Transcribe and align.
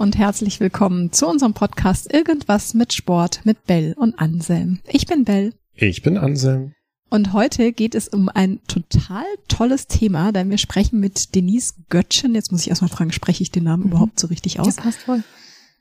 Und 0.00 0.16
herzlich 0.16 0.60
willkommen 0.60 1.12
zu 1.12 1.28
unserem 1.28 1.52
Podcast 1.52 2.10
Irgendwas 2.10 2.72
mit 2.72 2.94
Sport 2.94 3.42
mit 3.44 3.66
Bell 3.66 3.92
und 3.98 4.18
Anselm. 4.18 4.80
Ich 4.88 5.04
bin 5.04 5.24
Bell. 5.24 5.52
Ich 5.74 6.00
bin 6.00 6.16
Anselm. 6.16 6.72
Und 7.10 7.34
heute 7.34 7.70
geht 7.74 7.94
es 7.94 8.08
um 8.08 8.30
ein 8.30 8.60
total 8.66 9.26
tolles 9.48 9.88
Thema, 9.88 10.32
denn 10.32 10.48
wir 10.48 10.56
sprechen 10.56 11.00
mit 11.00 11.34
Denise 11.34 11.74
Göttchen. 11.90 12.34
Jetzt 12.34 12.50
muss 12.50 12.62
ich 12.62 12.70
erstmal 12.70 12.88
fragen, 12.88 13.12
spreche 13.12 13.42
ich 13.42 13.50
den 13.50 13.64
Namen 13.64 13.82
mhm. 13.82 13.88
überhaupt 13.90 14.18
so 14.18 14.28
richtig 14.28 14.58
aus? 14.58 14.76
Ja, 14.76 14.84
passt 14.84 15.00
voll. 15.00 15.22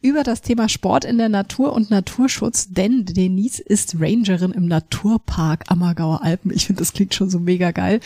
Über 0.01 0.23
das 0.23 0.41
Thema 0.41 0.67
Sport 0.67 1.05
in 1.05 1.17
der 1.17 1.29
Natur 1.29 1.71
und 1.71 1.89
Naturschutz, 1.89 2.67
denn 2.71 3.05
Denise 3.05 3.61
ist 3.61 4.01
Rangerin 4.01 4.51
im 4.51 4.65
Naturpark 4.65 5.71
Ammergauer 5.71 6.23
Alpen. 6.23 6.51
Ich 6.53 6.65
finde, 6.65 6.81
das 6.81 6.91
klingt 6.91 7.13
schon 7.13 7.29
so 7.29 7.39
mega 7.39 7.71
geil. 7.71 8.01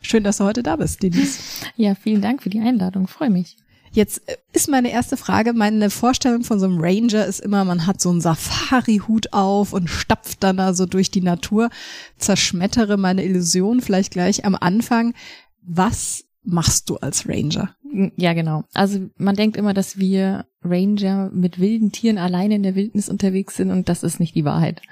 Schön, 0.00 0.22
dass 0.22 0.36
du 0.36 0.44
heute 0.44 0.62
da 0.62 0.76
bist, 0.76 1.02
Denise. 1.02 1.40
Ja, 1.74 1.96
vielen 1.96 2.22
Dank 2.22 2.44
für 2.44 2.50
die 2.50 2.60
Einladung. 2.60 3.08
Freue 3.08 3.30
mich. 3.30 3.56
Jetzt 3.96 4.28
äh, 4.28 4.36
ist 4.52 4.68
meine 4.68 4.92
erste 4.92 5.16
Frage, 5.16 5.54
meine 5.54 5.88
Vorstellung 5.88 6.44
von 6.44 6.60
so 6.60 6.66
einem 6.66 6.78
Ranger 6.78 7.24
ist 7.24 7.40
immer, 7.40 7.64
man 7.64 7.86
hat 7.86 7.98
so 7.98 8.10
einen 8.10 8.20
Safari-Hut 8.20 9.32
auf 9.32 9.72
und 9.72 9.88
stapft 9.88 10.42
dann 10.44 10.58
da 10.58 10.74
so 10.74 10.84
durch 10.84 11.10
die 11.10 11.22
Natur. 11.22 11.70
Zerschmettere 12.18 12.98
meine 12.98 13.24
Illusion 13.24 13.80
vielleicht 13.80 14.12
gleich 14.12 14.44
am 14.44 14.54
Anfang. 14.54 15.14
Was 15.62 16.24
machst 16.44 16.90
du 16.90 16.96
als 16.98 17.26
Ranger? 17.26 17.74
Ja, 18.16 18.34
genau. 18.34 18.64
Also 18.74 19.08
man 19.16 19.36
denkt 19.36 19.56
immer, 19.56 19.72
dass 19.72 19.98
wir 19.98 20.44
Ranger 20.62 21.30
mit 21.32 21.58
wilden 21.58 21.92
Tieren 21.92 22.18
alleine 22.18 22.56
in 22.56 22.62
der 22.62 22.74
Wildnis 22.74 23.08
unterwegs 23.08 23.56
sind 23.56 23.70
und 23.70 23.88
das 23.88 24.02
ist 24.02 24.20
nicht 24.20 24.34
die 24.34 24.44
Wahrheit. 24.44 24.82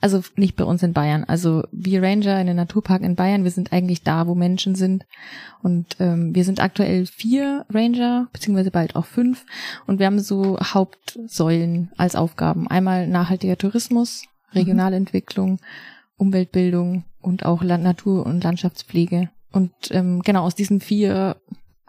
Also 0.00 0.22
nicht 0.36 0.54
bei 0.54 0.64
uns 0.64 0.82
in 0.84 0.92
Bayern. 0.92 1.24
Also 1.24 1.64
wir 1.72 2.02
Ranger 2.02 2.40
in 2.40 2.46
den 2.46 2.56
Naturpark 2.56 3.02
in 3.02 3.16
Bayern, 3.16 3.42
wir 3.42 3.50
sind 3.50 3.72
eigentlich 3.72 4.02
da, 4.02 4.28
wo 4.28 4.36
Menschen 4.36 4.76
sind 4.76 5.06
und 5.62 5.96
ähm, 5.98 6.36
wir 6.36 6.44
sind 6.44 6.60
aktuell 6.60 7.06
vier 7.06 7.66
Ranger, 7.68 8.28
beziehungsweise 8.32 8.70
bald 8.70 8.94
auch 8.94 9.06
fünf 9.06 9.44
und 9.88 9.98
wir 9.98 10.06
haben 10.06 10.20
so 10.20 10.58
Hauptsäulen 10.60 11.90
als 11.96 12.14
Aufgaben. 12.14 12.68
Einmal 12.68 13.08
nachhaltiger 13.08 13.58
Tourismus, 13.58 14.22
mhm. 14.52 14.58
Regionalentwicklung, 14.58 15.58
Umweltbildung 16.16 17.04
und 17.20 17.44
auch 17.44 17.64
Land 17.64 17.82
Natur- 17.82 18.24
und 18.24 18.44
Landschaftspflege. 18.44 19.30
Und 19.50 19.72
ähm, 19.90 20.22
genau 20.22 20.44
aus 20.44 20.54
diesen 20.54 20.80
vier 20.80 21.36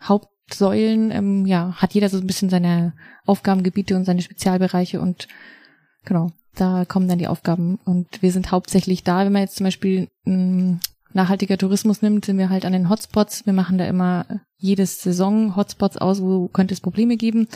Haupt 0.07 0.27
Säulen, 0.51 1.11
ähm, 1.11 1.45
ja, 1.45 1.73
hat 1.75 1.93
jeder 1.93 2.09
so 2.09 2.17
ein 2.17 2.27
bisschen 2.27 2.49
seine 2.49 2.93
Aufgabengebiete 3.25 3.95
und 3.95 4.05
seine 4.05 4.21
Spezialbereiche 4.21 4.99
und 4.99 5.27
genau, 6.05 6.31
da 6.55 6.85
kommen 6.85 7.07
dann 7.07 7.19
die 7.19 7.27
Aufgaben. 7.27 7.79
Und 7.85 8.21
wir 8.21 8.31
sind 8.31 8.51
hauptsächlich 8.51 9.03
da, 9.03 9.25
wenn 9.25 9.31
man 9.31 9.41
jetzt 9.41 9.55
zum 9.55 9.65
Beispiel 9.65 10.09
ähm, 10.25 10.79
nachhaltiger 11.13 11.57
Tourismus 11.57 12.01
nimmt, 12.01 12.25
sind 12.25 12.37
wir 12.37 12.49
halt 12.49 12.65
an 12.65 12.73
den 12.73 12.89
Hotspots. 12.89 13.45
Wir 13.45 13.53
machen 13.53 13.77
da 13.77 13.85
immer 13.85 14.25
jedes 14.57 15.01
Saison 15.01 15.55
Hotspots 15.55 15.97
aus, 15.97 16.21
wo 16.21 16.47
könnte 16.47 16.73
es 16.73 16.81
Probleme 16.81 17.17
geben, 17.17 17.47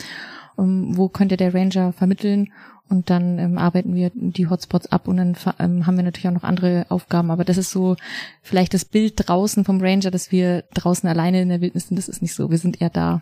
wo 0.58 1.08
könnte 1.08 1.36
der 1.36 1.54
Ranger 1.54 1.92
vermitteln 1.92 2.52
und 2.88 3.10
dann 3.10 3.38
ähm, 3.38 3.58
arbeiten 3.58 3.94
wir 3.94 4.10
die 4.14 4.48
Hotspots 4.48 4.90
ab 4.90 5.08
und 5.08 5.18
dann 5.18 5.36
ähm, 5.58 5.86
haben 5.86 5.96
wir 5.96 6.04
natürlich 6.04 6.28
auch 6.28 6.32
noch 6.32 6.42
andere 6.42 6.86
Aufgaben. 6.88 7.30
Aber 7.30 7.44
das 7.44 7.58
ist 7.58 7.70
so 7.70 7.96
vielleicht 8.42 8.72
das 8.72 8.84
Bild 8.86 9.14
draußen 9.16 9.64
vom 9.64 9.80
Ranger, 9.80 10.10
dass 10.10 10.32
wir 10.32 10.64
draußen 10.74 11.08
alleine 11.08 11.42
in 11.42 11.50
der 11.50 11.60
Wildnis 11.60 11.88
sind. 11.88 11.98
Das 11.98 12.08
ist 12.08 12.22
nicht 12.22 12.34
so. 12.34 12.50
Wir 12.50 12.58
sind 12.58 12.80
eher 12.80 12.90
da, 12.90 13.20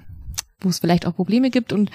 wo 0.61 0.69
es 0.69 0.79
vielleicht 0.79 1.07
auch 1.07 1.17
Probleme 1.17 1.51
gibt. 1.51 1.73
Und 1.73 1.91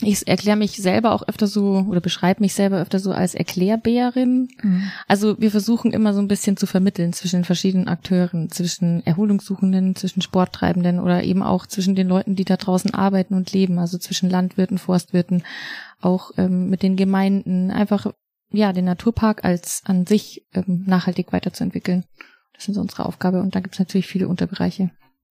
ich 0.00 0.28
erkläre 0.28 0.56
mich 0.56 0.76
selber 0.76 1.12
auch 1.12 1.26
öfter 1.26 1.48
so 1.48 1.84
oder 1.88 2.00
beschreibe 2.00 2.40
mich 2.40 2.54
selber 2.54 2.80
öfter 2.80 3.00
so 3.00 3.10
als 3.10 3.34
Erklärbärin. 3.34 4.48
Mhm. 4.62 4.90
Also 5.08 5.40
wir 5.40 5.50
versuchen 5.50 5.92
immer 5.92 6.14
so 6.14 6.20
ein 6.20 6.28
bisschen 6.28 6.56
zu 6.56 6.66
vermitteln 6.66 7.12
zwischen 7.12 7.40
den 7.40 7.44
verschiedenen 7.44 7.88
Akteuren, 7.88 8.48
zwischen 8.50 9.04
Erholungssuchenden, 9.04 9.96
zwischen 9.96 10.22
Sporttreibenden 10.22 11.00
oder 11.00 11.24
eben 11.24 11.42
auch 11.42 11.66
zwischen 11.66 11.96
den 11.96 12.06
Leuten, 12.06 12.36
die 12.36 12.44
da 12.44 12.56
draußen 12.56 12.94
arbeiten 12.94 13.34
und 13.34 13.52
leben, 13.52 13.80
also 13.80 13.98
zwischen 13.98 14.30
Landwirten, 14.30 14.78
Forstwirten, 14.78 15.42
auch 16.00 16.30
ähm, 16.36 16.70
mit 16.70 16.84
den 16.84 16.94
Gemeinden, 16.94 17.72
einfach 17.72 18.12
ja 18.52 18.72
den 18.72 18.84
Naturpark 18.84 19.44
als 19.44 19.82
an 19.84 20.06
sich 20.06 20.46
ähm, 20.54 20.84
nachhaltig 20.86 21.32
weiterzuentwickeln. 21.32 22.04
Das 22.54 22.68
ist 22.68 22.76
unsere 22.76 23.04
Aufgabe 23.04 23.40
und 23.40 23.56
da 23.56 23.60
gibt 23.60 23.74
es 23.74 23.80
natürlich 23.80 24.06
viele 24.06 24.28
Unterbereiche. 24.28 24.90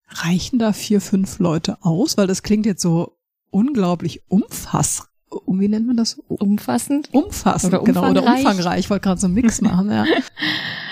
Reichen 0.08 0.58
da 0.58 0.72
vier, 0.72 1.00
fünf 1.00 1.38
Leute 1.38 1.78
aus? 1.82 2.16
Weil 2.16 2.26
das 2.26 2.42
klingt 2.42 2.66
jetzt 2.66 2.82
so 2.82 3.15
unglaublich 3.50 4.22
umfassend. 4.28 5.08
Wie 5.46 5.68
nennt 5.68 5.86
man 5.86 5.96
das? 5.96 6.18
Umfassend? 6.28 7.08
Umfassend, 7.12 7.74
oder 7.74 7.82
genau. 7.82 8.10
Oder 8.10 8.22
umfangreich. 8.24 8.80
Ich 8.80 8.90
wollte 8.90 9.02
gerade 9.02 9.20
so 9.20 9.26
einen 9.26 9.34
Mix 9.34 9.60
machen, 9.60 9.90
ja. 9.90 10.04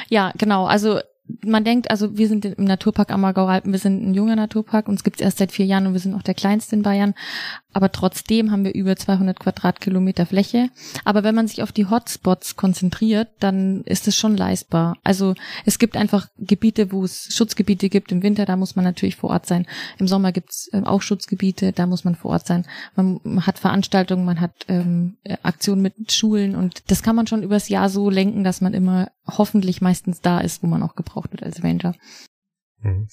ja, 0.09 0.32
genau. 0.37 0.66
Also 0.66 1.00
man 1.27 1.65
denkt, 1.65 1.91
also 1.91 2.19
wir 2.19 2.29
sind 2.29 2.45
im 2.45 2.65
Naturpark 2.65 3.11
Ammergau-Alpen, 3.11 3.73
wir 3.73 3.79
sind 3.79 4.05
ein 4.05 4.15
junger 4.15 4.37
Naturpark, 4.37 4.89
uns 4.89 5.05
gibt's 5.05 5.23
erst 5.23 5.39
seit 5.39 5.53
vier 5.53 5.65
Jahren 5.65 5.87
und 5.87 5.95
wir 5.95 6.01
sind 6.01 6.15
auch 6.15 6.23
der 6.23 6.35
kleinste 6.35 6.77
in 6.77 6.83
Bayern. 6.83 7.15
Aber 7.73 7.91
trotzdem 7.91 8.53
haben 8.53 8.65
wir 8.65 8.75
über 8.75 8.95
200 8.95 9.41
Quadratkilometer 9.41 10.27
Fläche. 10.27 10.69
Aber 11.05 11.25
wenn 11.25 11.35
man 11.35 11.49
sich 11.49 11.62
auf 11.62 11.73
die 11.73 11.87
Hotspots 11.87 12.55
konzentriert, 12.55 13.29
dann 13.41 13.83
ist 13.83 14.07
es 14.07 14.17
schon 14.17 14.37
leistbar. 14.37 14.97
Also 15.03 15.35
es 15.65 15.79
gibt 15.81 15.97
einfach 15.97 16.29
Gebiete, 16.39 16.93
wo 16.93 17.03
es 17.05 17.35
Schutzgebiete 17.35 17.89
gibt. 17.89 18.12
Im 18.12 18.23
Winter, 18.23 18.45
da 18.45 18.56
muss 18.56 18.77
man 18.77 18.85
natürlich 18.85 19.17
vor 19.17 19.31
Ort 19.31 19.47
sein. 19.47 19.67
Im 19.99 20.06
Sommer 20.06 20.31
gibt's 20.31 20.69
äh, 20.73 20.83
auch 20.85 21.03
Schutzgebiete, 21.03 21.73
da 21.73 21.87
muss 21.87 22.05
man 22.05 22.15
vor 22.15 22.33
Ort 22.33 22.47
sein. 22.47 22.65
Man 22.95 23.21
hat 23.45 23.59
Veranstaltungen, 23.59 24.25
man 24.25 24.41
hat 24.41 24.53
ähm, 24.69 25.17
Aktionen 25.43 25.83
mit 25.83 26.12
Schulen 26.12 26.55
und 26.55 26.91
das 26.91 27.03
kann 27.03 27.17
man 27.17 27.27
schon 27.27 27.43
übers 27.43 27.69
Jahr 27.69 27.89
so 27.89 28.09
lenken, 28.09 28.45
dass 28.45 28.61
man 28.61 28.75
immer 28.75 29.09
hoffentlich 29.27 29.81
meistens 29.81 30.21
da 30.21 30.39
ist, 30.41 30.62
wo 30.62 30.67
man 30.67 30.83
auch 30.83 30.95
gebraucht 30.95 31.13
wird 31.30 31.42
als 31.42 31.62
Ranger. 31.62 31.94
Mhm. 32.80 33.08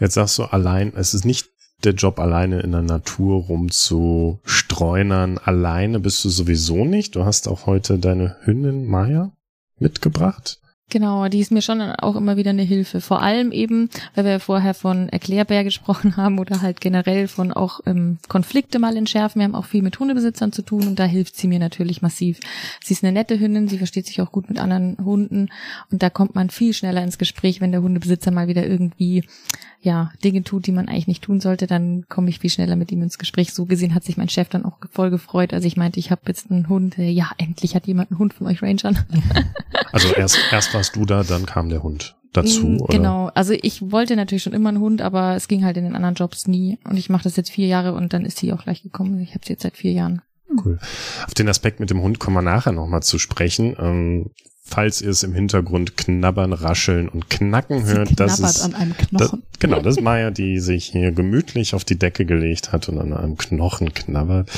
Jetzt 0.00 0.14
sagst 0.14 0.38
du 0.38 0.44
allein, 0.44 0.92
es 0.94 1.14
ist 1.14 1.24
nicht 1.24 1.50
der 1.84 1.94
Job 1.94 2.18
alleine 2.18 2.60
in 2.60 2.72
der 2.72 2.82
Natur 2.82 3.44
rumzustreunern. 3.44 5.38
Alleine 5.38 6.00
bist 6.00 6.24
du 6.24 6.28
sowieso 6.28 6.84
nicht. 6.84 7.14
Du 7.16 7.24
hast 7.24 7.48
auch 7.48 7.66
heute 7.66 7.98
deine 7.98 8.36
Hündin 8.42 8.86
Maya 8.86 9.32
mitgebracht. 9.78 10.60
Genau, 10.88 11.26
die 11.26 11.40
ist 11.40 11.50
mir 11.50 11.62
schon 11.62 11.80
auch 11.80 12.14
immer 12.14 12.36
wieder 12.36 12.50
eine 12.50 12.62
Hilfe. 12.62 13.00
Vor 13.00 13.20
allem 13.20 13.50
eben, 13.50 13.90
weil 14.14 14.24
wir 14.24 14.32
ja 14.32 14.38
vorher 14.38 14.72
von 14.72 15.08
Erklärbär 15.08 15.64
gesprochen 15.64 16.16
haben 16.16 16.38
oder 16.38 16.62
halt 16.62 16.80
generell 16.80 17.26
von 17.26 17.52
auch 17.52 17.80
ähm, 17.86 18.18
Konflikte 18.28 18.78
mal 18.78 18.96
entschärfen. 18.96 19.40
Wir 19.40 19.46
haben 19.46 19.56
auch 19.56 19.64
viel 19.64 19.82
mit 19.82 19.98
Hundebesitzern 19.98 20.52
zu 20.52 20.62
tun 20.62 20.86
und 20.86 20.98
da 21.00 21.04
hilft 21.04 21.36
sie 21.36 21.48
mir 21.48 21.58
natürlich 21.58 22.02
massiv. 22.02 22.38
Sie 22.84 22.94
ist 22.94 23.02
eine 23.02 23.12
nette 23.12 23.40
Hündin, 23.40 23.66
sie 23.66 23.78
versteht 23.78 24.06
sich 24.06 24.20
auch 24.20 24.30
gut 24.30 24.48
mit 24.48 24.60
anderen 24.60 24.96
Hunden 25.04 25.48
und 25.90 26.04
da 26.04 26.08
kommt 26.10 26.36
man 26.36 26.50
viel 26.50 26.72
schneller 26.72 27.02
ins 27.02 27.18
Gespräch, 27.18 27.60
wenn 27.60 27.72
der 27.72 27.82
Hundebesitzer 27.82 28.30
mal 28.30 28.46
wieder 28.46 28.64
irgendwie 28.64 29.24
ja, 29.80 30.10
Dinge 30.24 30.42
tut, 30.42 30.66
die 30.66 30.72
man 30.72 30.88
eigentlich 30.88 31.06
nicht 31.06 31.22
tun 31.22 31.40
sollte, 31.40 31.66
dann 31.66 32.04
komme 32.08 32.28
ich 32.28 32.40
viel 32.40 32.50
schneller 32.50 32.76
mit 32.76 32.90
ihm 32.92 33.02
ins 33.02 33.18
Gespräch. 33.18 33.52
So 33.52 33.66
gesehen 33.66 33.94
hat 33.94 34.04
sich 34.04 34.16
mein 34.16 34.28
Chef 34.28 34.48
dann 34.48 34.64
auch 34.64 34.78
voll 34.90 35.10
gefreut, 35.10 35.52
als 35.52 35.64
ich 35.64 35.76
meinte, 35.76 36.00
ich 36.00 36.10
habe 36.10 36.22
jetzt 36.26 36.50
einen 36.50 36.68
Hund. 36.68 36.96
Ja, 36.98 37.30
endlich 37.38 37.74
hat 37.74 37.86
jemand 37.86 38.10
einen 38.10 38.18
Hund 38.18 38.34
von 38.34 38.46
euch 38.46 38.62
Rangern. 38.62 38.98
Also 39.92 40.12
erst, 40.12 40.38
erst 40.50 40.74
warst 40.74 40.96
du 40.96 41.06
da, 41.06 41.22
dann 41.22 41.46
kam 41.46 41.70
der 41.70 41.82
Hund 41.82 42.16
dazu. 42.32 42.66
Mm, 42.66 42.80
oder? 42.80 42.96
Genau, 42.98 43.30
also 43.34 43.54
ich 43.54 43.90
wollte 43.90 44.16
natürlich 44.16 44.42
schon 44.42 44.52
immer 44.52 44.68
einen 44.68 44.80
Hund, 44.80 45.00
aber 45.00 45.36
es 45.36 45.48
ging 45.48 45.64
halt 45.64 45.76
in 45.76 45.84
den 45.84 45.94
anderen 45.94 46.16
Jobs 46.16 46.46
nie. 46.46 46.78
Und 46.84 46.96
ich 46.96 47.08
mache 47.08 47.24
das 47.24 47.36
jetzt 47.36 47.50
vier 47.50 47.66
Jahre 47.66 47.94
und 47.94 48.12
dann 48.12 48.24
ist 48.24 48.38
sie 48.38 48.52
auch 48.52 48.64
gleich 48.64 48.82
gekommen. 48.82 49.20
Ich 49.20 49.30
habe 49.30 49.44
sie 49.46 49.52
jetzt 49.52 49.62
seit 49.62 49.76
vier 49.76 49.92
Jahren. 49.92 50.22
Cool. 50.64 50.78
Auf 51.26 51.34
den 51.34 51.48
Aspekt 51.48 51.80
mit 51.80 51.90
dem 51.90 52.02
Hund 52.02 52.18
kommen 52.18 52.36
wir 52.36 52.42
nachher 52.42 52.72
nochmal 52.72 53.02
zu 53.02 53.18
sprechen. 53.18 53.76
Ähm, 53.78 54.30
falls 54.66 55.00
ihr 55.00 55.10
es 55.10 55.22
im 55.22 55.32
Hintergrund 55.32 55.96
knabbern, 55.96 56.52
rascheln 56.52 57.08
und 57.08 57.30
knacken 57.30 57.86
Sie 57.86 57.94
hört, 57.94 58.18
das 58.18 58.40
ist 58.40 58.62
an 58.62 58.74
einem 58.74 58.96
Knochen. 58.96 59.42
Das, 59.42 59.60
genau, 59.60 59.80
das 59.80 59.96
ist 59.96 60.02
Maya, 60.02 60.30
die 60.30 60.58
sich 60.58 60.86
hier 60.86 61.12
gemütlich 61.12 61.74
auf 61.74 61.84
die 61.84 61.98
Decke 61.98 62.26
gelegt 62.26 62.72
hat 62.72 62.88
und 62.88 62.98
an 62.98 63.12
einem 63.12 63.38
Knochen 63.38 63.94
knabbert. 63.94 64.50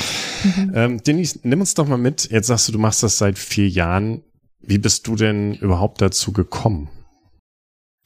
Mhm. 0.43 0.71
Ähm, 0.73 1.03
Denise, 1.03 1.39
nimm 1.43 1.59
uns 1.59 1.75
doch 1.75 1.87
mal 1.87 1.97
mit. 1.97 2.29
Jetzt 2.31 2.47
sagst 2.47 2.67
du, 2.67 2.71
du 2.71 2.79
machst 2.79 3.03
das 3.03 3.19
seit 3.19 3.37
vier 3.37 3.69
Jahren. 3.69 4.21
Wie 4.61 4.79
bist 4.79 5.07
du 5.07 5.15
denn 5.15 5.53
überhaupt 5.53 6.01
dazu 6.01 6.33
gekommen? 6.33 6.89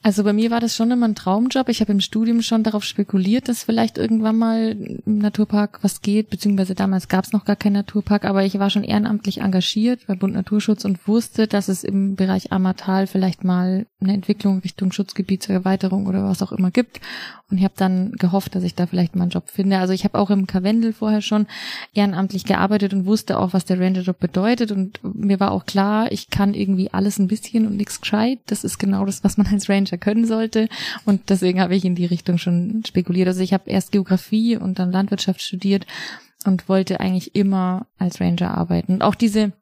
Also 0.04 0.22
bei 0.22 0.34
mir 0.34 0.50
war 0.50 0.60
das 0.60 0.76
schon 0.76 0.90
immer 0.90 1.08
ein 1.08 1.14
Traumjob. 1.14 1.70
Ich 1.70 1.80
habe 1.80 1.90
im 1.90 2.00
Studium 2.00 2.42
schon 2.42 2.62
darauf 2.62 2.84
spekuliert, 2.84 3.48
dass 3.48 3.62
vielleicht 3.62 3.96
irgendwann 3.96 4.36
mal 4.36 4.76
im 5.06 5.16
Naturpark 5.16 5.78
was 5.80 6.02
geht, 6.02 6.28
beziehungsweise 6.28 6.74
damals 6.74 7.08
gab 7.08 7.24
es 7.24 7.32
noch 7.32 7.46
gar 7.46 7.56
keinen 7.56 7.72
Naturpark, 7.72 8.26
aber 8.26 8.44
ich 8.44 8.58
war 8.58 8.68
schon 8.68 8.84
ehrenamtlich 8.84 9.40
engagiert 9.40 10.06
bei 10.06 10.14
Bund 10.14 10.34
Naturschutz 10.34 10.84
und 10.84 11.08
wusste, 11.08 11.46
dass 11.46 11.68
es 11.68 11.84
im 11.84 12.16
Bereich 12.16 12.52
Ammertal 12.52 13.06
vielleicht 13.06 13.44
mal 13.44 13.86
eine 13.98 14.12
Entwicklung 14.12 14.58
Richtung 14.58 14.92
Schutzgebietserweiterung 14.92 16.06
oder 16.06 16.22
was 16.24 16.42
auch 16.42 16.52
immer 16.52 16.70
gibt. 16.70 17.00
Und 17.50 17.58
ich 17.58 17.64
habe 17.64 17.74
dann 17.76 18.12
gehofft, 18.12 18.54
dass 18.54 18.64
ich 18.64 18.74
da 18.74 18.86
vielleicht 18.86 19.16
mal 19.16 19.22
einen 19.22 19.30
Job 19.30 19.48
finde. 19.48 19.78
Also 19.78 19.92
ich 19.92 20.04
habe 20.04 20.18
auch 20.18 20.30
im 20.30 20.46
Karwendel 20.46 20.92
vorher 20.92 21.20
schon 21.20 21.46
ehrenamtlich 21.92 22.44
gearbeitet 22.44 22.92
und 22.94 23.06
wusste 23.06 23.38
auch, 23.38 23.52
was 23.52 23.64
der 23.64 23.78
Rangerjob 23.78 24.18
bedeutet. 24.18 24.72
Und 24.72 25.00
mir 25.02 25.40
war 25.40 25.52
auch 25.52 25.64
klar, 25.66 26.10
ich 26.10 26.30
kann 26.30 26.54
irgendwie 26.54 26.92
alles 26.92 27.18
ein 27.18 27.28
bisschen 27.28 27.66
und 27.66 27.76
nichts 27.76 28.00
gescheit. 28.00 28.40
Das 28.46 28.64
ist 28.64 28.78
genau 28.78 29.04
das, 29.04 29.24
was 29.24 29.36
man 29.36 29.46
als 29.46 29.68
Ranger 29.68 29.93
Ranger 29.94 29.98
können 29.98 30.26
sollte. 30.26 30.68
Und 31.04 31.30
deswegen 31.30 31.60
habe 31.60 31.74
ich 31.74 31.84
in 31.84 31.94
die 31.94 32.06
Richtung 32.06 32.38
schon 32.38 32.82
spekuliert. 32.86 33.28
Also 33.28 33.40
ich 33.40 33.52
habe 33.52 33.70
erst 33.70 33.92
Geografie 33.92 34.56
und 34.56 34.78
dann 34.78 34.92
Landwirtschaft 34.92 35.40
studiert 35.40 35.86
und 36.44 36.68
wollte 36.68 37.00
eigentlich 37.00 37.34
immer 37.34 37.86
als 37.98 38.20
Ranger 38.20 38.56
arbeiten. 38.56 38.94
Und 38.94 39.02
auch 39.02 39.14
diese, 39.14 39.52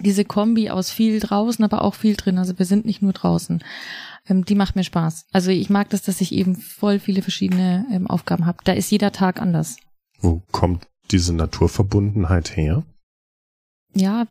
diese 0.00 0.24
Kombi 0.24 0.70
aus 0.70 0.90
viel 0.90 1.20
draußen, 1.20 1.64
aber 1.64 1.82
auch 1.82 1.94
viel 1.94 2.16
drin. 2.16 2.38
Also 2.38 2.58
wir 2.58 2.66
sind 2.66 2.86
nicht 2.86 3.02
nur 3.02 3.12
draußen. 3.12 3.62
Ähm, 4.28 4.44
die 4.44 4.54
macht 4.54 4.76
mir 4.76 4.84
Spaß. 4.84 5.26
Also 5.32 5.50
ich 5.50 5.70
mag 5.70 5.90
das, 5.90 6.02
dass 6.02 6.20
ich 6.20 6.32
eben 6.32 6.56
voll 6.56 6.98
viele 6.98 7.22
verschiedene 7.22 7.86
ähm, 7.90 8.06
Aufgaben 8.06 8.46
habe. 8.46 8.58
Da 8.64 8.72
ist 8.72 8.90
jeder 8.90 9.12
Tag 9.12 9.40
anders. 9.40 9.76
Wo 10.20 10.42
kommt 10.52 10.86
diese 11.10 11.34
Naturverbundenheit 11.34 12.56
her? 12.56 12.84
Ja, 13.94 14.26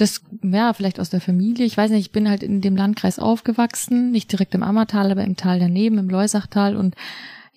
das, 0.00 0.22
ja, 0.42 0.72
vielleicht 0.72 1.00
aus 1.00 1.10
der 1.10 1.20
Familie. 1.20 1.66
Ich 1.66 1.76
weiß 1.76 1.90
nicht, 1.90 2.06
ich 2.06 2.12
bin 2.12 2.28
halt 2.28 2.42
in 2.42 2.60
dem 2.60 2.76
Landkreis 2.76 3.18
aufgewachsen, 3.18 4.10
nicht 4.12 4.30
direkt 4.30 4.54
im 4.54 4.62
Ammertal, 4.62 5.10
aber 5.10 5.24
im 5.24 5.36
Tal 5.36 5.58
daneben, 5.58 5.98
im 5.98 6.08
Leusachtal 6.08 6.76
und 6.76 6.94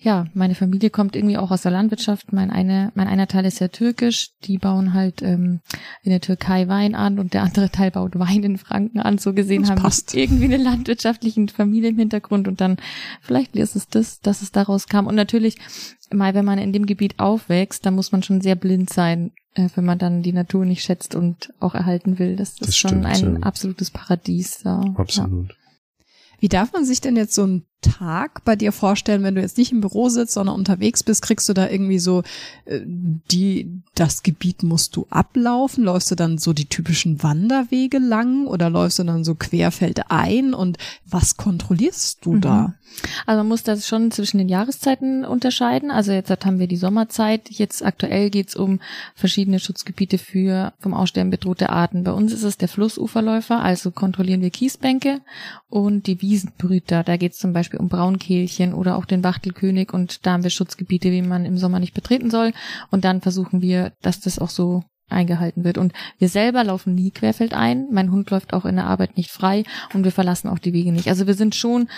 ja, 0.02 0.26
meine 0.34 0.56
Familie 0.56 0.90
kommt 0.90 1.14
irgendwie 1.14 1.36
auch 1.36 1.52
aus 1.52 1.62
der 1.62 1.70
Landwirtschaft. 1.70 2.32
Mein, 2.32 2.50
eine, 2.50 2.90
mein 2.96 3.06
einer 3.06 3.28
Teil 3.28 3.46
ist 3.46 3.60
ja 3.60 3.68
türkisch. 3.68 4.30
Die 4.42 4.58
bauen 4.58 4.94
halt 4.94 5.22
ähm, 5.22 5.60
in 6.02 6.10
der 6.10 6.20
Türkei 6.20 6.66
Wein 6.66 6.96
an 6.96 7.20
und 7.20 7.34
der 7.34 7.44
andere 7.44 7.70
Teil 7.70 7.92
baut 7.92 8.18
Wein 8.18 8.42
in 8.42 8.58
Franken 8.58 8.98
an. 8.98 9.18
So 9.18 9.32
gesehen 9.32 9.62
das 9.62 9.70
haben 9.70 9.80
passt. 9.80 10.12
wir 10.12 10.24
irgendwie 10.24 10.46
eine 10.46 10.56
landwirtschaftliche 10.56 11.46
Familie 11.54 11.90
im 11.90 11.98
Hintergrund 11.98 12.48
und 12.48 12.60
dann 12.60 12.78
vielleicht 13.20 13.54
ist 13.54 13.76
es 13.76 13.86
das, 13.86 14.18
dass 14.20 14.42
es 14.42 14.50
daraus 14.50 14.88
kam. 14.88 15.06
Und 15.06 15.14
natürlich, 15.14 15.58
mal 16.12 16.34
wenn 16.34 16.44
man 16.44 16.58
in 16.58 16.72
dem 16.72 16.86
Gebiet 16.86 17.20
aufwächst, 17.20 17.86
dann 17.86 17.94
muss 17.94 18.10
man 18.10 18.24
schon 18.24 18.40
sehr 18.40 18.56
blind 18.56 18.90
sein, 18.90 19.30
äh, 19.54 19.68
wenn 19.76 19.84
man 19.84 20.00
dann 20.00 20.24
die 20.24 20.32
Natur 20.32 20.64
nicht 20.64 20.82
schätzt 20.82 21.14
und 21.14 21.54
auch 21.60 21.76
erhalten 21.76 22.18
will. 22.18 22.34
Das, 22.34 22.56
das 22.56 22.70
ist 22.70 22.78
schon 22.78 23.06
ein 23.06 23.36
ja. 23.36 23.42
absolutes 23.42 23.92
Paradies. 23.92 24.64
Ja. 24.64 24.80
Absolut. 24.96 25.50
Ja. 25.50 25.56
Wie 26.40 26.48
darf 26.48 26.72
man 26.72 26.84
sich 26.84 27.00
denn 27.00 27.14
jetzt 27.14 27.36
so 27.36 27.46
ein 27.46 27.66
Tag 27.82 28.44
bei 28.44 28.56
dir 28.56 28.72
vorstellen, 28.72 29.22
wenn 29.22 29.34
du 29.34 29.40
jetzt 29.40 29.58
nicht 29.58 29.72
im 29.72 29.80
Büro 29.80 30.08
sitzt, 30.08 30.34
sondern 30.34 30.56
unterwegs 30.56 31.02
bist, 31.02 31.22
kriegst 31.22 31.48
du 31.48 31.52
da 31.52 31.68
irgendwie 31.68 31.98
so 31.98 32.22
äh, 32.64 32.80
die 32.84 33.82
das 33.94 34.22
Gebiet 34.22 34.62
musst 34.62 34.96
du 34.96 35.06
ablaufen, 35.10 35.84
läufst 35.84 36.10
du 36.10 36.14
dann 36.14 36.38
so 36.38 36.54
die 36.54 36.64
typischen 36.64 37.22
Wanderwege 37.22 37.98
lang 37.98 38.46
oder 38.46 38.70
läufst 38.70 38.98
du 38.98 39.04
dann 39.04 39.22
so 39.22 39.34
querfeldein 39.34 40.54
und 40.54 40.78
was 41.04 41.36
kontrollierst 41.36 42.24
du 42.24 42.34
mhm. 42.34 42.40
da? 42.40 42.74
Also 43.26 43.38
man 43.38 43.48
muss 43.48 43.62
das 43.62 43.86
schon 43.86 44.10
zwischen 44.10 44.38
den 44.38 44.48
Jahreszeiten 44.48 45.24
unterscheiden. 45.24 45.90
Also 45.90 46.12
jetzt 46.12 46.30
haben 46.30 46.58
wir 46.58 46.66
die 46.66 46.76
Sommerzeit. 46.76 47.48
Jetzt 47.50 47.84
aktuell 47.84 48.30
geht's 48.30 48.56
um 48.56 48.80
verschiedene 49.14 49.58
Schutzgebiete 49.58 50.18
für 50.18 50.72
vom 50.78 50.94
Aussterben 50.94 51.30
bedrohte 51.30 51.70
Arten. 51.70 52.04
Bei 52.04 52.12
uns 52.12 52.32
ist 52.32 52.42
es 52.42 52.58
der 52.58 52.68
Flussuferläufer, 52.68 53.60
also 53.60 53.90
kontrollieren 53.90 54.42
wir 54.42 54.50
Kiesbänke 54.50 55.20
und 55.68 56.06
die 56.06 56.20
Wiesenbrüter. 56.20 57.02
Da 57.02 57.16
geht's 57.16 57.38
zum 57.38 57.52
Beispiel 57.52 57.71
Beispiel 57.72 57.80
um 57.80 57.88
Braunkehlchen 57.88 58.74
oder 58.74 58.96
auch 58.96 59.04
den 59.04 59.24
Wachtelkönig 59.24 59.92
und 59.92 60.26
da 60.26 60.32
haben 60.32 60.42
wir 60.42 60.50
Schutzgebiete, 60.50 61.10
wie 61.10 61.22
man 61.22 61.44
im 61.44 61.58
Sommer 61.58 61.80
nicht 61.80 61.94
betreten 61.94 62.30
soll 62.30 62.52
und 62.90 63.04
dann 63.04 63.20
versuchen 63.20 63.62
wir, 63.62 63.92
dass 64.02 64.20
das 64.20 64.38
auch 64.38 64.50
so 64.50 64.82
eingehalten 65.08 65.64
wird. 65.64 65.78
Und 65.78 65.92
wir 66.18 66.28
selber 66.28 66.64
laufen 66.64 66.94
nie 66.94 67.10
querfeldein. 67.10 67.88
Mein 67.90 68.10
Hund 68.10 68.30
läuft 68.30 68.54
auch 68.54 68.64
in 68.64 68.76
der 68.76 68.86
Arbeit 68.86 69.16
nicht 69.16 69.30
frei 69.30 69.64
und 69.92 70.04
wir 70.04 70.12
verlassen 70.12 70.48
auch 70.48 70.58
die 70.58 70.72
Wege 70.72 70.92
nicht. 70.92 71.08
Also 71.08 71.26
wir 71.26 71.34
sind 71.34 71.54
schon 71.54 71.88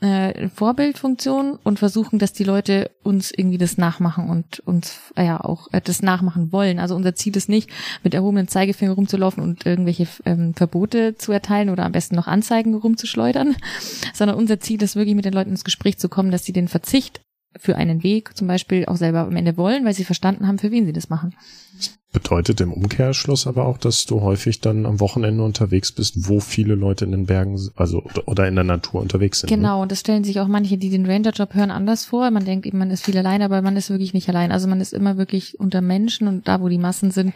äh, 0.00 0.48
Vorbildfunktion 0.48 1.58
und 1.62 1.78
versuchen, 1.78 2.18
dass 2.18 2.32
die 2.32 2.44
Leute 2.44 2.90
uns 3.02 3.30
irgendwie 3.30 3.58
das 3.58 3.78
nachmachen 3.78 4.30
und 4.30 4.60
uns 4.60 5.00
äh, 5.16 5.26
ja 5.26 5.40
auch 5.40 5.68
äh, 5.72 5.80
das 5.80 6.02
nachmachen 6.02 6.52
wollen. 6.52 6.78
Also 6.78 6.94
unser 6.94 7.14
Ziel 7.14 7.36
ist 7.36 7.48
nicht, 7.48 7.70
mit 8.04 8.14
erhobenen 8.14 8.48
Zeigefinger 8.48 8.92
rumzulaufen 8.92 9.42
und 9.42 9.66
irgendwelche 9.66 10.06
ähm, 10.24 10.54
Verbote 10.54 11.16
zu 11.16 11.32
erteilen 11.32 11.70
oder 11.70 11.84
am 11.84 11.92
besten 11.92 12.16
noch 12.16 12.26
Anzeigen 12.26 12.74
rumzuschleudern, 12.74 13.56
sondern 14.14 14.36
unser 14.36 14.60
Ziel 14.60 14.82
ist 14.82 14.96
wirklich 14.96 15.16
mit 15.16 15.24
den 15.24 15.32
Leuten 15.32 15.50
ins 15.50 15.64
Gespräch 15.64 15.98
zu 15.98 16.08
kommen, 16.08 16.30
dass 16.30 16.44
sie 16.44 16.52
den 16.52 16.68
Verzicht 16.68 17.20
für 17.56 17.76
einen 17.76 18.02
Weg 18.02 18.36
zum 18.36 18.46
Beispiel 18.46 18.86
auch 18.86 18.96
selber 18.96 19.20
am 19.20 19.36
Ende 19.36 19.56
wollen, 19.56 19.84
weil 19.84 19.94
sie 19.94 20.04
verstanden 20.04 20.46
haben, 20.46 20.58
für 20.58 20.70
wen 20.70 20.86
sie 20.86 20.92
das 20.92 21.08
machen. 21.08 21.34
Bedeutet 22.10 22.62
im 22.62 22.72
Umkehrschluss 22.72 23.46
aber 23.46 23.66
auch, 23.66 23.76
dass 23.76 24.06
du 24.06 24.22
häufig 24.22 24.62
dann 24.62 24.86
am 24.86 24.98
Wochenende 24.98 25.44
unterwegs 25.44 25.92
bist, 25.92 26.26
wo 26.26 26.40
viele 26.40 26.74
Leute 26.74 27.04
in 27.04 27.10
den 27.10 27.26
Bergen, 27.26 27.60
also 27.76 28.02
oder 28.24 28.48
in 28.48 28.54
der 28.54 28.64
Natur 28.64 29.02
unterwegs 29.02 29.40
sind. 29.40 29.50
Ne? 29.50 29.56
Genau, 29.56 29.76
ne? 29.76 29.82
und 29.82 29.92
das 29.92 30.00
stellen 30.00 30.24
sich 30.24 30.40
auch 30.40 30.48
manche, 30.48 30.78
die 30.78 30.88
den 30.88 31.04
Ranger-Job 31.04 31.52
hören, 31.52 31.70
anders 31.70 32.06
vor. 32.06 32.30
Man 32.30 32.46
denkt 32.46 32.64
eben, 32.64 32.78
man 32.78 32.90
ist 32.90 33.04
viel 33.04 33.18
allein, 33.18 33.42
aber 33.42 33.60
man 33.60 33.76
ist 33.76 33.90
wirklich 33.90 34.14
nicht 34.14 34.26
allein. 34.30 34.52
Also 34.52 34.68
man 34.68 34.80
ist 34.80 34.94
immer 34.94 35.18
wirklich 35.18 35.60
unter 35.60 35.82
Menschen 35.82 36.28
und 36.28 36.48
da, 36.48 36.62
wo 36.62 36.68
die 36.68 36.78
Massen 36.78 37.10
sind. 37.10 37.34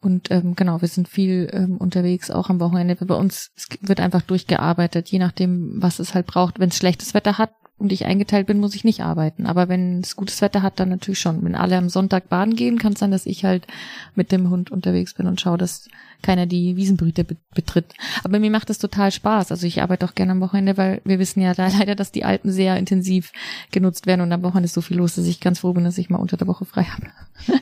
Und 0.00 0.28
ähm, 0.32 0.56
genau, 0.56 0.80
wir 0.80 0.88
sind 0.88 1.08
viel 1.08 1.48
ähm, 1.52 1.76
unterwegs, 1.76 2.32
auch 2.32 2.50
am 2.50 2.58
Wochenende. 2.58 2.96
Bei 2.96 3.14
uns 3.14 3.52
wird 3.80 4.00
einfach 4.00 4.22
durchgearbeitet, 4.22 5.08
je 5.08 5.20
nachdem, 5.20 5.74
was 5.76 6.00
es 6.00 6.14
halt 6.14 6.26
braucht. 6.26 6.58
Wenn 6.58 6.70
es 6.70 6.76
schlechtes 6.76 7.14
Wetter 7.14 7.38
hat, 7.38 7.50
und 7.80 7.92
ich 7.92 8.04
eingeteilt 8.04 8.46
bin, 8.46 8.60
muss 8.60 8.74
ich 8.74 8.84
nicht 8.84 9.00
arbeiten. 9.00 9.46
Aber 9.46 9.68
wenn 9.68 10.00
es 10.00 10.14
gutes 10.14 10.42
Wetter 10.42 10.62
hat, 10.62 10.78
dann 10.78 10.90
natürlich 10.90 11.18
schon. 11.18 11.42
Wenn 11.42 11.54
alle 11.54 11.78
am 11.78 11.88
Sonntag 11.88 12.28
baden 12.28 12.54
gehen, 12.54 12.78
kann 12.78 12.92
es 12.92 12.98
sein, 12.98 13.10
dass 13.10 13.26
ich 13.26 13.44
halt 13.44 13.66
mit 14.14 14.32
dem 14.32 14.50
Hund 14.50 14.70
unterwegs 14.70 15.14
bin 15.14 15.26
und 15.26 15.40
schaue, 15.40 15.56
dass 15.56 15.88
keiner 16.22 16.46
die 16.46 16.76
Wiesenbrüte 16.76 17.24
betritt. 17.54 17.94
Aber 18.22 18.38
mir 18.38 18.50
macht 18.50 18.68
das 18.68 18.78
total 18.78 19.10
Spaß. 19.10 19.50
Also 19.50 19.66
ich 19.66 19.80
arbeite 19.80 20.04
auch 20.04 20.14
gerne 20.14 20.32
am 20.32 20.40
Wochenende, 20.40 20.76
weil 20.76 21.00
wir 21.04 21.18
wissen 21.18 21.40
ja 21.40 21.54
leider, 21.56 21.94
dass 21.94 22.12
die 22.12 22.24
Alpen 22.24 22.52
sehr 22.52 22.76
intensiv 22.76 23.32
genutzt 23.70 24.06
werden 24.06 24.20
und 24.20 24.32
am 24.32 24.42
Wochenende 24.42 24.66
ist 24.66 24.74
so 24.74 24.82
viel 24.82 24.98
los, 24.98 25.14
dass 25.14 25.26
ich 25.26 25.40
ganz 25.40 25.60
froh 25.60 25.72
bin, 25.72 25.84
dass 25.84 25.96
ich 25.96 26.10
mal 26.10 26.18
unter 26.18 26.36
der 26.36 26.46
Woche 26.46 26.66
frei 26.66 26.84
habe. 26.84 27.06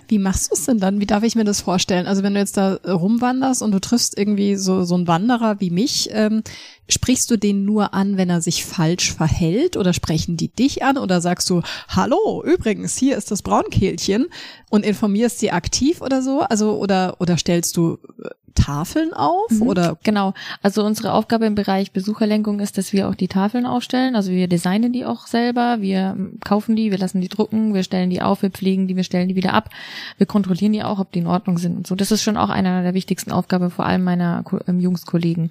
Wie 0.08 0.18
machst 0.18 0.50
du 0.50 0.54
es 0.54 0.64
denn 0.64 0.80
dann? 0.80 1.00
Wie 1.00 1.06
darf 1.06 1.22
ich 1.22 1.36
mir 1.36 1.44
das 1.44 1.60
vorstellen? 1.60 2.06
Also 2.06 2.22
wenn 2.22 2.34
du 2.34 2.40
jetzt 2.40 2.56
da 2.56 2.74
rumwanderst 2.74 3.62
und 3.62 3.70
du 3.70 3.80
triffst 3.80 4.18
irgendwie 4.18 4.56
so, 4.56 4.82
so 4.82 4.96
einen 4.96 5.06
Wanderer 5.06 5.60
wie 5.60 5.70
mich, 5.70 6.08
ähm, 6.12 6.42
sprichst 6.88 7.30
du 7.30 7.36
den 7.36 7.64
nur 7.64 7.94
an, 7.94 8.16
wenn 8.16 8.30
er 8.30 8.40
sich 8.40 8.64
falsch 8.64 9.12
verhält 9.12 9.76
oder 9.76 9.92
sprechen 9.92 10.36
die 10.36 10.48
dich 10.48 10.82
an 10.82 10.96
oder 10.96 11.20
sagst 11.20 11.48
du, 11.50 11.62
hallo, 11.88 12.42
übrigens, 12.44 12.96
hier 12.96 13.16
ist 13.16 13.30
das 13.30 13.42
Braunkehlchen 13.42 14.26
und 14.70 14.84
informierst 14.84 15.38
sie 15.38 15.50
aktiv 15.50 16.00
oder 16.00 16.22
so? 16.22 16.40
Also 16.40 16.78
oder, 16.78 17.16
oder 17.20 17.36
stellst 17.36 17.76
du 17.76 17.98
äh, 18.22 18.28
Tafeln 18.54 19.12
auf 19.12 19.50
mhm, 19.50 19.62
oder? 19.62 19.98
Genau. 20.02 20.34
Also 20.62 20.84
unsere 20.84 21.12
Aufgabe 21.12 21.46
im 21.46 21.54
Bereich 21.54 21.92
Besucherlenkung 21.92 22.60
ist, 22.60 22.76
dass 22.76 22.92
wir 22.92 23.08
auch 23.08 23.14
die 23.14 23.28
Tafeln 23.28 23.66
aufstellen. 23.66 24.16
Also 24.16 24.32
wir 24.32 24.48
designen 24.48 24.92
die 24.92 25.04
auch 25.04 25.26
selber, 25.26 25.80
wir 25.80 26.16
kaufen 26.44 26.74
die, 26.74 26.90
wir 26.90 26.98
lassen 26.98 27.20
die 27.20 27.28
drucken, 27.28 27.74
wir 27.74 27.82
stellen 27.82 28.10
die 28.10 28.22
auf, 28.22 28.42
wir 28.42 28.50
pflegen 28.50 28.88
die, 28.88 28.96
wir 28.96 29.04
stellen 29.04 29.28
die 29.28 29.36
wieder 29.36 29.54
ab. 29.54 29.70
Wir 30.16 30.26
kontrollieren 30.26 30.72
die 30.72 30.82
auch, 30.82 30.98
ob 30.98 31.12
die 31.12 31.20
in 31.20 31.26
Ordnung 31.26 31.58
sind 31.58 31.76
und 31.76 31.86
so. 31.86 31.94
Das 31.94 32.10
ist 32.10 32.22
schon 32.22 32.36
auch 32.36 32.48
einer 32.48 32.82
der 32.82 32.94
wichtigsten 32.94 33.30
Aufgaben, 33.30 33.70
vor 33.70 33.86
allem 33.86 34.02
meiner 34.02 34.42
ähm, 34.66 34.80
Jungskollegen. 34.80 35.50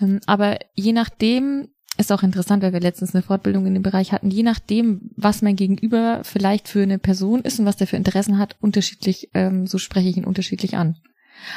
Ähm, 0.00 0.20
aber 0.26 0.58
je 0.74 0.92
nachdem, 0.92 1.68
ist 1.98 2.12
auch 2.12 2.22
interessant, 2.22 2.62
weil 2.62 2.72
wir 2.72 2.80
letztens 2.80 3.14
eine 3.14 3.22
Fortbildung 3.22 3.66
in 3.66 3.74
dem 3.74 3.82
Bereich 3.82 4.12
hatten, 4.12 4.30
je 4.30 4.44
nachdem, 4.44 5.10
was 5.16 5.42
mein 5.42 5.56
Gegenüber 5.56 6.20
vielleicht 6.22 6.68
für 6.68 6.82
eine 6.82 6.98
Person 6.98 7.42
ist 7.42 7.58
und 7.58 7.66
was 7.66 7.76
der 7.76 7.88
für 7.88 7.96
Interessen 7.96 8.38
hat, 8.38 8.56
unterschiedlich, 8.60 9.30
ähm, 9.34 9.66
so 9.66 9.78
spreche 9.78 10.08
ich 10.08 10.16
ihn 10.16 10.24
unterschiedlich 10.24 10.76
an. 10.76 10.96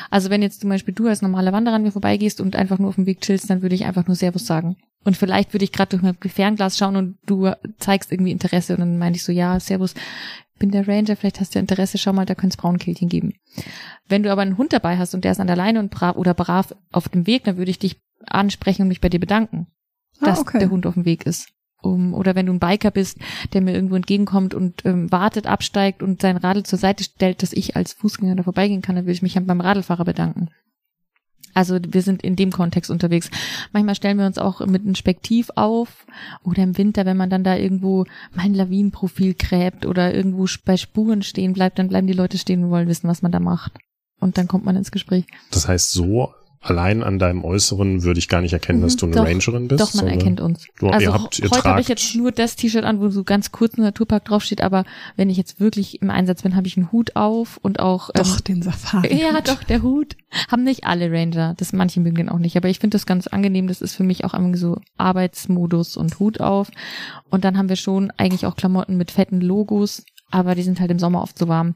Also 0.10 0.30
wenn 0.30 0.42
jetzt 0.42 0.62
zum 0.62 0.70
Beispiel 0.70 0.94
du 0.94 1.08
als 1.08 1.22
normaler 1.22 1.54
Wanderer 1.54 1.76
an 1.76 1.84
mir 1.84 1.92
vorbeigehst 1.92 2.42
und 2.42 2.56
einfach 2.56 2.80
nur 2.80 2.90
auf 2.90 2.96
dem 2.96 3.06
Weg 3.06 3.22
chillst, 3.22 3.50
dann 3.50 3.62
würde 3.62 3.76
ich 3.76 3.86
einfach 3.86 4.08
nur 4.08 4.16
Servus 4.16 4.46
sagen. 4.46 4.78
Und 5.04 5.18
vielleicht 5.18 5.54
würde 5.54 5.64
ich 5.64 5.72
gerade 5.72 5.90
durch 5.90 6.04
mein 6.04 6.16
Fernglas 6.16 6.78
schauen 6.78 6.96
und 6.96 7.18
du 7.26 7.52
zeigst 7.80 8.12
irgendwie 8.12 8.32
Interesse 8.32 8.74
und 8.74 8.80
dann 8.80 8.98
meine 8.98 9.16
ich 9.16 9.24
so, 9.24 9.32
ja, 9.32 9.60
Servus, 9.60 9.96
bin 10.60 10.70
der 10.70 10.88
Ranger, 10.88 11.16
vielleicht 11.16 11.40
hast 11.40 11.56
du 11.56 11.60
Interesse, 11.60 11.98
schau 11.98 12.14
mal, 12.14 12.26
da 12.26 12.36
könnte 12.36 12.54
es 12.54 12.58
Braunkehlchen 12.58 13.10
geben. 13.10 13.34
Wenn 14.08 14.22
du 14.22 14.32
aber 14.32 14.44
einen 14.44 14.58
Hund 14.58 14.74
dabei 14.74 14.98
hast 14.98 15.16
und 15.16 15.24
der 15.24 15.32
ist 15.32 15.40
an 15.40 15.48
der 15.48 15.56
Leine 15.56 15.80
und 15.80 15.90
brav 15.90 16.16
oder 16.16 16.36
brav 16.36 16.76
auf 16.92 17.10
dem 17.10 17.26
Weg, 17.26 17.44
dann 17.46 17.58
würde 17.58 17.72
ich 17.72 17.80
dich 17.80 18.00
ansprechen 18.26 18.84
und 18.84 18.88
mich 18.88 19.02
bei 19.02 19.10
dir 19.10 19.20
bedanken, 19.20 19.68
ah, 20.20 20.26
dass 20.26 20.40
okay. 20.40 20.60
der 20.60 20.70
Hund 20.70 20.86
auf 20.86 20.96
dem 20.96 21.06
Weg 21.06 21.26
ist 21.26 21.50
um, 21.82 22.14
oder 22.14 22.36
wenn 22.36 22.46
du 22.46 22.54
ein 22.54 22.60
Biker 22.60 22.92
bist, 22.92 23.18
der 23.54 23.62
mir 23.62 23.74
irgendwo 23.74 23.96
entgegenkommt 23.96 24.54
und 24.54 24.86
ähm, 24.86 25.12
wartet, 25.12 25.48
absteigt 25.48 26.04
und 26.04 26.22
sein 26.22 26.38
Radl 26.38 26.64
zur 26.64 26.80
Seite 26.80 27.04
stellt, 27.04 27.42
dass 27.42 27.54
ich 27.54 27.76
als 27.76 27.94
Fußgänger 27.94 28.36
da 28.36 28.44
vorbeigehen 28.44 28.82
kann, 28.82 28.96
dann 28.96 29.06
will 29.06 29.14
ich 29.14 29.22
mich 29.22 29.36
beim 29.36 29.62
Radlfahrer 29.62 30.06
bedanken. 30.06 30.50
Also 31.54 31.78
wir 31.86 32.02
sind 32.02 32.24
in 32.24 32.38
dem 32.38 32.52
Kontext 32.52 32.90
unterwegs. 32.90 33.30
Manchmal 33.74 33.96
stellen 33.96 34.18
wir 34.18 34.26
uns 34.26 34.38
auch 34.38 34.66
mit 34.66 34.84
einem 34.84 34.96
Spektiv 34.96 35.50
auf 35.56 36.06
oder 36.44 36.64
im 36.64 36.78
Winter, 36.78 37.06
wenn 37.06 37.18
man 37.18 37.30
dann 37.30 37.44
da 37.44 37.58
irgendwo 37.58 38.06
mein 38.34 38.54
Lawinenprofil 38.54 39.34
gräbt 39.34 39.86
oder 39.86 40.14
irgendwo 40.14 40.46
bei 40.64 40.78
Spuren 40.78 41.24
stehen 41.24 41.52
bleibt, 41.52 41.78
dann 41.78 41.90
bleiben 41.90 42.08
die 42.08 42.14
Leute 42.14 42.38
stehen 42.38 42.64
und 42.64 42.70
wollen 42.70 42.88
wissen, 42.88 43.10
was 43.10 43.22
man 43.22 43.34
da 43.34 43.42
macht. 43.42 43.74
Und 44.22 44.38
dann 44.38 44.48
kommt 44.48 44.64
man 44.64 44.78
ins 44.78 44.92
Gespräch. 44.92 45.26
Das 45.50 45.68
heißt, 45.68 45.92
so 45.92 46.34
allein 46.62 47.04
an 47.04 47.18
deinem 47.18 47.44
Äußeren 47.44 48.04
würde 48.04 48.20
ich 48.20 48.30
gar 48.30 48.42
nicht 48.42 48.54
erkennen, 48.54 48.82
dass 48.82 48.96
mhm. 48.96 49.00
du 49.00 49.06
eine 49.08 49.16
doch, 49.16 49.26
Rangerin 49.26 49.68
bist. 49.68 49.82
Doch, 49.82 49.94
man 49.96 50.08
erkennt 50.08 50.40
uns. 50.40 50.68
Du, 50.80 50.88
also 50.88 51.06
ihr 51.06 51.14
habt, 51.14 51.40
ihr 51.40 51.50
heute 51.50 51.64
habe 51.64 51.82
ich 51.82 51.88
jetzt 51.88 52.16
nur 52.16 52.32
das 52.32 52.56
T-Shirt 52.56 52.86
an, 52.86 53.02
wo 53.02 53.10
so 53.10 53.24
ganz 53.24 53.52
kurz 53.52 53.78
ein 53.78 53.82
Naturpark 53.82 54.26
draufsteht, 54.26 54.62
aber 54.62 54.86
wenn 55.16 55.30
ich 55.30 55.38
jetzt 55.38 55.60
wirklich 55.60 56.02
im 56.02 56.12
Einsatz 56.12 56.44
bin, 56.44 56.56
habe 56.56 56.68
ich 56.68 56.78
einen 56.78 56.92
Hut 56.92 57.16
auf 57.16 57.58
und 57.62 57.80
auch 57.80 58.10
ähm, 58.16 58.24
Doch, 58.24 58.40
den 58.40 58.62
Safari. 58.62 59.12
Ja, 59.22 59.40
doch, 59.42 59.64
der 59.64 59.82
Hut. 59.82 60.16
Haben 60.50 60.64
nicht 60.64 60.86
alle 60.86 61.12
Ranger. 61.12 61.56
Das 61.58 61.74
manche 61.74 62.00
mögen 62.00 62.16
den 62.16 62.30
auch 62.30 62.40
nicht. 62.40 62.56
Aber 62.58 62.70
ich 62.70 62.80
finde 62.80 62.96
das 62.96 63.06
ganz 63.06 63.28
angenehm. 63.28 63.68
Das 63.68 63.82
ist 63.82 63.96
für 63.96 64.04
mich 64.04 64.24
auch 64.24 64.34
irgendwie 64.34 64.58
so 64.58 64.80
Arbeitsmodus 64.98 65.98
und 65.98 66.20
Hut 66.20 66.40
auf. 66.40 66.70
Und 67.30 67.44
dann 67.44 67.58
haben 67.58 67.70
wir 67.70 67.76
schon 67.76 68.12
eigentlich 68.18 68.46
auch 68.46 68.56
Klamotten 68.56 68.98
mit 68.98 69.12
fetten 69.12 69.42
Logos, 69.42 70.06
aber 70.30 70.56
die 70.56 70.64
sind 70.64 70.80
halt 70.80 70.92
im 70.92 71.00
Sommer 71.00 71.22
oft 71.22 71.38
so 71.38 71.48
warm, 71.48 71.76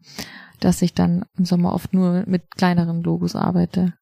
dass 0.59 0.81
ich 0.81 0.93
dann 0.93 1.25
im 1.37 1.45
Sommer 1.45 1.73
oft 1.73 1.93
nur 1.93 2.23
mit 2.25 2.51
kleineren 2.55 3.03
Logos 3.03 3.35
arbeite. 3.35 3.93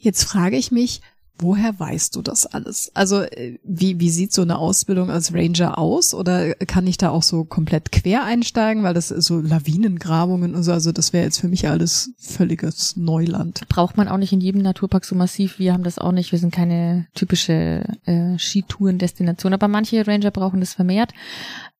Jetzt 0.00 0.24
frage 0.24 0.56
ich 0.56 0.72
mich, 0.72 1.02
woher 1.42 1.78
weißt 1.78 2.16
du 2.16 2.22
das 2.22 2.46
alles? 2.46 2.90
Also 2.94 3.22
äh, 3.22 3.58
wie, 3.64 4.00
wie 4.00 4.10
sieht 4.10 4.32
so 4.32 4.42
eine 4.42 4.58
Ausbildung 4.58 5.10
als 5.10 5.34
Ranger 5.34 5.78
aus? 5.78 6.14
Oder 6.14 6.54
kann 6.54 6.86
ich 6.86 6.98
da 6.98 7.10
auch 7.10 7.22
so 7.22 7.44
komplett 7.44 7.92
quer 7.92 8.24
einsteigen, 8.24 8.82
weil 8.82 8.94
das 8.94 9.08
so 9.08 9.40
Lawinengrabungen 9.40 10.54
und 10.54 10.62
so, 10.62 10.72
also 10.72 10.92
das 10.92 11.12
wäre 11.12 11.24
jetzt 11.24 11.40
für 11.40 11.48
mich 11.48 11.68
alles 11.68 12.12
völliges 12.18 12.96
Neuland. 12.96 13.66
Braucht 13.68 13.96
man 13.96 14.08
auch 14.08 14.18
nicht 14.18 14.32
in 14.32 14.40
jedem 14.40 14.62
Naturpark 14.62 15.04
so 15.04 15.14
massiv. 15.14 15.58
Wir 15.58 15.72
haben 15.72 15.84
das 15.84 15.98
auch 15.98 16.12
nicht. 16.12 16.32
Wir 16.32 16.38
sind 16.38 16.54
keine 16.54 17.06
typische 17.14 17.84
äh, 18.04 18.38
Skitourendestination, 18.38 19.52
aber 19.52 19.68
manche 19.68 20.06
Ranger 20.06 20.30
brauchen 20.30 20.60
das 20.60 20.74
vermehrt. 20.74 21.12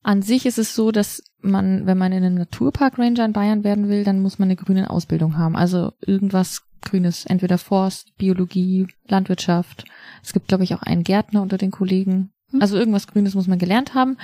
An 0.02 0.22
sich 0.22 0.46
ist 0.46 0.58
es 0.58 0.74
so, 0.74 0.92
dass 0.92 1.22
man, 1.42 1.84
wenn 1.84 1.98
man 1.98 2.12
in 2.12 2.24
einem 2.24 2.36
Naturpark 2.36 2.98
Ranger 2.98 3.24
in 3.26 3.34
Bayern 3.34 3.64
werden 3.64 3.88
will, 3.88 4.02
dann 4.04 4.22
muss 4.22 4.38
man 4.38 4.46
eine 4.46 4.56
grüne 4.56 4.88
Ausbildung 4.88 5.36
haben. 5.36 5.56
Also 5.56 5.92
irgendwas 6.00 6.62
Grünes, 6.82 7.26
entweder 7.26 7.58
Forst, 7.58 8.16
Biologie, 8.16 8.86
Landwirtschaft. 9.06 9.84
Es 10.22 10.32
gibt, 10.32 10.48
glaube 10.48 10.64
ich, 10.64 10.74
auch 10.74 10.82
einen 10.82 11.04
Gärtner 11.04 11.42
unter 11.42 11.58
den 11.58 11.70
Kollegen. 11.70 12.32
Hm. 12.50 12.62
Also 12.62 12.76
irgendwas 12.76 13.06
Grünes 13.06 13.34
muss 13.34 13.46
man 13.46 13.58
gelernt 13.58 13.94
haben. 13.94 14.16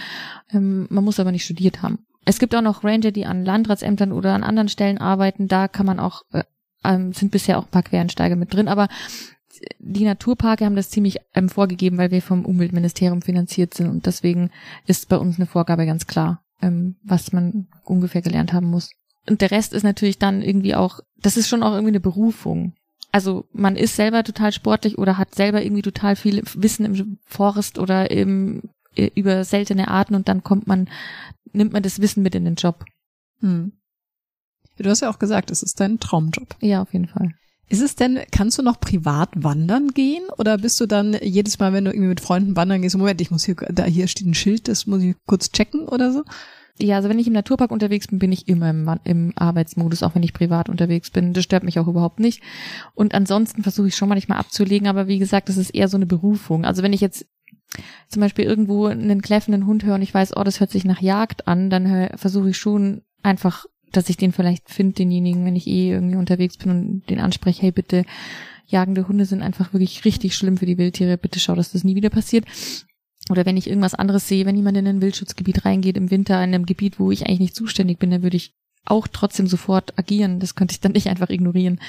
Ähm, 0.50 0.86
man 0.90 1.04
muss 1.04 1.20
aber 1.20 1.32
nicht 1.32 1.44
studiert 1.44 1.82
haben. 1.82 1.98
Es 2.24 2.38
gibt 2.38 2.54
auch 2.54 2.62
noch 2.62 2.82
Ranger, 2.82 3.12
die 3.12 3.26
an 3.26 3.44
Landratsämtern 3.44 4.12
oder 4.12 4.34
an 4.34 4.42
anderen 4.42 4.68
Stellen 4.68 4.98
arbeiten. 4.98 5.48
Da 5.48 5.68
kann 5.68 5.86
man 5.86 6.00
auch, 6.00 6.22
äh, 6.32 6.42
ähm, 6.84 7.12
sind 7.12 7.30
bisher 7.30 7.58
auch 7.58 7.64
ein 7.64 7.70
paar 7.70 7.84
Quereinsteiger 7.84 8.36
mit 8.36 8.52
drin. 8.52 8.68
Aber 8.68 8.88
die 9.78 10.04
Naturparke 10.04 10.64
haben 10.64 10.76
das 10.76 10.90
ziemlich 10.90 11.18
ähm, 11.34 11.48
vorgegeben, 11.48 11.98
weil 11.98 12.10
wir 12.10 12.22
vom 12.22 12.44
Umweltministerium 12.44 13.22
finanziert 13.22 13.74
sind. 13.74 13.88
Und 13.88 14.06
deswegen 14.06 14.50
ist 14.86 15.08
bei 15.08 15.16
uns 15.16 15.36
eine 15.36 15.46
Vorgabe 15.46 15.86
ganz 15.86 16.06
klar, 16.06 16.42
ähm, 16.62 16.96
was 17.02 17.32
man 17.32 17.68
ungefähr 17.84 18.22
gelernt 18.22 18.52
haben 18.52 18.68
muss. 18.68 18.90
Und 19.28 19.40
der 19.40 19.50
Rest 19.50 19.72
ist 19.72 19.82
natürlich 19.82 20.18
dann 20.18 20.42
irgendwie 20.42 20.74
auch, 20.74 21.00
das 21.20 21.36
ist 21.36 21.48
schon 21.48 21.62
auch 21.62 21.72
irgendwie 21.72 21.92
eine 21.92 22.00
Berufung. 22.00 22.74
Also 23.12 23.46
man 23.52 23.76
ist 23.76 23.96
selber 23.96 24.24
total 24.24 24.52
sportlich 24.52 24.98
oder 24.98 25.18
hat 25.18 25.34
selber 25.34 25.62
irgendwie 25.62 25.82
total 25.82 26.16
viel 26.16 26.42
Wissen 26.54 26.84
im 26.84 27.18
Forst 27.24 27.78
oder 27.78 28.10
im, 28.10 28.62
äh, 28.94 29.10
über 29.14 29.44
seltene 29.44 29.88
Arten 29.88 30.14
und 30.14 30.28
dann 30.28 30.42
kommt 30.42 30.66
man, 30.66 30.88
nimmt 31.52 31.72
man 31.72 31.82
das 31.82 32.00
Wissen 32.00 32.22
mit 32.22 32.34
in 32.34 32.44
den 32.44 32.56
Job. 32.56 32.84
Hm. 33.40 33.72
Du 34.78 34.90
hast 34.90 35.00
ja 35.00 35.10
auch 35.10 35.18
gesagt, 35.18 35.50
es 35.50 35.62
ist 35.62 35.80
dein 35.80 35.98
Traumjob. 35.98 36.56
Ja, 36.60 36.82
auf 36.82 36.92
jeden 36.92 37.08
Fall. 37.08 37.32
Ist 37.68 37.80
es 37.80 37.96
denn, 37.96 38.20
kannst 38.30 38.58
du 38.58 38.62
noch 38.62 38.78
privat 38.78 39.30
wandern 39.34 39.88
gehen 39.88 40.24
oder 40.38 40.58
bist 40.58 40.78
du 40.80 40.86
dann 40.86 41.16
jedes 41.20 41.58
Mal, 41.58 41.72
wenn 41.72 41.84
du 41.84 41.90
irgendwie 41.90 42.08
mit 42.08 42.20
Freunden 42.20 42.54
wandern 42.54 42.82
gehst, 42.82 42.96
Moment, 42.96 43.20
ich 43.20 43.30
muss 43.30 43.44
hier, 43.44 43.56
da 43.56 43.84
hier 43.84 44.06
steht 44.06 44.26
ein 44.26 44.34
Schild, 44.34 44.68
das 44.68 44.86
muss 44.86 45.02
ich 45.02 45.16
kurz 45.26 45.50
checken 45.50 45.88
oder 45.88 46.12
so? 46.12 46.22
Ja, 46.78 46.96
also 46.96 47.08
wenn 47.08 47.18
ich 47.18 47.26
im 47.26 47.32
Naturpark 47.32 47.70
unterwegs 47.70 48.08
bin, 48.08 48.18
bin 48.18 48.32
ich 48.32 48.48
immer 48.48 48.70
im, 48.70 48.90
im 49.04 49.32
Arbeitsmodus, 49.36 50.02
auch 50.02 50.14
wenn 50.14 50.22
ich 50.22 50.34
privat 50.34 50.68
unterwegs 50.68 51.10
bin. 51.10 51.32
Das 51.32 51.44
stört 51.44 51.64
mich 51.64 51.78
auch 51.78 51.88
überhaupt 51.88 52.20
nicht. 52.20 52.42
Und 52.94 53.14
ansonsten 53.14 53.62
versuche 53.62 53.88
ich 53.88 53.96
schon 53.96 54.10
manchmal 54.10 54.38
abzulegen, 54.38 54.86
aber 54.86 55.08
wie 55.08 55.18
gesagt, 55.18 55.48
das 55.48 55.56
ist 55.56 55.70
eher 55.70 55.88
so 55.88 55.96
eine 55.96 56.06
Berufung. 56.06 56.64
Also 56.64 56.82
wenn 56.82 56.92
ich 56.92 57.00
jetzt 57.00 57.26
zum 58.08 58.20
Beispiel 58.20 58.44
irgendwo 58.44 58.86
einen 58.86 59.22
kläffenden 59.22 59.66
Hund 59.66 59.84
höre 59.84 59.94
und 59.94 60.02
ich 60.02 60.14
weiß, 60.14 60.36
oh, 60.36 60.44
das 60.44 60.60
hört 60.60 60.70
sich 60.70 60.84
nach 60.84 61.00
Jagd 61.00 61.48
an, 61.48 61.70
dann 61.70 62.10
versuche 62.16 62.50
ich 62.50 62.58
schon 62.58 63.02
einfach, 63.22 63.66
dass 63.92 64.08
ich 64.08 64.16
den 64.16 64.32
vielleicht 64.32 64.70
finde, 64.70 64.94
denjenigen, 64.94 65.44
wenn 65.44 65.56
ich 65.56 65.66
eh 65.66 65.92
irgendwie 65.92 66.16
unterwegs 66.16 66.58
bin 66.58 66.70
und 66.70 67.10
den 67.10 67.20
anspreche, 67.20 67.62
hey 67.62 67.72
bitte, 67.72 68.04
jagende 68.66 69.08
Hunde 69.08 69.24
sind 69.24 69.42
einfach 69.42 69.72
wirklich 69.72 70.04
richtig 70.04 70.34
schlimm 70.34 70.56
für 70.56 70.66
die 70.66 70.78
Wildtiere, 70.78 71.18
bitte 71.18 71.40
schau, 71.40 71.54
dass 71.54 71.72
das 71.72 71.84
nie 71.84 71.94
wieder 71.94 72.10
passiert. 72.10 72.44
Oder 73.30 73.44
wenn 73.44 73.56
ich 73.56 73.68
irgendwas 73.68 73.94
anderes 73.94 74.28
sehe, 74.28 74.46
wenn 74.46 74.56
jemand 74.56 74.76
in 74.76 74.86
ein 74.86 75.02
Wildschutzgebiet 75.02 75.64
reingeht 75.64 75.96
im 75.96 76.10
Winter, 76.10 76.36
in 76.36 76.54
einem 76.54 76.66
Gebiet, 76.66 77.00
wo 77.00 77.10
ich 77.10 77.26
eigentlich 77.26 77.40
nicht 77.40 77.56
zuständig 77.56 77.98
bin, 77.98 78.10
dann 78.10 78.22
würde 78.22 78.36
ich 78.36 78.54
auch 78.84 79.08
trotzdem 79.08 79.46
sofort 79.46 79.98
agieren. 79.98 80.38
Das 80.38 80.54
könnte 80.54 80.72
ich 80.72 80.80
dann 80.80 80.92
nicht 80.92 81.08
einfach 81.08 81.28
ignorieren. 81.28 81.80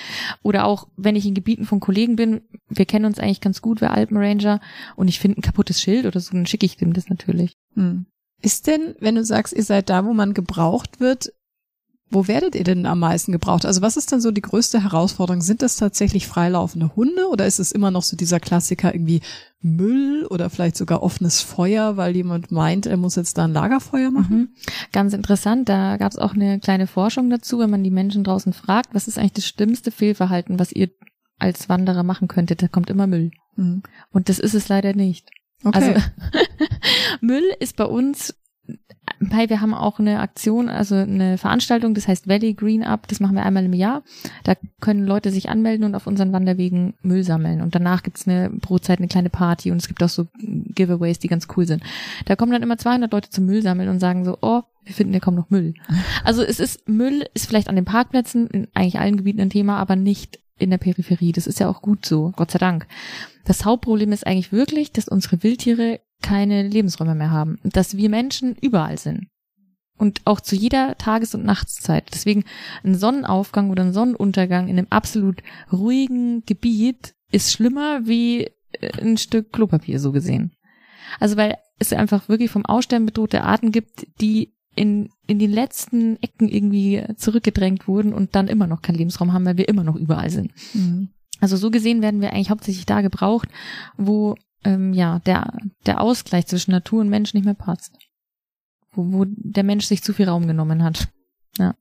Oder 0.41 0.65
auch, 0.65 0.87
wenn 0.97 1.15
ich 1.15 1.25
in 1.25 1.35
Gebieten 1.35 1.65
von 1.65 1.79
Kollegen 1.79 2.15
bin, 2.15 2.41
wir 2.69 2.85
kennen 2.85 3.05
uns 3.05 3.19
eigentlich 3.19 3.41
ganz 3.41 3.61
gut, 3.61 3.81
wir 3.81 3.91
Alpenranger, 3.91 4.59
und 4.95 5.07
ich 5.07 5.19
finde 5.19 5.39
ein 5.39 5.43
kaputtes 5.43 5.79
Schild 5.79 6.05
oder 6.05 6.19
so, 6.19 6.33
dann 6.33 6.47
schicke 6.47 6.65
ich 6.65 6.77
dem 6.77 6.93
das 6.93 7.09
natürlich. 7.09 7.53
Hm. 7.75 8.07
Ist 8.41 8.67
denn, 8.67 8.95
wenn 8.99 9.15
du 9.15 9.23
sagst, 9.23 9.53
ihr 9.53 9.63
seid 9.63 9.89
da, 9.89 10.05
wo 10.05 10.13
man 10.13 10.33
gebraucht 10.33 10.99
wird, 10.99 11.33
wo 12.09 12.27
werdet 12.27 12.55
ihr 12.55 12.63
denn 12.63 12.85
am 12.85 12.99
meisten 12.99 13.31
gebraucht? 13.31 13.65
Also 13.65 13.81
was 13.81 13.97
ist 13.97 14.11
denn 14.11 14.21
so 14.21 14.31
die 14.31 14.41
größte 14.41 14.81
Herausforderung? 14.81 15.41
Sind 15.41 15.61
das 15.61 15.75
tatsächlich 15.75 16.27
freilaufende 16.27 16.95
Hunde 16.95 17.27
oder 17.29 17.45
ist 17.45 17.59
es 17.59 17.71
immer 17.71 17.91
noch 17.91 18.03
so 18.03 18.15
dieser 18.15 18.39
Klassiker 18.39 18.93
irgendwie 18.93 19.21
Müll 19.59 20.25
oder 20.29 20.49
vielleicht 20.49 20.77
sogar 20.77 21.03
offenes 21.03 21.41
Feuer, 21.41 21.97
weil 21.97 22.15
jemand 22.15 22.51
meint, 22.51 22.85
er 22.85 22.97
muss 22.97 23.15
jetzt 23.15 23.37
da 23.37 23.43
ein 23.43 23.53
Lagerfeuer 23.53 24.11
machen? 24.11 24.37
Mhm. 24.37 24.49
Ganz 24.93 25.13
interessant, 25.13 25.67
da 25.67 25.97
gab 25.97 26.11
es 26.11 26.17
auch 26.17 26.33
eine 26.33 26.59
kleine 26.59 26.87
Forschung 26.87 27.29
dazu, 27.29 27.59
wenn 27.59 27.69
man 27.69 27.83
die 27.83 27.91
Menschen 27.91 28.23
draußen 28.23 28.53
fragt, 28.53 28.93
was 28.93 29.07
ist 29.07 29.17
eigentlich 29.17 29.33
das 29.33 29.47
schlimmste 29.47 29.91
Fehlverhalten, 29.91 30.59
was 30.59 30.71
ihr 30.71 30.89
als 31.39 31.67
Wanderer 31.67 32.03
machen 32.03 32.27
könntet? 32.27 32.61
Da 32.61 32.67
kommt 32.67 32.89
immer 32.89 33.07
Müll. 33.07 33.31
Mhm. 33.55 33.83
Und 34.11 34.29
das 34.29 34.39
ist 34.39 34.53
es 34.53 34.69
leider 34.69 34.93
nicht. 34.93 35.29
Okay. 35.63 35.95
Also 35.95 36.01
Müll 37.21 37.43
ist 37.59 37.75
bei 37.75 37.85
uns 37.85 38.33
Hey, 39.31 39.49
wir 39.49 39.61
haben 39.61 39.73
auch 39.73 39.99
eine 39.99 40.19
Aktion, 40.19 40.69
also 40.69 40.95
eine 40.95 41.37
Veranstaltung, 41.37 41.93
das 41.93 42.07
heißt 42.07 42.27
Valley 42.27 42.53
Green 42.53 42.83
Up, 42.83 43.07
das 43.07 43.19
machen 43.19 43.35
wir 43.35 43.43
einmal 43.43 43.65
im 43.65 43.73
Jahr. 43.73 44.03
Da 44.43 44.53
können 44.79 45.05
Leute 45.05 45.31
sich 45.31 45.49
anmelden 45.49 45.85
und 45.85 45.95
auf 45.95 46.05
unseren 46.05 46.33
Wanderwegen 46.33 46.93
Müll 47.01 47.23
sammeln. 47.23 47.61
Und 47.61 47.73
danach 47.73 48.03
gibt's 48.03 48.27
eine 48.27 48.49
Brotzeit, 48.49 48.99
eine 48.99 49.07
kleine 49.07 49.29
Party 49.29 49.71
und 49.71 49.77
es 49.77 49.87
gibt 49.87 50.03
auch 50.03 50.09
so 50.09 50.27
Giveaways, 50.39 51.19
die 51.19 51.27
ganz 51.27 51.47
cool 51.57 51.65
sind. 51.65 51.83
Da 52.25 52.35
kommen 52.35 52.51
dann 52.51 52.63
immer 52.63 52.77
200 52.77 53.11
Leute 53.11 53.29
zum 53.29 53.45
Müll 53.45 53.61
sammeln 53.61 53.89
und 53.89 53.99
sagen 53.99 54.23
so, 54.23 54.37
oh, 54.41 54.61
wir 54.83 54.93
finden, 54.93 55.13
hier 55.13 55.21
kommt 55.21 55.37
noch 55.37 55.49
Müll. 55.49 55.73
Also 56.23 56.43
es 56.43 56.59
ist, 56.59 56.87
Müll 56.87 57.25
ist 57.33 57.47
vielleicht 57.47 57.69
an 57.69 57.75
den 57.75 57.85
Parkplätzen, 57.85 58.47
in 58.47 58.67
eigentlich 58.73 58.99
allen 58.99 59.17
Gebieten 59.17 59.41
ein 59.41 59.49
Thema, 59.49 59.77
aber 59.77 59.95
nicht 59.95 60.39
in 60.59 60.69
der 60.69 60.77
Peripherie. 60.77 61.31
Das 61.31 61.47
ist 61.47 61.59
ja 61.59 61.69
auch 61.69 61.81
gut 61.81 62.05
so, 62.05 62.33
Gott 62.35 62.51
sei 62.51 62.59
Dank. 62.59 62.87
Das 63.45 63.65
Hauptproblem 63.65 64.11
ist 64.11 64.27
eigentlich 64.27 64.51
wirklich, 64.51 64.91
dass 64.91 65.07
unsere 65.07 65.43
Wildtiere 65.43 65.99
keine 66.27 66.67
Lebensräume 66.67 67.15
mehr 67.15 67.31
haben. 67.31 67.57
Dass 67.63 67.95
wir 67.95 68.09
Menschen 68.09 68.55
überall 68.59 68.97
sind. 68.97 69.27
Und 69.97 70.21
auch 70.25 70.41
zu 70.41 70.55
jeder 70.55 70.97
Tages- 70.97 71.33
und 71.33 71.45
Nachtszeit. 71.45 72.09
Deswegen 72.13 72.43
ein 72.83 72.95
Sonnenaufgang 72.95 73.71
oder 73.71 73.83
ein 73.83 73.93
Sonnenuntergang 73.93 74.67
in 74.67 74.77
einem 74.77 74.87
absolut 74.89 75.41
ruhigen 75.71 76.43
Gebiet 76.45 77.15
ist 77.31 77.51
schlimmer 77.51 78.05
wie 78.05 78.51
äh, 78.73 79.01
ein 79.01 79.17
Stück 79.17 79.53
Klopapier, 79.53 79.99
so 79.99 80.11
gesehen. 80.11 80.51
Also 81.19 81.37
weil 81.37 81.57
es 81.79 81.93
einfach 81.93 82.27
wirklich 82.27 82.51
vom 82.51 82.65
Aussterben 82.65 83.05
bedrohte 83.05 83.43
Arten 83.43 83.71
gibt, 83.71 84.07
die 84.19 84.53
in, 84.75 85.09
in 85.25 85.39
den 85.39 85.51
letzten 85.51 86.21
Ecken 86.21 86.49
irgendwie 86.49 87.03
zurückgedrängt 87.15 87.87
wurden 87.87 88.13
und 88.13 88.35
dann 88.35 88.47
immer 88.47 88.67
noch 88.67 88.81
keinen 88.81 88.97
Lebensraum 88.97 89.33
haben, 89.33 89.45
weil 89.45 89.57
wir 89.57 89.69
immer 89.69 89.83
noch 89.83 89.95
überall 89.95 90.29
sind. 90.29 90.51
Mhm. 90.73 91.09
Also 91.39 91.55
so 91.55 91.71
gesehen 91.71 92.01
werden 92.01 92.21
wir 92.21 92.33
eigentlich 92.33 92.49
hauptsächlich 92.49 92.85
da 92.85 93.01
gebraucht, 93.01 93.49
wo 93.97 94.35
ähm, 94.63 94.93
ja 94.93 95.19
der 95.19 95.53
der 95.85 96.01
Ausgleich 96.01 96.47
zwischen 96.47 96.71
Natur 96.71 97.01
und 97.01 97.09
Mensch 97.09 97.33
nicht 97.33 97.45
mehr 97.45 97.53
passt, 97.53 97.91
wo, 98.91 99.11
wo 99.11 99.25
der 99.27 99.63
Mensch 99.63 99.85
sich 99.85 100.03
zu 100.03 100.13
viel 100.13 100.27
Raum 100.27 100.47
genommen 100.47 100.83
hat. 100.83 101.09
Ja. 101.57 101.75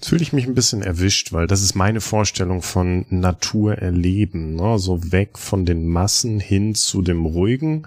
Jetzt 0.00 0.08
fühle 0.08 0.22
ich 0.22 0.32
mich 0.32 0.46
ein 0.46 0.54
bisschen 0.54 0.80
erwischt, 0.80 1.34
weil 1.34 1.46
das 1.46 1.60
ist 1.60 1.74
meine 1.74 2.00
Vorstellung 2.00 2.62
von 2.62 3.04
Natur 3.10 3.74
erleben. 3.74 4.54
Ne? 4.54 4.78
So 4.78 5.12
weg 5.12 5.36
von 5.36 5.66
den 5.66 5.86
Massen 5.86 6.40
hin 6.40 6.74
zu 6.74 7.02
dem 7.02 7.26
Ruhigen. 7.26 7.86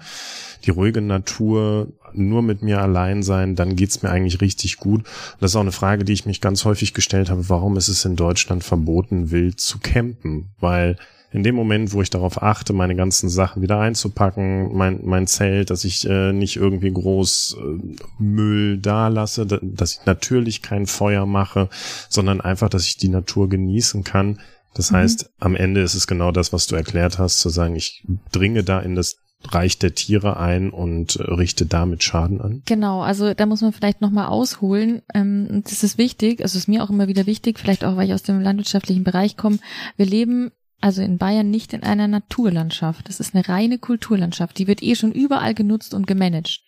Die 0.64 0.70
ruhige 0.70 1.00
Natur, 1.00 1.92
nur 2.12 2.42
mit 2.42 2.62
mir 2.62 2.80
allein 2.80 3.24
sein, 3.24 3.56
dann 3.56 3.74
geht's 3.74 4.04
mir 4.04 4.10
eigentlich 4.10 4.40
richtig 4.40 4.76
gut. 4.76 5.00
Und 5.00 5.36
das 5.40 5.50
ist 5.50 5.56
auch 5.56 5.62
eine 5.62 5.72
Frage, 5.72 6.04
die 6.04 6.12
ich 6.12 6.24
mich 6.24 6.40
ganz 6.40 6.64
häufig 6.64 6.94
gestellt 6.94 7.30
habe. 7.30 7.48
Warum 7.48 7.76
ist 7.76 7.88
es 7.88 8.04
in 8.04 8.14
Deutschland 8.14 8.62
verboten, 8.62 9.32
wild 9.32 9.58
zu 9.58 9.80
campen? 9.80 10.52
Weil 10.60 10.96
in 11.34 11.42
dem 11.42 11.56
Moment, 11.56 11.92
wo 11.92 12.00
ich 12.00 12.10
darauf 12.10 12.44
achte, 12.44 12.72
meine 12.72 12.94
ganzen 12.94 13.28
Sachen 13.28 13.60
wieder 13.60 13.80
einzupacken, 13.80 14.72
mein, 14.72 15.00
mein 15.02 15.26
Zelt, 15.26 15.68
dass 15.70 15.84
ich 15.84 16.08
äh, 16.08 16.32
nicht 16.32 16.54
irgendwie 16.54 16.92
groß 16.92 17.56
äh, 17.58 18.22
Müll 18.22 18.78
da 18.78 19.08
lasse, 19.08 19.44
dass 19.44 19.94
ich 19.94 20.06
natürlich 20.06 20.62
kein 20.62 20.86
Feuer 20.86 21.26
mache, 21.26 21.68
sondern 22.08 22.40
einfach, 22.40 22.68
dass 22.68 22.86
ich 22.86 22.98
die 22.98 23.08
Natur 23.08 23.48
genießen 23.48 24.04
kann. 24.04 24.38
Das 24.74 24.92
mhm. 24.92 24.96
heißt, 24.96 25.30
am 25.40 25.56
Ende 25.56 25.82
ist 25.82 25.94
es 25.94 26.06
genau 26.06 26.30
das, 26.30 26.52
was 26.52 26.68
du 26.68 26.76
erklärt 26.76 27.18
hast, 27.18 27.40
zu 27.40 27.48
sagen, 27.48 27.74
ich 27.74 28.04
dringe 28.30 28.62
da 28.62 28.78
in 28.78 28.94
das 28.94 29.16
Reich 29.42 29.80
der 29.80 29.92
Tiere 29.92 30.36
ein 30.36 30.70
und 30.70 31.16
äh, 31.16 31.22
richte 31.24 31.66
damit 31.66 32.04
Schaden 32.04 32.40
an? 32.40 32.62
Genau, 32.64 33.02
also 33.02 33.34
da 33.34 33.46
muss 33.46 33.60
man 33.60 33.72
vielleicht 33.72 34.00
nochmal 34.00 34.28
ausholen. 34.28 35.02
Ähm, 35.12 35.62
das 35.64 35.82
ist 35.82 35.98
wichtig, 35.98 36.42
also 36.42 36.56
ist 36.56 36.68
mir 36.68 36.84
auch 36.84 36.90
immer 36.90 37.08
wieder 37.08 37.26
wichtig, 37.26 37.58
vielleicht 37.58 37.84
auch, 37.84 37.96
weil 37.96 38.06
ich 38.06 38.14
aus 38.14 38.22
dem 38.22 38.40
landwirtschaftlichen 38.40 39.02
Bereich 39.02 39.36
komme. 39.36 39.58
Wir 39.96 40.06
leben 40.06 40.52
also 40.84 41.00
in 41.00 41.16
Bayern 41.16 41.48
nicht 41.48 41.72
in 41.72 41.82
einer 41.82 42.08
Naturlandschaft. 42.08 43.08
Das 43.08 43.18
ist 43.18 43.34
eine 43.34 43.48
reine 43.48 43.78
Kulturlandschaft. 43.78 44.58
Die 44.58 44.66
wird 44.66 44.82
eh 44.82 44.94
schon 44.94 45.12
überall 45.12 45.54
genutzt 45.54 45.94
und 45.94 46.06
gemanagt. 46.06 46.60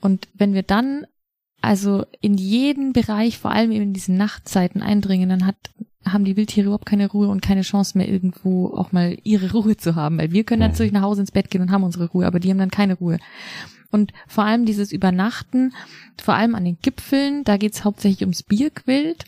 Und 0.00 0.28
wenn 0.32 0.54
wir 0.54 0.62
dann 0.62 1.04
also 1.60 2.06
in 2.22 2.38
jeden 2.38 2.94
Bereich, 2.94 3.36
vor 3.36 3.50
allem 3.50 3.70
eben 3.70 3.82
in 3.82 3.92
diesen 3.92 4.16
Nachtzeiten 4.16 4.80
eindringen, 4.80 5.28
dann 5.28 5.44
hat, 5.44 5.56
haben 6.06 6.24
die 6.24 6.38
Wildtiere 6.38 6.68
überhaupt 6.68 6.86
keine 6.86 7.10
Ruhe 7.10 7.28
und 7.28 7.42
keine 7.42 7.60
Chance 7.60 7.98
mehr 7.98 8.08
irgendwo 8.08 8.68
auch 8.68 8.92
mal 8.92 9.18
ihre 9.24 9.52
Ruhe 9.52 9.76
zu 9.76 9.94
haben, 9.94 10.16
weil 10.16 10.32
wir 10.32 10.44
können 10.44 10.60
natürlich 10.60 10.92
nach 10.92 11.02
Hause 11.02 11.20
ins 11.20 11.32
Bett 11.32 11.50
gehen 11.50 11.60
und 11.60 11.70
haben 11.70 11.84
unsere 11.84 12.08
Ruhe, 12.08 12.26
aber 12.26 12.40
die 12.40 12.48
haben 12.48 12.56
dann 12.56 12.70
keine 12.70 12.94
Ruhe. 12.94 13.18
Und 13.90 14.14
vor 14.26 14.44
allem 14.44 14.64
dieses 14.64 14.90
Übernachten, 14.90 15.74
vor 16.16 16.32
allem 16.32 16.54
an 16.54 16.64
den 16.64 16.78
Gipfeln, 16.80 17.44
da 17.44 17.58
geht's 17.58 17.84
hauptsächlich 17.84 18.22
ums 18.22 18.42
Birkwild 18.42 19.26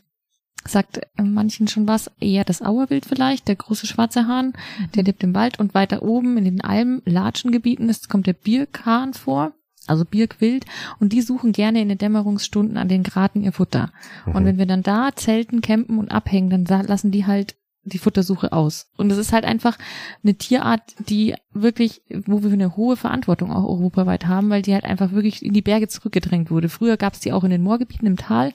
sagt 0.67 0.99
äh, 0.99 1.23
manchen 1.23 1.69
schon 1.69 1.89
was, 1.89 2.11
eher 2.21 2.45
das 2.45 2.63
Auerwild 2.63 3.07
vielleicht, 3.07 3.49
der 3.49 3.57
große 3.57 3.87
schwarze 3.87 4.27
Hahn, 4.27 4.53
der 4.95 5.05
lebt 5.05 5.23
im 5.23 5.35
Wald 5.35 5.59
und 5.59 5.75
weiter 5.75 6.03
oben 6.03 6.37
in 6.37 6.45
den 6.45 6.61
Almen, 6.61 7.03
Latschengebieten, 7.05 7.89
das 7.89 8.09
kommt 8.09 8.27
der 8.27 8.35
Birkhahn 8.35 9.15
vor, 9.15 9.53
also 9.87 10.05
Birkwild, 10.05 10.65
und 11.01 11.13
die 11.13 11.23
suchen 11.23 11.53
gerne 11.53 11.81
in 11.81 11.89
den 11.89 11.99
Dämmerungsstunden 11.99 12.77
an 12.77 12.89
den 12.89 13.03
Graten 13.03 13.43
ihr 13.43 13.53
Futter. 13.53 13.93
Mhm. 14.27 14.35
Und 14.35 14.45
wenn 14.45 14.59
wir 14.59 14.67
dann 14.67 14.83
da 14.83 15.11
zelten, 15.15 15.61
campen 15.61 15.99
und 15.99 16.11
abhängen, 16.11 16.67
dann 16.67 16.87
lassen 16.87 17.11
die 17.11 17.27
halt 17.27 17.57
die 17.85 17.99
Futtersuche 17.99 18.53
aus. 18.53 18.91
Und 18.97 19.11
es 19.11 19.19
ist 19.19 19.33
halt 19.33 19.45
einfach 19.45 19.77
eine 20.23 20.35
Tierart, 20.35 20.83
die 21.09 21.35
wirklich, 21.53 22.03
wo 22.27 22.43
wir 22.43 22.53
eine 22.53 22.77
hohe 22.77 22.97
Verantwortung 22.97 23.53
auch 23.53 23.65
europaweit 23.65 24.27
haben, 24.27 24.51
weil 24.51 24.63
die 24.63 24.75
halt 24.75 24.85
einfach 24.85 25.11
wirklich 25.13 25.45
in 25.45 25.53
die 25.53 25.63
Berge 25.63 25.89
zurückgedrängt 25.89 26.51
wurde. 26.51 26.69
Früher 26.69 26.97
gab 26.97 27.15
es 27.15 27.21
die 27.21 27.33
auch 27.33 27.45
in 27.45 27.51
den 27.51 27.63
Moorgebieten 27.63 28.07
im 28.07 28.17
Tal, 28.17 28.53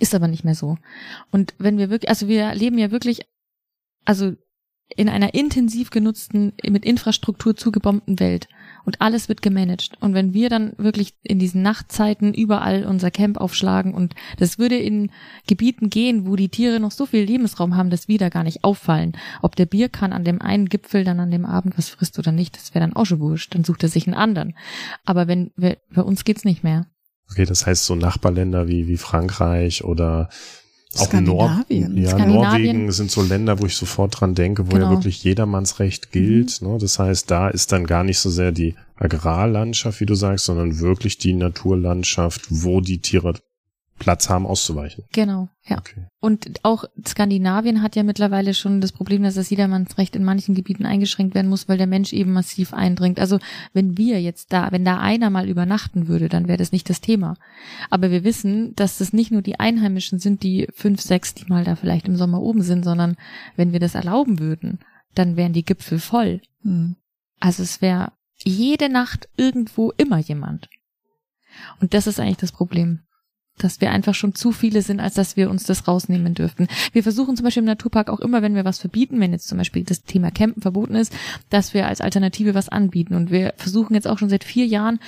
ist 0.00 0.14
aber 0.14 0.28
nicht 0.28 0.44
mehr 0.44 0.54
so. 0.54 0.76
Und 1.30 1.54
wenn 1.58 1.78
wir 1.78 1.90
wirklich, 1.90 2.08
also 2.08 2.28
wir 2.28 2.54
leben 2.54 2.78
ja 2.78 2.90
wirklich, 2.90 3.20
also 4.04 4.34
in 4.96 5.08
einer 5.08 5.34
intensiv 5.34 5.90
genutzten, 5.90 6.52
mit 6.68 6.84
Infrastruktur 6.84 7.56
zugebombten 7.56 8.20
Welt 8.20 8.48
und 8.84 9.00
alles 9.00 9.28
wird 9.28 9.40
gemanagt. 9.42 9.92
Und 10.00 10.14
wenn 10.14 10.34
wir 10.34 10.50
dann 10.50 10.74
wirklich 10.76 11.14
in 11.22 11.38
diesen 11.38 11.62
Nachtzeiten 11.62 12.34
überall 12.34 12.84
unser 12.84 13.10
Camp 13.10 13.38
aufschlagen 13.38 13.94
und 13.94 14.14
das 14.38 14.58
würde 14.58 14.76
in 14.76 15.10
Gebieten 15.46 15.88
gehen, 15.88 16.26
wo 16.26 16.36
die 16.36 16.50
Tiere 16.50 16.80
noch 16.80 16.90
so 16.90 17.06
viel 17.06 17.24
Lebensraum 17.24 17.76
haben, 17.76 17.90
dass 17.90 18.08
wir 18.08 18.18
da 18.18 18.28
gar 18.28 18.44
nicht 18.44 18.62
auffallen. 18.62 19.12
Ob 19.42 19.56
der 19.56 19.66
Bierkann 19.66 20.12
an 20.12 20.24
dem 20.24 20.40
einen 20.40 20.68
Gipfel 20.68 21.02
dann 21.02 21.20
an 21.20 21.30
dem 21.30 21.46
Abend 21.46 21.76
was 21.78 21.88
frisst 21.88 22.18
oder 22.18 22.32
nicht, 22.32 22.56
das 22.56 22.74
wäre 22.74 22.84
dann 22.84 22.96
auch 22.96 23.06
schon 23.06 23.20
wurscht. 23.20 23.54
Dann 23.54 23.64
sucht 23.64 23.82
er 23.82 23.88
sich 23.88 24.06
einen 24.06 24.14
anderen. 24.14 24.54
Aber 25.04 25.26
wenn 25.28 25.50
wir, 25.56 25.78
bei 25.92 26.02
uns 26.02 26.24
geht's 26.24 26.44
nicht 26.44 26.62
mehr. 26.62 26.86
Okay, 27.30 27.44
das 27.44 27.66
heißt 27.66 27.84
so 27.84 27.94
Nachbarländer 27.94 28.68
wie, 28.68 28.86
wie 28.86 28.96
Frankreich 28.96 29.84
oder 29.84 30.28
auch. 30.96 31.12
Nor 31.12 31.64
ja. 31.68 32.26
Norwegen 32.26 32.92
sind 32.92 33.10
so 33.10 33.22
Länder, 33.22 33.58
wo 33.60 33.66
ich 33.66 33.74
sofort 33.76 34.20
dran 34.20 34.34
denke, 34.34 34.66
wo 34.66 34.70
Genau. 34.70 34.86
ja 34.86 34.90
wirklich 34.92 35.24
jedermannsrecht 35.24 36.12
gilt. 36.12 36.62
Ne? 36.62 36.78
Das 36.80 36.98
heißt, 36.98 37.30
da 37.30 37.48
ist 37.48 37.72
dann 37.72 37.86
gar 37.86 38.04
nicht 38.04 38.18
so 38.18 38.30
sehr 38.30 38.52
die 38.52 38.74
Agrarlandschaft, 38.96 40.00
wie 40.00 40.06
du 40.06 40.14
sagst, 40.14 40.44
sondern 40.44 40.78
wirklich 40.78 41.18
die 41.18 41.32
Naturlandschaft, 41.32 42.46
wo 42.50 42.80
die 42.80 42.98
Tiere 42.98 43.34
Platz 43.98 44.28
haben 44.28 44.46
auszuweichen. 44.46 45.04
Genau, 45.12 45.48
ja. 45.66 45.78
Okay. 45.78 46.06
Und 46.20 46.60
auch 46.64 46.84
Skandinavien 47.06 47.80
hat 47.80 47.94
ja 47.94 48.02
mittlerweile 48.02 48.52
schon 48.52 48.80
das 48.80 48.92
Problem, 48.92 49.22
dass 49.22 49.34
das 49.34 49.50
Jedermannsrecht 49.50 50.16
in 50.16 50.24
manchen 50.24 50.54
Gebieten 50.54 50.84
eingeschränkt 50.84 51.34
werden 51.34 51.48
muss, 51.48 51.68
weil 51.68 51.78
der 51.78 51.86
Mensch 51.86 52.12
eben 52.12 52.32
massiv 52.32 52.74
eindringt. 52.74 53.20
Also 53.20 53.38
wenn 53.72 53.96
wir 53.96 54.20
jetzt 54.20 54.52
da, 54.52 54.72
wenn 54.72 54.84
da 54.84 54.98
einer 54.98 55.30
mal 55.30 55.48
übernachten 55.48 56.08
würde, 56.08 56.28
dann 56.28 56.48
wäre 56.48 56.58
das 56.58 56.72
nicht 56.72 56.90
das 56.90 57.00
Thema. 57.00 57.36
Aber 57.88 58.10
wir 58.10 58.24
wissen, 58.24 58.74
dass 58.74 58.98
das 58.98 59.12
nicht 59.12 59.30
nur 59.30 59.42
die 59.42 59.60
Einheimischen 59.60 60.18
sind, 60.18 60.42
die 60.42 60.68
fünf, 60.74 61.00
sechs, 61.00 61.34
die 61.34 61.46
mal 61.46 61.64
da 61.64 61.76
vielleicht 61.76 62.08
im 62.08 62.16
Sommer 62.16 62.42
oben 62.42 62.62
sind, 62.62 62.84
sondern 62.84 63.16
wenn 63.54 63.72
wir 63.72 63.80
das 63.80 63.94
erlauben 63.94 64.40
würden, 64.40 64.80
dann 65.14 65.36
wären 65.36 65.52
die 65.52 65.64
Gipfel 65.64 66.00
voll. 66.00 66.40
Hm. 66.62 66.96
Also 67.38 67.62
es 67.62 67.80
wäre 67.80 68.12
jede 68.42 68.88
Nacht 68.88 69.28
irgendwo 69.36 69.92
immer 69.96 70.18
jemand. 70.18 70.68
Und 71.80 71.94
das 71.94 72.06
ist 72.06 72.18
eigentlich 72.18 72.38
das 72.38 72.52
Problem. 72.52 73.00
Dass 73.58 73.80
wir 73.80 73.92
einfach 73.92 74.14
schon 74.14 74.34
zu 74.34 74.50
viele 74.50 74.82
sind, 74.82 74.98
als 74.98 75.14
dass 75.14 75.36
wir 75.36 75.48
uns 75.48 75.64
das 75.64 75.86
rausnehmen 75.86 76.34
dürften. 76.34 76.66
Wir 76.92 77.04
versuchen 77.04 77.36
zum 77.36 77.44
Beispiel 77.44 77.62
im 77.62 77.66
Naturpark 77.66 78.10
auch 78.10 78.20
immer, 78.20 78.42
wenn 78.42 78.56
wir 78.56 78.64
was 78.64 78.78
verbieten, 78.78 79.20
wenn 79.20 79.32
jetzt 79.32 79.46
zum 79.46 79.58
Beispiel 79.58 79.84
das 79.84 80.02
Thema 80.02 80.32
Campen 80.32 80.60
verboten 80.60 80.96
ist, 80.96 81.12
dass 81.50 81.72
wir 81.72 81.86
als 81.86 82.00
Alternative 82.00 82.54
was 82.54 82.68
anbieten. 82.68 83.14
Und 83.14 83.30
wir 83.30 83.54
versuchen 83.56 83.94
jetzt 83.94 84.08
auch 84.08 84.18
schon 84.18 84.28
seit 84.28 84.42
vier 84.42 84.66
Jahren 84.66 84.98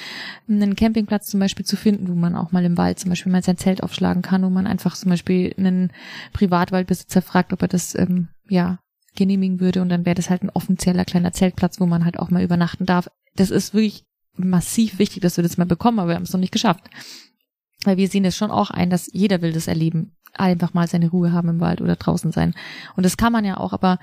einen 0.48 0.76
Campingplatz 0.76 1.26
zum 1.26 1.40
Beispiel 1.40 1.66
zu 1.66 1.76
finden, 1.76 2.08
wo 2.08 2.14
man 2.14 2.36
auch 2.36 2.52
mal 2.52 2.64
im 2.64 2.76
Wald 2.76 3.00
zum 3.00 3.10
Beispiel 3.10 3.32
mal 3.32 3.42
sein 3.42 3.56
Zelt 3.56 3.82
aufschlagen 3.82 4.22
kann, 4.22 4.42
wo 4.42 4.50
man 4.50 4.66
einfach 4.66 4.94
zum 4.94 5.10
Beispiel 5.10 5.52
einen 5.58 5.90
Privatwaldbesitzer 6.32 7.22
fragt, 7.22 7.52
ob 7.52 7.62
er 7.62 7.68
das 7.68 7.94
ähm, 7.96 8.28
ja 8.48 8.78
genehmigen 9.16 9.58
würde 9.60 9.82
und 9.82 9.88
dann 9.88 10.06
wäre 10.06 10.14
das 10.14 10.30
halt 10.30 10.42
ein 10.42 10.50
offizieller 10.50 11.04
kleiner 11.04 11.32
Zeltplatz, 11.32 11.80
wo 11.80 11.86
man 11.86 12.04
halt 12.04 12.18
auch 12.18 12.30
mal 12.30 12.44
übernachten 12.44 12.86
darf. 12.86 13.08
Das 13.34 13.50
ist 13.50 13.74
wirklich 13.74 14.04
massiv 14.36 14.98
wichtig, 14.98 15.22
dass 15.22 15.36
wir 15.36 15.42
das 15.42 15.56
mal 15.56 15.64
bekommen, 15.64 15.98
aber 15.98 16.10
wir 16.10 16.14
haben 16.14 16.22
es 16.22 16.32
noch 16.32 16.40
nicht 16.40 16.52
geschafft. 16.52 16.84
Weil 17.86 17.96
wir 17.96 18.08
sehen 18.08 18.24
es 18.24 18.36
schon 18.36 18.50
auch 18.50 18.70
ein, 18.70 18.90
dass 18.90 19.08
jeder 19.12 19.40
will 19.42 19.52
das 19.52 19.66
erleben. 19.68 20.12
Einfach 20.34 20.74
mal 20.74 20.86
seine 20.86 21.08
Ruhe 21.08 21.32
haben 21.32 21.48
im 21.48 21.60
Wald 21.60 21.80
oder 21.80 21.96
draußen 21.96 22.30
sein. 22.30 22.54
Und 22.94 23.06
das 23.06 23.16
kann 23.16 23.32
man 23.32 23.46
ja 23.46 23.56
auch, 23.56 23.72
aber 23.72 23.99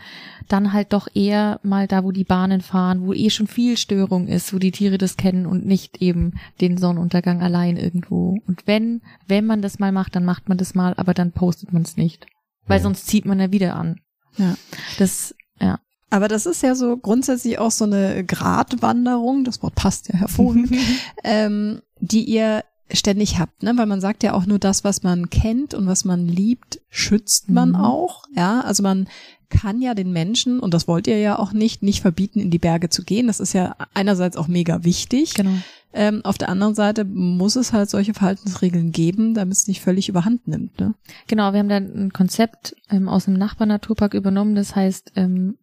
dann 0.47 0.73
halt 0.73 0.91
doch 0.93 1.07
eher 1.13 1.59
mal 1.61 1.85
da, 1.87 2.03
wo 2.03 2.11
die 2.11 2.23
Bahnen 2.23 2.61
fahren, 2.61 3.05
wo 3.05 3.13
eh 3.13 3.29
schon 3.29 3.45
viel 3.45 3.77
Störung 3.77 4.27
ist, 4.27 4.51
wo 4.51 4.57
die 4.57 4.71
Tiere 4.71 4.97
das 4.97 5.15
kennen 5.15 5.45
und 5.45 5.65
nicht 5.67 6.01
eben 6.01 6.33
den 6.59 6.77
Sonnenuntergang 6.79 7.43
allein 7.43 7.77
irgendwo. 7.77 8.37
Und 8.47 8.65
wenn, 8.65 9.01
wenn 9.27 9.45
man 9.45 9.61
das 9.61 9.77
mal 9.77 9.91
macht, 9.91 10.15
dann 10.15 10.25
macht 10.25 10.49
man 10.49 10.57
das 10.57 10.73
mal, 10.73 10.95
aber 10.97 11.13
dann 11.13 11.33
postet 11.33 11.71
man 11.71 11.83
es 11.83 11.97
nicht. 11.97 12.25
Weil 12.65 12.77
Ja. 12.79 12.83
sonst 12.83 13.05
zieht 13.05 13.25
man 13.25 13.39
ja 13.39 13.51
wieder 13.51 13.75
an. 13.75 13.99
Ja. 14.37 14.55
Das, 14.97 15.35
ja. 15.61 15.79
Aber 16.09 16.27
das 16.27 16.47
ist 16.47 16.63
ja 16.63 16.73
so 16.73 16.97
grundsätzlich 16.97 17.59
auch 17.59 17.71
so 17.71 17.85
eine 17.85 18.23
Gratwanderung, 18.23 19.43
das 19.43 19.61
Wort 19.61 19.75
passt 19.75 20.07
ja 20.09 20.15
hervorragend, 20.19 20.71
ähm, 21.23 21.81
die 21.99 22.23
ihr 22.23 22.63
ständig 22.93 23.39
habt, 23.39 23.63
ne? 23.63 23.73
Weil 23.75 23.85
man 23.87 24.01
sagt 24.01 24.23
ja 24.23 24.33
auch 24.33 24.45
nur 24.45 24.59
das, 24.59 24.83
was 24.83 25.03
man 25.03 25.29
kennt 25.29 25.73
und 25.73 25.87
was 25.87 26.05
man 26.05 26.27
liebt, 26.27 26.79
schützt 26.89 27.49
man 27.49 27.69
Mhm. 27.69 27.75
auch. 27.75 28.23
Ja, 28.35 28.61
also 28.61 28.83
man 28.83 29.07
kann 29.49 29.81
ja 29.81 29.93
den 29.93 30.11
Menschen, 30.11 30.59
und 30.59 30.73
das 30.73 30.87
wollt 30.87 31.07
ihr 31.07 31.19
ja 31.19 31.37
auch 31.37 31.53
nicht, 31.53 31.83
nicht 31.83 32.01
verbieten, 32.01 32.39
in 32.39 32.49
die 32.49 32.59
Berge 32.59 32.89
zu 32.89 33.03
gehen. 33.03 33.27
Das 33.27 33.39
ist 33.39 33.53
ja 33.53 33.75
einerseits 33.93 34.35
auch 34.37 34.47
mega 34.47 34.83
wichtig. 34.83 35.33
Genau. 35.35 35.51
Ähm, 35.95 36.21
auf 36.23 36.39
der 36.39 36.49
anderen 36.49 36.73
Seite 36.73 37.05
muss 37.05 37.55
es 37.55 37.71
halt 37.71 37.87
solche 37.87 38.15
Verhaltensregeln 38.15 38.91
geben, 38.91 39.35
damit 39.35 39.55
es 39.57 39.67
nicht 39.67 39.79
völlig 39.81 40.09
überhand 40.09 40.47
nimmt. 40.47 40.79
Ne? 40.79 40.95
Genau, 41.27 41.53
wir 41.53 41.59
haben 41.59 41.69
da 41.69 41.77
ein 41.77 42.11
Konzept 42.11 42.75
ähm, 42.89 43.07
aus 43.07 43.25
dem 43.25 43.35
Nachbarnaturpark 43.35 44.15
übernommen, 44.15 44.55
das 44.55 44.75
heißt 44.75 45.11
ähm, 45.15 45.55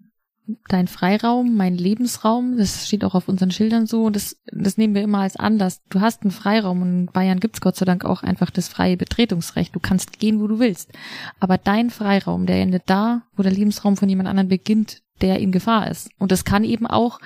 dein 0.68 0.88
Freiraum, 0.88 1.56
mein 1.56 1.76
Lebensraum, 1.76 2.56
das 2.56 2.86
steht 2.86 3.04
auch 3.04 3.14
auf 3.14 3.28
unseren 3.28 3.50
Schildern 3.50 3.86
so 3.86 4.04
und 4.04 4.16
das, 4.16 4.36
das 4.46 4.76
nehmen 4.76 4.94
wir 4.94 5.02
immer 5.02 5.20
als 5.20 5.36
Anlass. 5.36 5.82
Du 5.88 6.00
hast 6.00 6.22
einen 6.22 6.30
Freiraum 6.30 6.82
und 6.82 6.88
in 6.88 7.06
Bayern 7.06 7.40
gibt's 7.40 7.60
Gott 7.60 7.76
sei 7.76 7.84
Dank 7.84 8.04
auch 8.04 8.22
einfach 8.22 8.50
das 8.50 8.68
freie 8.68 8.96
Betretungsrecht. 8.96 9.74
Du 9.74 9.80
kannst 9.80 10.18
gehen, 10.18 10.40
wo 10.40 10.46
du 10.46 10.58
willst. 10.58 10.90
Aber 11.38 11.58
dein 11.58 11.90
Freiraum, 11.90 12.46
der 12.46 12.60
endet 12.60 12.84
da, 12.86 13.22
wo 13.36 13.42
der 13.42 13.52
Lebensraum 13.52 13.96
von 13.96 14.08
jemand 14.08 14.28
anderem 14.28 14.48
beginnt, 14.48 15.02
der 15.20 15.38
in 15.38 15.52
Gefahr 15.52 15.90
ist. 15.90 16.10
Und 16.18 16.32
das 16.32 16.44
kann 16.44 16.64
eben 16.64 16.86
auch 16.86 17.20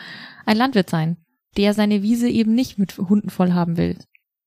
ein 0.47 0.57
Landwirt 0.57 0.91
sein, 0.91 1.17
der 1.57 1.75
seine 1.75 2.03
Wiese 2.03 2.29
eben 2.29 2.55
nicht 2.55 2.79
mit 2.79 2.97
Hunden 2.99 3.31
voll 3.31 3.53
haben 3.53 3.77
will. 3.77 3.99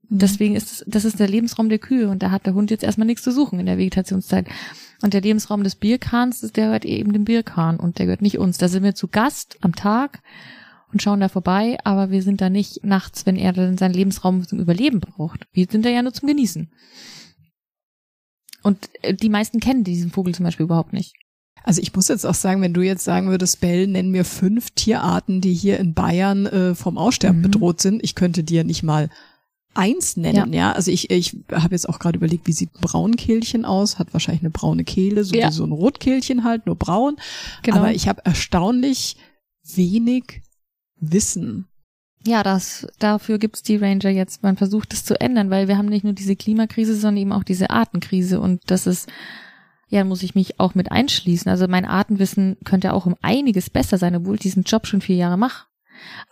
Deswegen 0.09 0.55
ist 0.55 0.71
es, 0.71 0.85
das 0.87 1.03
ist 1.03 1.19
der 1.19 1.27
Lebensraum 1.27 1.67
der 1.69 1.79
Kühe 1.79 2.09
und 2.09 2.23
da 2.23 2.31
hat 2.31 2.45
der 2.45 2.53
Hund 2.53 2.71
jetzt 2.71 2.83
erstmal 2.83 3.07
nichts 3.07 3.23
zu 3.23 3.31
suchen 3.31 3.59
in 3.59 3.65
der 3.65 3.77
Vegetationszeit. 3.77 4.47
Und 5.01 5.13
der 5.13 5.21
Lebensraum 5.21 5.63
des 5.63 5.75
Bierkahns, 5.75 6.39
der 6.39 6.65
gehört 6.65 6.85
eben 6.85 7.11
dem 7.13 7.25
Bierkahn 7.25 7.77
und 7.77 7.99
der 7.99 8.05
gehört 8.05 8.21
nicht 8.21 8.37
uns. 8.37 8.57
Da 8.57 8.67
sind 8.67 8.83
wir 8.83 8.95
zu 8.95 9.09
Gast 9.09 9.57
am 9.61 9.75
Tag 9.75 10.21
und 10.93 11.01
schauen 11.01 11.19
da 11.19 11.27
vorbei, 11.27 11.77
aber 11.83 12.09
wir 12.09 12.23
sind 12.23 12.39
da 12.39 12.49
nicht 12.49 12.85
nachts, 12.85 13.25
wenn 13.25 13.35
er 13.35 13.51
dann 13.51 13.77
seinen 13.77 13.93
Lebensraum 13.93 14.47
zum 14.47 14.59
Überleben 14.59 15.01
braucht. 15.01 15.45
Wir 15.51 15.67
sind 15.69 15.85
da 15.85 15.89
ja 15.89 16.01
nur 16.01 16.13
zum 16.13 16.27
Genießen. 16.27 16.71
Und 18.63 18.89
äh, 19.01 19.13
die 19.13 19.29
meisten 19.29 19.59
kennen 19.59 19.83
diesen 19.83 20.11
Vogel 20.11 20.33
zum 20.33 20.45
Beispiel 20.45 20.65
überhaupt 20.65 20.93
nicht. 20.93 21.13
Also 21.63 21.81
ich 21.81 21.93
muss 21.93 22.07
jetzt 22.07 22.25
auch 22.25 22.33
sagen, 22.33 22.61
wenn 22.61 22.73
du 22.73 22.81
jetzt 22.81 23.03
sagen 23.03 23.29
würdest, 23.29 23.59
Bell, 23.59 23.87
nenn 23.87 24.09
mir 24.09 24.23
fünf 24.23 24.71
Tierarten, 24.71 25.41
die 25.41 25.53
hier 25.53 25.79
in 25.79 25.93
Bayern 25.93 26.45
äh, 26.45 26.75
vom 26.75 26.97
Aussterben 26.97 27.39
Mhm. 27.39 27.43
bedroht 27.43 27.81
sind, 27.81 28.01
ich 28.03 28.15
könnte 28.15 28.43
dir 28.43 28.63
nicht 28.63 28.83
mal 28.83 29.09
eins 29.77 30.17
nennen, 30.17 30.53
ja. 30.53 30.71
Also 30.73 30.91
ich, 30.91 31.09
ich 31.09 31.35
habe 31.51 31.75
jetzt 31.75 31.87
auch 31.87 31.99
gerade 31.99 32.17
überlegt, 32.17 32.47
wie 32.47 32.53
sieht 32.53 32.73
ein 32.75 32.81
Braunkehlchen 32.81 33.65
aus? 33.65 33.99
Hat 33.99 34.13
wahrscheinlich 34.13 34.41
eine 34.41 34.49
braune 34.49 34.83
Kehle, 34.83 35.23
so 35.23 35.35
Ja. 35.35 35.47
wie 35.47 35.53
so 35.53 35.63
ein 35.63 35.71
Rotkehlchen 35.71 36.43
halt, 36.43 36.65
nur 36.65 36.75
braun. 36.75 37.17
Genau. 37.63 37.77
Aber 37.77 37.93
ich 37.93 38.07
habe 38.07 38.25
erstaunlich 38.25 39.17
wenig 39.75 40.41
Wissen. 40.99 41.67
Ja, 42.25 42.43
das, 42.43 42.87
dafür 42.99 43.37
gibt's 43.37 43.63
die 43.63 43.77
Ranger 43.77 44.09
jetzt. 44.09 44.43
Man 44.43 44.57
versucht 44.57 44.91
es 44.93 45.05
zu 45.05 45.19
ändern, 45.21 45.49
weil 45.49 45.67
wir 45.67 45.77
haben 45.77 45.87
nicht 45.87 46.03
nur 46.03 46.13
diese 46.13 46.35
Klimakrise, 46.35 46.95
sondern 46.95 47.21
eben 47.21 47.31
auch 47.31 47.43
diese 47.43 47.69
Artenkrise. 47.69 48.41
Und 48.41 48.61
das 48.67 48.87
ist, 48.87 49.07
ja, 49.87 50.03
muss 50.03 50.23
ich 50.23 50.35
mich 50.35 50.59
auch 50.59 50.75
mit 50.75 50.91
einschließen. 50.91 51.49
Also 51.49 51.67
mein 51.67 51.85
Artenwissen 51.85 52.57
könnte 52.65 52.93
auch 52.93 53.05
um 53.05 53.15
einiges 53.21 53.69
besser 53.69 53.97
sein, 53.97 54.15
obwohl 54.15 54.35
ich 54.35 54.41
diesen 54.41 54.63
Job 54.63 54.87
schon 54.87 55.01
vier 55.01 55.15
Jahre 55.15 55.37
mache. 55.37 55.67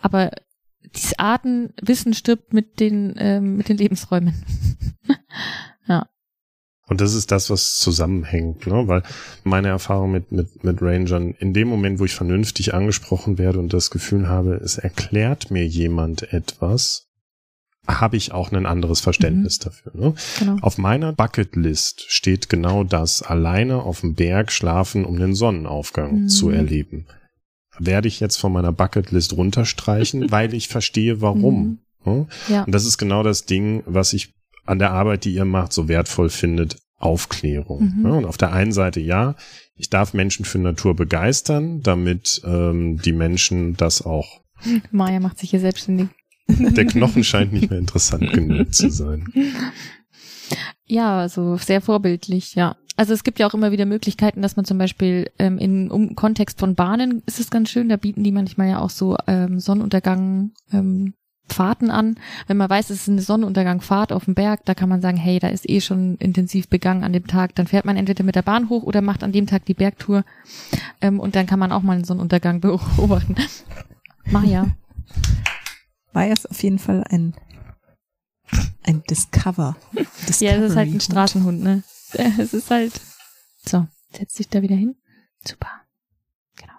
Aber 0.01 0.31
dieses 0.93 1.17
Artenwissen 1.17 2.13
stirbt 2.13 2.53
mit 2.53 2.79
den, 2.79 3.15
ähm, 3.17 3.57
mit 3.57 3.69
den 3.69 3.77
Lebensräumen. 3.77 4.33
Und 6.87 7.01
das 7.01 7.15
ist 7.15 7.31
das, 7.31 7.49
was 7.49 7.79
zusammenhängt, 7.79 8.67
ne? 8.67 8.87
weil 8.87 9.01
meine 9.43 9.69
Erfahrung 9.69 10.11
mit, 10.11 10.31
mit, 10.31 10.63
mit 10.63 10.81
Rangern, 10.81 11.33
in 11.39 11.53
dem 11.53 11.67
Moment, 11.67 11.99
wo 11.99 12.05
ich 12.05 12.13
vernünftig 12.13 12.73
angesprochen 12.73 13.37
werde 13.37 13.59
und 13.59 13.73
das 13.73 13.89
Gefühl 13.89 14.27
habe, 14.27 14.55
es 14.63 14.77
erklärt 14.77 15.49
mir 15.49 15.65
jemand 15.65 16.31
etwas, 16.31 17.07
habe 17.87 18.17
ich 18.17 18.33
auch 18.33 18.51
ein 18.51 18.65
anderes 18.65 18.99
Verständnis 18.99 19.59
dafür. 19.59 19.91
Ne? 19.95 20.13
Genau. 20.39 20.57
Auf 20.61 20.77
meiner 20.77 21.11
Bucketlist 21.11 22.05
steht 22.07 22.49
genau 22.49 22.83
das, 22.83 23.21
alleine 23.23 23.81
auf 23.81 24.01
dem 24.01 24.13
Berg 24.13 24.51
schlafen, 24.51 25.05
um 25.05 25.17
den 25.17 25.33
Sonnenaufgang 25.33 26.21
Mhm. 26.23 26.27
zu 26.29 26.49
erleben. 26.49 27.05
Werde 27.79 28.07
ich 28.07 28.19
jetzt 28.19 28.37
von 28.37 28.53
meiner 28.53 28.71
Bucketlist 28.71 29.33
runterstreichen, 29.33 30.31
weil 30.31 30.53
ich 30.53 30.67
verstehe, 30.67 31.21
warum. 31.21 31.79
Ne? 32.05 32.27
Ja. 32.49 32.63
Und 32.63 32.71
das 32.73 32.85
ist 32.85 32.97
genau 32.97 33.23
das 33.23 33.45
Ding, 33.45 33.83
was 33.85 34.13
ich 34.13 34.33
an 34.65 34.79
der 34.79 34.91
Arbeit, 34.91 35.25
die 35.25 35.33
ihr 35.33 35.45
macht, 35.45 35.73
so 35.73 35.87
wertvoll 35.87 36.29
findet. 36.29 36.77
Aufklärung. 36.97 37.93
Mhm. 37.97 38.05
Und 38.05 38.25
auf 38.25 38.37
der 38.37 38.53
einen 38.53 38.71
Seite, 38.71 38.99
ja, 38.99 39.35
ich 39.75 39.89
darf 39.89 40.13
Menschen 40.13 40.45
für 40.45 40.59
Natur 40.59 40.95
begeistern, 40.95 41.81
damit 41.81 42.41
ähm, 42.45 43.01
die 43.01 43.11
Menschen 43.11 43.75
das 43.75 44.01
auch. 44.01 44.41
Maya 44.91 45.19
macht 45.19 45.39
sich 45.39 45.49
hier 45.49 45.59
selbstständig. 45.59 46.07
Der 46.47 46.85
Knochen 46.85 47.23
scheint 47.25 47.53
nicht 47.53 47.69
mehr 47.69 47.79
interessant 47.79 48.31
genug 48.31 48.73
zu 48.73 48.89
sein. 48.89 49.25
Ja, 50.85 51.19
also 51.19 51.57
sehr 51.57 51.81
vorbildlich, 51.81 52.55
ja. 52.55 52.77
Also 52.97 53.13
es 53.13 53.23
gibt 53.23 53.39
ja 53.39 53.47
auch 53.47 53.53
immer 53.53 53.71
wieder 53.71 53.85
Möglichkeiten, 53.85 54.41
dass 54.41 54.55
man 54.55 54.65
zum 54.65 54.77
Beispiel 54.77 55.29
ähm, 55.37 55.57
in 55.57 55.91
um 55.91 56.15
Kontext 56.15 56.59
von 56.59 56.75
Bahnen 56.75 57.23
ist 57.25 57.39
es 57.39 57.49
ganz 57.49 57.69
schön, 57.69 57.89
da 57.89 57.97
bieten 57.97 58.23
die 58.23 58.31
manchmal 58.31 58.69
ja 58.69 58.79
auch 58.79 58.89
so 58.89 59.17
ähm, 59.27 59.59
Sonnenuntergang 59.59 60.51
ähm, 60.71 61.13
Fahrten 61.47 61.91
an. 61.91 62.15
Wenn 62.47 62.57
man 62.57 62.69
weiß, 62.69 62.89
es 62.89 63.01
ist 63.01 63.09
eine 63.09 63.21
Sonnenuntergangfahrt 63.21 64.11
auf 64.11 64.25
dem 64.25 64.33
Berg, 64.33 64.65
da 64.65 64.73
kann 64.73 64.89
man 64.89 65.01
sagen, 65.01 65.17
hey, 65.17 65.39
da 65.39 65.49
ist 65.49 65.69
eh 65.69 65.81
schon 65.81 66.15
intensiv 66.17 66.69
begangen 66.69 67.03
an 67.03 67.13
dem 67.13 67.27
Tag. 67.27 67.53
Dann 67.55 67.67
fährt 67.67 67.85
man 67.85 67.97
entweder 67.97 68.23
mit 68.23 68.35
der 68.35 68.41
Bahn 68.41 68.69
hoch 68.69 68.83
oder 68.83 69.01
macht 69.01 69.23
an 69.23 69.31
dem 69.31 69.45
Tag 69.45 69.65
die 69.65 69.73
Bergtour. 69.73 70.23
Ähm, 71.01 71.19
und 71.19 71.35
dann 71.35 71.45
kann 71.45 71.59
man 71.59 71.71
auch 71.71 71.81
mal 71.81 71.93
einen 71.93 72.03
Sonnenuntergang 72.03 72.61
beobachten. 72.95 73.35
Maja. 74.25 74.67
War 76.13 76.25
jetzt 76.25 76.49
auf 76.49 76.63
jeden 76.63 76.79
Fall 76.79 77.03
ein, 77.09 77.35
ein 78.83 79.03
Discover. 79.09 79.75
ja, 80.39 80.51
es 80.51 80.71
ist 80.71 80.75
halt 80.75 80.93
ein 80.93 81.01
Straßenhund, 81.01 81.61
ne? 81.61 81.83
Es 82.39 82.53
ist 82.53 82.71
halt. 82.71 82.93
So, 83.65 83.87
setz 84.11 84.35
dich 84.35 84.49
da 84.49 84.61
wieder 84.61 84.75
hin. 84.75 84.95
Super. 85.47 85.69
Genau. 86.55 86.73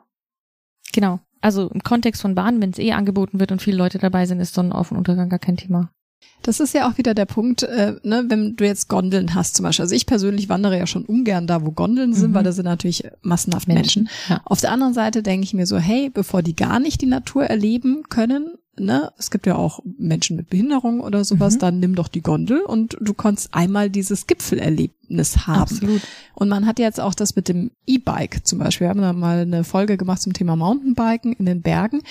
Genau. 0.92 1.20
Also 1.40 1.68
im 1.68 1.82
Kontext 1.82 2.22
von 2.22 2.34
Bahnen, 2.34 2.60
wenn 2.60 2.70
es 2.70 2.78
eh 2.78 2.92
angeboten 2.92 3.38
wird 3.38 3.52
und 3.52 3.62
viele 3.62 3.76
Leute 3.76 3.98
dabei 3.98 4.26
sind, 4.26 4.40
ist 4.40 4.54
Sonnenauf- 4.54 4.90
und 4.90 4.98
Untergang 4.98 5.28
gar 5.28 5.38
kein 5.38 5.56
Thema. 5.56 5.90
Das 6.42 6.60
ist 6.60 6.74
ja 6.74 6.88
auch 6.88 6.98
wieder 6.98 7.14
der 7.14 7.24
Punkt, 7.24 7.62
äh, 7.62 7.96
ne, 8.02 8.24
wenn 8.28 8.56
du 8.56 8.64
jetzt 8.64 8.88
Gondeln 8.88 9.34
hast 9.34 9.56
zum 9.56 9.64
Beispiel. 9.64 9.82
Also 9.82 9.94
ich 9.94 10.06
persönlich 10.06 10.48
wandere 10.48 10.78
ja 10.78 10.86
schon 10.86 11.04
ungern 11.04 11.46
da, 11.46 11.64
wo 11.64 11.72
Gondeln 11.72 12.14
sind, 12.14 12.30
mhm. 12.30 12.34
weil 12.34 12.44
da 12.44 12.52
sind 12.52 12.64
natürlich 12.64 13.04
massenhaft 13.22 13.68
Menschen. 13.68 14.04
Menschen. 14.04 14.08
Ja. 14.28 14.40
Auf 14.44 14.60
der 14.60 14.70
anderen 14.72 14.94
Seite 14.94 15.22
denke 15.22 15.44
ich 15.44 15.54
mir 15.54 15.66
so, 15.66 15.78
hey, 15.78 16.10
bevor 16.10 16.42
die 16.42 16.56
gar 16.56 16.78
nicht 16.78 17.00
die 17.00 17.06
Natur 17.06 17.44
erleben 17.44 18.04
können, 18.08 18.54
ne, 18.78 19.12
es 19.18 19.30
gibt 19.30 19.46
ja 19.46 19.56
auch 19.56 19.80
Menschen 19.98 20.36
mit 20.36 20.50
Behinderung 20.50 21.00
oder 21.00 21.24
sowas, 21.24 21.54
mhm. 21.54 21.58
dann 21.58 21.80
nimm 21.80 21.94
doch 21.94 22.08
die 22.08 22.22
Gondel 22.22 22.60
und 22.60 22.96
du 23.00 23.14
kannst 23.14 23.54
einmal 23.54 23.90
dieses 23.90 24.26
Gipfelerlebnis 24.26 25.46
haben. 25.46 25.62
Absolut. 25.62 26.02
Und 26.34 26.48
man 26.48 26.66
hat 26.66 26.78
jetzt 26.78 27.00
auch 27.00 27.14
das 27.14 27.36
mit 27.36 27.48
dem 27.48 27.70
E-Bike 27.86 28.46
zum 28.46 28.58
Beispiel. 28.58 28.86
Wir 28.86 28.90
haben 28.90 29.00
da 29.00 29.12
mal 29.12 29.40
eine 29.40 29.64
Folge 29.64 29.96
gemacht 29.96 30.22
zum 30.22 30.32
Thema 30.32 30.56
Mountainbiken 30.56 31.32
in 31.32 31.46
den 31.46 31.62
Bergen. 31.62 32.02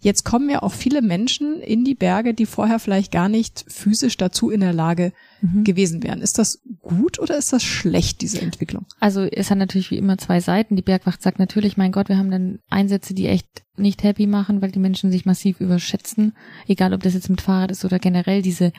Jetzt 0.00 0.24
kommen 0.24 0.50
ja 0.50 0.62
auch 0.62 0.72
viele 0.72 1.02
Menschen 1.02 1.60
in 1.60 1.84
die 1.84 1.94
Berge, 1.94 2.34
die 2.34 2.46
vorher 2.46 2.78
vielleicht 2.78 3.12
gar 3.12 3.28
nicht 3.28 3.64
physisch 3.68 4.16
dazu 4.16 4.50
in 4.50 4.60
der 4.60 4.72
Lage 4.72 5.12
mhm. 5.42 5.64
gewesen 5.64 6.02
wären. 6.02 6.22
Ist 6.22 6.38
das 6.38 6.62
gut 6.80 7.18
oder 7.18 7.36
ist 7.36 7.52
das 7.52 7.62
schlecht, 7.62 8.22
diese 8.22 8.40
Entwicklung? 8.40 8.86
Also 9.00 9.22
es 9.22 9.50
hat 9.50 9.58
natürlich 9.58 9.90
wie 9.90 9.98
immer 9.98 10.18
zwei 10.18 10.40
Seiten. 10.40 10.76
Die 10.76 10.82
Bergwacht 10.82 11.22
sagt 11.22 11.38
natürlich, 11.38 11.76
mein 11.76 11.92
Gott, 11.92 12.08
wir 12.08 12.16
haben 12.16 12.30
dann 12.30 12.60
Einsätze, 12.70 13.14
die 13.14 13.26
echt 13.26 13.62
nicht 13.76 14.02
happy 14.02 14.26
machen, 14.26 14.62
weil 14.62 14.70
die 14.70 14.78
Menschen 14.78 15.10
sich 15.10 15.26
massiv 15.26 15.60
überschätzen. 15.60 16.34
Egal, 16.66 16.94
ob 16.94 17.02
das 17.02 17.14
jetzt 17.14 17.28
mit 17.28 17.40
Fahrrad 17.40 17.70
ist 17.70 17.84
oder 17.84 17.98
generell 17.98 18.42
diese, 18.42 18.72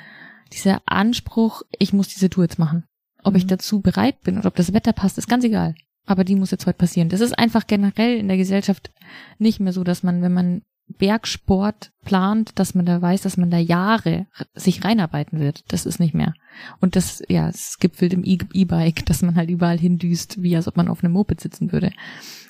dieser 0.52 0.82
Anspruch, 0.86 1.64
ich 1.78 1.94
muss 1.94 2.08
diese 2.08 2.30
Tour 2.30 2.46
jetzt 2.46 2.60
machen. 2.60 2.86
Ob 3.24 3.34
mhm. 3.34 3.38
ich 3.38 3.48
dazu 3.48 3.82
bereit 3.82 4.22
bin 4.22 4.38
oder 4.38 4.48
ob 4.48 4.56
das 4.56 4.74
Wetter 4.74 4.94
passt, 4.94 5.18
ist 5.18 5.30
ganz 5.30 5.44
egal. 5.44 5.76
Aber 6.06 6.24
die 6.24 6.36
muss 6.36 6.52
jetzt 6.52 6.66
heute 6.66 6.78
passieren. 6.78 7.10
Das 7.10 7.22
ist 7.22 7.38
einfach 7.38 7.66
generell 7.66 8.18
in 8.18 8.28
der 8.28 8.38
Gesellschaft 8.38 8.92
nicht 9.40 9.60
mehr 9.60 9.72
so, 9.72 9.84
dass 9.84 10.04
man, 10.04 10.22
wenn 10.22 10.34
man 10.34 10.62
Bergsport 10.88 11.92
plant, 12.04 12.60
dass 12.60 12.76
man 12.76 12.86
da 12.86 13.02
weiß, 13.02 13.22
dass 13.22 13.38
man 13.38 13.50
da 13.50 13.58
Jahre 13.58 14.28
sich 14.54 14.84
reinarbeiten 14.84 15.40
wird. 15.40 15.64
Das 15.70 15.86
ist 15.86 16.00
nicht 16.00 16.14
mehr. 16.14 16.34
Und 16.80 16.96
das, 16.96 17.24
ja, 17.30 17.48
es 17.50 17.78
gipfelt 17.80 18.14
im 18.14 18.24
E-Bike, 18.24 19.06
dass 19.06 19.22
man 19.22 19.36
halt 19.36 19.50
überall 19.50 19.80
hindüst, 19.80 20.42
wie 20.42 20.56
als 20.56 20.68
ob 20.68 20.78
man 20.78 20.88
auf 20.88 21.04
einem 21.04 21.14
Moped 21.14 21.42
sitzen 21.42 21.72
würde. 21.72 21.92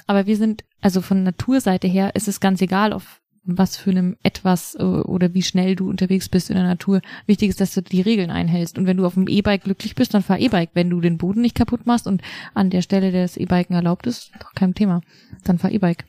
Aber 0.08 0.26
wir 0.26 0.36
sind, 0.36 0.64
also 0.82 1.02
von 1.02 1.24
Naturseite 1.24 1.88
her 1.88 2.16
ist 2.16 2.28
es 2.28 2.40
ganz 2.40 2.62
egal, 2.62 2.92
auf 2.92 3.22
was 3.46 3.76
für 3.76 3.90
einem 3.90 4.16
etwas 4.24 4.76
äh, 4.76 4.84
oder 4.84 5.34
wie 5.34 5.42
schnell 5.42 5.76
du 5.76 5.90
unterwegs 5.90 6.30
bist 6.30 6.50
in 6.50 6.56
der 6.56 6.66
Natur. 6.66 7.02
Wichtig 7.26 7.50
ist, 7.50 7.60
dass 7.60 7.74
du 7.74 7.82
die 7.82 8.02
Regeln 8.02 8.32
einhältst. 8.32 8.78
Und 8.78 8.86
wenn 8.86 8.98
du 8.98 9.06
auf 9.06 9.16
dem 9.16 9.28
E-Bike 9.28 9.66
glücklich 9.66 9.96
bist, 9.96 10.14
dann 10.14 10.24
fahr 10.24 10.40
E-Bike. 10.40 10.72
Wenn 10.74 10.90
du 10.90 11.02
den 11.02 11.18
Boden 11.18 11.42
nicht 11.42 11.56
kaputt 11.56 11.86
machst 11.86 12.08
und 12.08 12.22
an 12.54 12.70
der 12.70 12.82
Stelle 12.82 13.12
des 13.12 13.38
E-Biken 13.38 13.76
erlaubt 13.76 14.08
ist, 14.08 14.32
doch 14.40 14.54
kein 14.54 14.74
Thema. 14.74 15.02
Dann 15.44 15.60
fahr 15.60 15.72
E-Bike. 15.72 16.06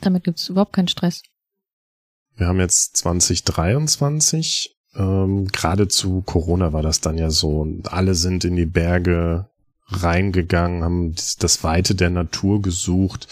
Damit 0.00 0.24
gibt's 0.24 0.48
überhaupt 0.48 0.72
keinen 0.72 0.88
Stress. 0.88 1.22
Wir 2.36 2.48
haben 2.48 2.60
jetzt 2.60 2.96
2023. 2.96 4.74
Ähm, 4.96 5.46
Gerade 5.48 5.88
zu 5.88 6.22
Corona 6.22 6.72
war 6.72 6.82
das 6.82 7.00
dann 7.00 7.18
ja 7.18 7.30
so. 7.30 7.66
Alle 7.84 8.14
sind 8.14 8.44
in 8.44 8.56
die 8.56 8.66
Berge 8.66 9.48
reingegangen, 9.86 10.82
haben 10.82 11.14
das 11.38 11.62
Weite 11.62 11.94
der 11.94 12.10
Natur 12.10 12.62
gesucht. 12.62 13.28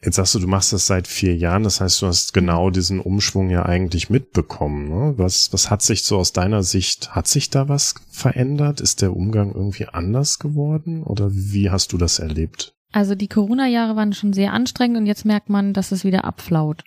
Jetzt 0.00 0.14
sagst 0.14 0.36
du, 0.36 0.38
du 0.38 0.46
machst 0.46 0.72
das 0.72 0.86
seit 0.86 1.08
vier 1.08 1.36
Jahren, 1.36 1.64
das 1.64 1.80
heißt, 1.80 2.00
du 2.02 2.06
hast 2.06 2.32
genau 2.32 2.70
diesen 2.70 3.00
Umschwung 3.00 3.50
ja 3.50 3.66
eigentlich 3.66 4.10
mitbekommen. 4.10 4.88
Ne? 4.88 5.14
Was, 5.16 5.52
was 5.52 5.70
hat 5.70 5.82
sich 5.82 6.04
so 6.04 6.18
aus 6.18 6.32
deiner 6.32 6.62
Sicht, 6.62 7.16
hat 7.16 7.26
sich 7.26 7.50
da 7.50 7.68
was 7.68 7.94
verändert? 8.08 8.80
Ist 8.80 9.02
der 9.02 9.14
Umgang 9.14 9.52
irgendwie 9.52 9.86
anders 9.86 10.38
geworden 10.38 11.02
oder 11.02 11.30
wie 11.32 11.70
hast 11.70 11.92
du 11.92 11.98
das 11.98 12.20
erlebt? 12.20 12.77
Also 12.92 13.14
die 13.14 13.28
Corona-Jahre 13.28 13.96
waren 13.96 14.12
schon 14.12 14.32
sehr 14.32 14.52
anstrengend 14.52 14.96
und 14.96 15.06
jetzt 15.06 15.24
merkt 15.24 15.50
man, 15.50 15.72
dass 15.72 15.92
es 15.92 16.04
wieder 16.04 16.24
abflaut. 16.24 16.84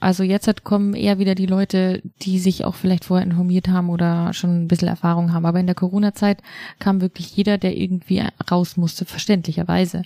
Also 0.00 0.22
jetzt 0.22 0.62
kommen 0.62 0.94
eher 0.94 1.18
wieder 1.18 1.34
die 1.34 1.46
Leute, 1.46 2.02
die 2.22 2.38
sich 2.38 2.64
auch 2.64 2.76
vielleicht 2.76 3.04
vorher 3.04 3.26
informiert 3.26 3.66
haben 3.66 3.90
oder 3.90 4.32
schon 4.32 4.62
ein 4.62 4.68
bisschen 4.68 4.86
Erfahrung 4.86 5.32
haben. 5.32 5.44
Aber 5.44 5.58
in 5.58 5.66
der 5.66 5.74
Corona-Zeit 5.74 6.40
kam 6.78 7.00
wirklich 7.00 7.36
jeder, 7.36 7.58
der 7.58 7.76
irgendwie 7.76 8.22
raus 8.48 8.76
musste, 8.76 9.04
verständlicherweise. 9.04 10.02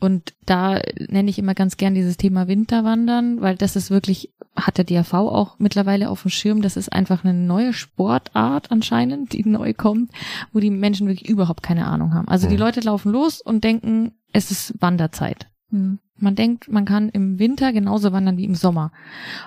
Und 0.00 0.32
da 0.46 0.80
nenne 1.08 1.28
ich 1.28 1.38
immer 1.38 1.54
ganz 1.54 1.76
gern 1.76 1.94
dieses 1.94 2.16
Thema 2.16 2.48
Winterwandern, 2.48 3.42
weil 3.42 3.56
das 3.56 3.76
ist 3.76 3.90
wirklich, 3.90 4.32
hat 4.56 4.78
der 4.78 4.84
DAV 4.84 5.12
auch 5.12 5.58
mittlerweile 5.58 6.08
auf 6.08 6.22
dem 6.22 6.30
Schirm. 6.30 6.62
Das 6.62 6.78
ist 6.78 6.90
einfach 6.90 7.22
eine 7.22 7.34
neue 7.34 7.74
Sportart 7.74 8.70
anscheinend, 8.70 9.34
die 9.34 9.44
neu 9.44 9.74
kommt, 9.74 10.10
wo 10.54 10.60
die 10.60 10.70
Menschen 10.70 11.06
wirklich 11.06 11.28
überhaupt 11.28 11.62
keine 11.62 11.86
Ahnung 11.86 12.14
haben. 12.14 12.28
Also 12.28 12.48
die 12.48 12.56
Leute 12.56 12.80
laufen 12.80 13.12
los 13.12 13.42
und 13.42 13.62
denken, 13.62 14.12
es 14.32 14.50
ist 14.50 14.74
Wanderzeit. 14.80 15.48
Mhm. 15.70 15.98
Man 16.20 16.34
denkt, 16.34 16.68
man 16.68 16.84
kann 16.84 17.10
im 17.10 17.38
Winter 17.38 17.72
genauso 17.72 18.12
wandern 18.12 18.36
wie 18.36 18.44
im 18.44 18.56
Sommer. 18.56 18.90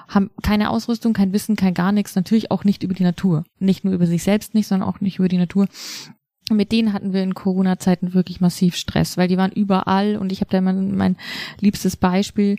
Haben 0.08 0.32
keine 0.42 0.70
Ausrüstung, 0.70 1.12
kein 1.14 1.34
Wissen, 1.34 1.58
kein 1.58 1.74
gar 1.74 1.92
nichts, 1.92 2.16
natürlich 2.16 2.50
auch 2.50 2.64
nicht 2.64 2.84
über 2.84 2.94
die 2.94 3.04
Natur. 3.04 3.44
Nicht 3.60 3.84
nur 3.84 3.94
über 3.94 4.08
sich 4.08 4.24
selbst 4.24 4.54
nicht, 4.54 4.68
sondern 4.68 4.88
auch 4.88 5.02
nicht 5.02 5.20
über 5.20 5.28
die 5.28 5.38
Natur. 5.38 5.68
mit 6.50 6.74
denen 6.74 6.92
hatten 6.92 7.14
wir 7.14 7.24
in 7.24 7.34
Corona-Zeiten 7.34 8.14
wirklich 8.14 8.42
massiv 8.42 8.76
Stress, 8.76 9.16
weil 9.16 9.30
die 9.30 9.38
waren 9.38 9.54
überall 9.54 10.18
und 10.18 10.34
ich 10.34 10.42
habe 10.42 10.52
da 10.52 10.58
immer 10.58 10.74
mein 10.74 11.16
liebstes 11.62 11.96
Beispiel. 11.96 12.58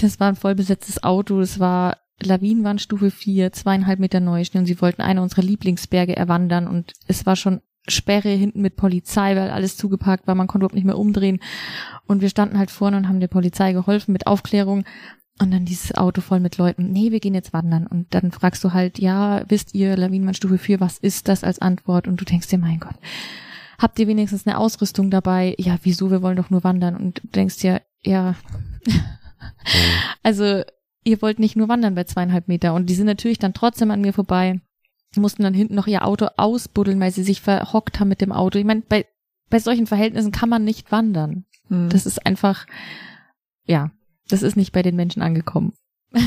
Das 0.00 0.18
war 0.18 0.28
ein 0.28 0.36
vollbesetztes 0.36 1.02
Auto, 1.02 1.40
das 1.40 1.58
war 1.58 1.98
Lawinenwandstufe 2.22 3.10
4, 3.10 3.52
zweieinhalb 3.52 3.98
Meter 3.98 4.20
Neuschnee 4.20 4.60
und 4.60 4.66
sie 4.66 4.80
wollten 4.80 5.02
eine 5.02 5.20
unserer 5.20 5.42
Lieblingsberge 5.42 6.16
erwandern 6.16 6.66
und 6.66 6.92
es 7.06 7.26
war 7.26 7.36
schon 7.36 7.60
Sperre 7.86 8.30
hinten 8.30 8.62
mit 8.62 8.76
Polizei, 8.76 9.36
weil 9.36 9.50
alles 9.50 9.76
zugeparkt 9.76 10.26
war, 10.26 10.34
man 10.34 10.46
konnte 10.46 10.64
überhaupt 10.64 10.74
nicht 10.74 10.86
mehr 10.86 10.98
umdrehen. 10.98 11.40
Und 12.06 12.22
wir 12.22 12.28
standen 12.30 12.58
halt 12.58 12.70
vorne 12.70 12.96
und 12.96 13.08
haben 13.08 13.20
der 13.20 13.28
Polizei 13.28 13.72
geholfen 13.72 14.12
mit 14.12 14.26
Aufklärung. 14.26 14.84
Und 15.40 15.52
dann 15.52 15.64
dieses 15.64 15.94
Auto 15.96 16.20
voll 16.20 16.38
mit 16.38 16.58
Leuten, 16.58 16.92
nee, 16.92 17.10
wir 17.10 17.18
gehen 17.18 17.34
jetzt 17.34 17.52
wandern. 17.52 17.86
Und 17.86 18.14
dann 18.14 18.30
fragst 18.30 18.62
du 18.62 18.72
halt, 18.72 18.98
ja, 19.00 19.42
wisst 19.48 19.74
ihr, 19.74 19.96
Lawinenmannstufe 19.96 20.58
4, 20.58 20.80
was 20.80 20.98
ist 20.98 21.28
das 21.28 21.42
als 21.42 21.58
Antwort? 21.58 22.06
Und 22.06 22.20
du 22.20 22.24
denkst 22.24 22.48
dir, 22.48 22.58
mein 22.58 22.78
Gott, 22.78 22.94
habt 23.78 23.98
ihr 23.98 24.06
wenigstens 24.06 24.46
eine 24.46 24.58
Ausrüstung 24.58 25.10
dabei? 25.10 25.54
Ja, 25.58 25.76
wieso, 25.82 26.10
wir 26.10 26.22
wollen 26.22 26.36
doch 26.36 26.50
nur 26.50 26.62
wandern. 26.62 26.96
Und 26.96 27.22
du 27.22 27.28
denkst 27.28 27.58
dir, 27.58 27.82
ja, 28.02 28.36
also 30.22 30.62
ihr 31.02 31.20
wollt 31.20 31.40
nicht 31.40 31.56
nur 31.56 31.68
wandern 31.68 31.96
bei 31.96 32.04
zweieinhalb 32.04 32.46
Meter. 32.46 32.72
Und 32.72 32.86
die 32.88 32.94
sind 32.94 33.06
natürlich 33.06 33.38
dann 33.38 33.54
trotzdem 33.54 33.90
an 33.90 34.00
mir 34.00 34.12
vorbei 34.12 34.60
mussten 35.16 35.42
dann 35.42 35.54
hinten 35.54 35.74
noch 35.74 35.86
ihr 35.86 36.04
Auto 36.04 36.26
ausbuddeln, 36.36 37.00
weil 37.00 37.12
sie 37.12 37.24
sich 37.24 37.40
verhockt 37.40 38.00
haben 38.00 38.08
mit 38.08 38.20
dem 38.20 38.32
Auto. 38.32 38.58
Ich 38.58 38.64
meine, 38.64 38.82
bei, 38.82 39.06
bei 39.50 39.58
solchen 39.58 39.86
Verhältnissen 39.86 40.32
kann 40.32 40.48
man 40.48 40.64
nicht 40.64 40.92
wandern. 40.92 41.44
Hm. 41.68 41.88
Das 41.88 42.06
ist 42.06 42.24
einfach, 42.26 42.66
ja, 43.66 43.90
das 44.28 44.42
ist 44.42 44.56
nicht 44.56 44.72
bei 44.72 44.82
den 44.82 44.96
Menschen 44.96 45.22
angekommen. 45.22 45.72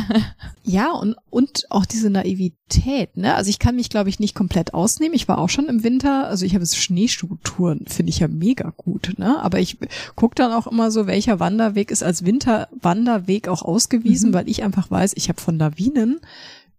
ja, 0.63 0.91
und, 0.91 1.15
und 1.29 1.65
auch 1.69 1.85
diese 1.85 2.09
Naivität, 2.09 3.15
ne? 3.15 3.35
Also 3.35 3.49
ich 3.49 3.59
kann 3.59 3.75
mich, 3.75 3.89
glaube 3.89 4.09
ich, 4.09 4.19
nicht 4.19 4.35
komplett 4.35 4.73
ausnehmen. 4.73 5.15
Ich 5.15 5.27
war 5.27 5.37
auch 5.37 5.49
schon 5.49 5.67
im 5.67 5.83
Winter, 5.83 6.27
also 6.27 6.45
ich 6.45 6.55
habe 6.55 6.65
Schneeschuhtouren, 6.65 7.85
finde 7.87 8.09
ich 8.09 8.19
ja 8.19 8.27
mega 8.27 8.73
gut, 8.75 9.13
ne? 9.17 9.41
Aber 9.41 9.59
ich 9.59 9.77
gucke 10.15 10.35
dann 10.35 10.51
auch 10.51 10.67
immer 10.67 10.91
so, 10.91 11.07
welcher 11.07 11.39
Wanderweg 11.39 11.91
ist 11.91 12.03
als 12.03 12.25
Winterwanderweg 12.25 13.47
auch 13.47 13.61
ausgewiesen, 13.61 14.31
mhm. 14.31 14.33
weil 14.33 14.49
ich 14.49 14.63
einfach 14.63 14.91
weiß, 14.91 15.13
ich 15.15 15.29
habe 15.29 15.41
von 15.41 15.57
Lawinen 15.57 16.19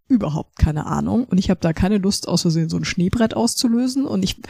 überhaupt 0.09 0.57
keine 0.57 0.85
Ahnung 0.85 1.23
und 1.23 1.37
ich 1.37 1.49
habe 1.49 1.61
da 1.61 1.71
keine 1.71 1.97
Lust 1.97 2.27
aus 2.27 2.41
Versehen 2.41 2.69
so 2.69 2.77
ein 2.77 2.85
Schneebrett 2.85 3.33
auszulösen 3.33 4.05
und 4.05 4.23
ich 4.23 4.41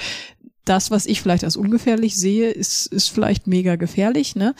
das, 0.65 0.91
was 0.91 1.05
ich 1.05 1.21
vielleicht 1.21 1.43
als 1.43 1.57
ungefährlich 1.57 2.15
sehe, 2.15 2.51
ist, 2.51 2.85
ist 2.87 3.09
vielleicht 3.09 3.47
mega 3.47 3.75
gefährlich, 3.75 4.35
ne? 4.35 4.53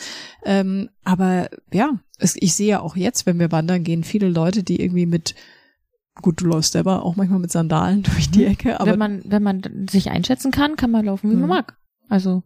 Ähm, 0.44 0.90
aber 1.04 1.50
ja, 1.72 2.00
es, 2.18 2.36
ich 2.36 2.56
sehe 2.56 2.68
ja 2.68 2.80
auch 2.80 2.96
jetzt, 2.96 3.26
wenn 3.26 3.38
wir 3.38 3.52
wandern 3.52 3.84
gehen, 3.84 4.04
viele 4.04 4.30
Leute, 4.30 4.64
die 4.64 4.82
irgendwie 4.82 5.06
mit 5.06 5.36
Gut, 6.22 6.42
du 6.42 6.46
läufst 6.46 6.74
selber 6.74 7.04
auch 7.04 7.16
manchmal 7.16 7.40
mit 7.40 7.52
Sandalen 7.52 8.04
durch 8.04 8.30
die 8.30 8.42
mhm. 8.46 8.52
Ecke, 8.52 8.80
aber. 8.80 8.92
Wenn 8.92 9.00
man, 9.00 9.22
wenn 9.26 9.44
man 9.44 9.88
sich 9.90 10.10
einschätzen 10.10 10.52
kann, 10.52 10.76
kann 10.76 10.92
man 10.92 11.06
laufen, 11.06 11.30
wie 11.30 11.36
man 11.36 11.44
mhm. 11.44 11.50
mag. 11.50 11.78
Also, 12.10 12.44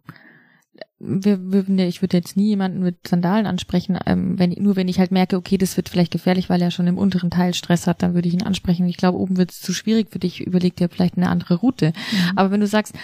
wir, 1.05 1.67
wir, 1.67 1.87
ich 1.87 2.01
würde 2.01 2.17
jetzt 2.17 2.37
nie 2.37 2.47
jemanden 2.47 2.81
mit 2.81 3.07
Sandalen 3.07 3.45
ansprechen, 3.45 3.97
ähm, 4.05 4.39
wenn, 4.39 4.51
nur 4.51 4.75
wenn 4.75 4.87
ich 4.87 4.99
halt 4.99 5.11
merke, 5.11 5.35
okay, 5.35 5.57
das 5.57 5.75
wird 5.75 5.89
vielleicht 5.89 6.11
gefährlich, 6.11 6.49
weil 6.49 6.61
er 6.61 6.71
schon 6.71 6.87
im 6.87 6.97
unteren 6.97 7.29
Teil 7.29 7.53
Stress 7.53 7.87
hat, 7.87 8.01
dann 8.01 8.13
würde 8.13 8.27
ich 8.27 8.33
ihn 8.33 8.43
ansprechen. 8.43 8.87
Ich 8.87 8.97
glaube, 8.97 9.19
oben 9.19 9.37
wird 9.37 9.51
es 9.51 9.61
zu 9.61 9.73
schwierig 9.73 10.09
für 10.11 10.19
dich, 10.19 10.41
überleg 10.41 10.75
dir 10.75 10.89
vielleicht 10.89 11.17
eine 11.17 11.29
andere 11.29 11.55
Route. 11.55 11.87
Mhm. 11.87 12.37
Aber 12.37 12.51
wenn 12.51 12.61
du 12.61 12.67
sagst, 12.67 12.95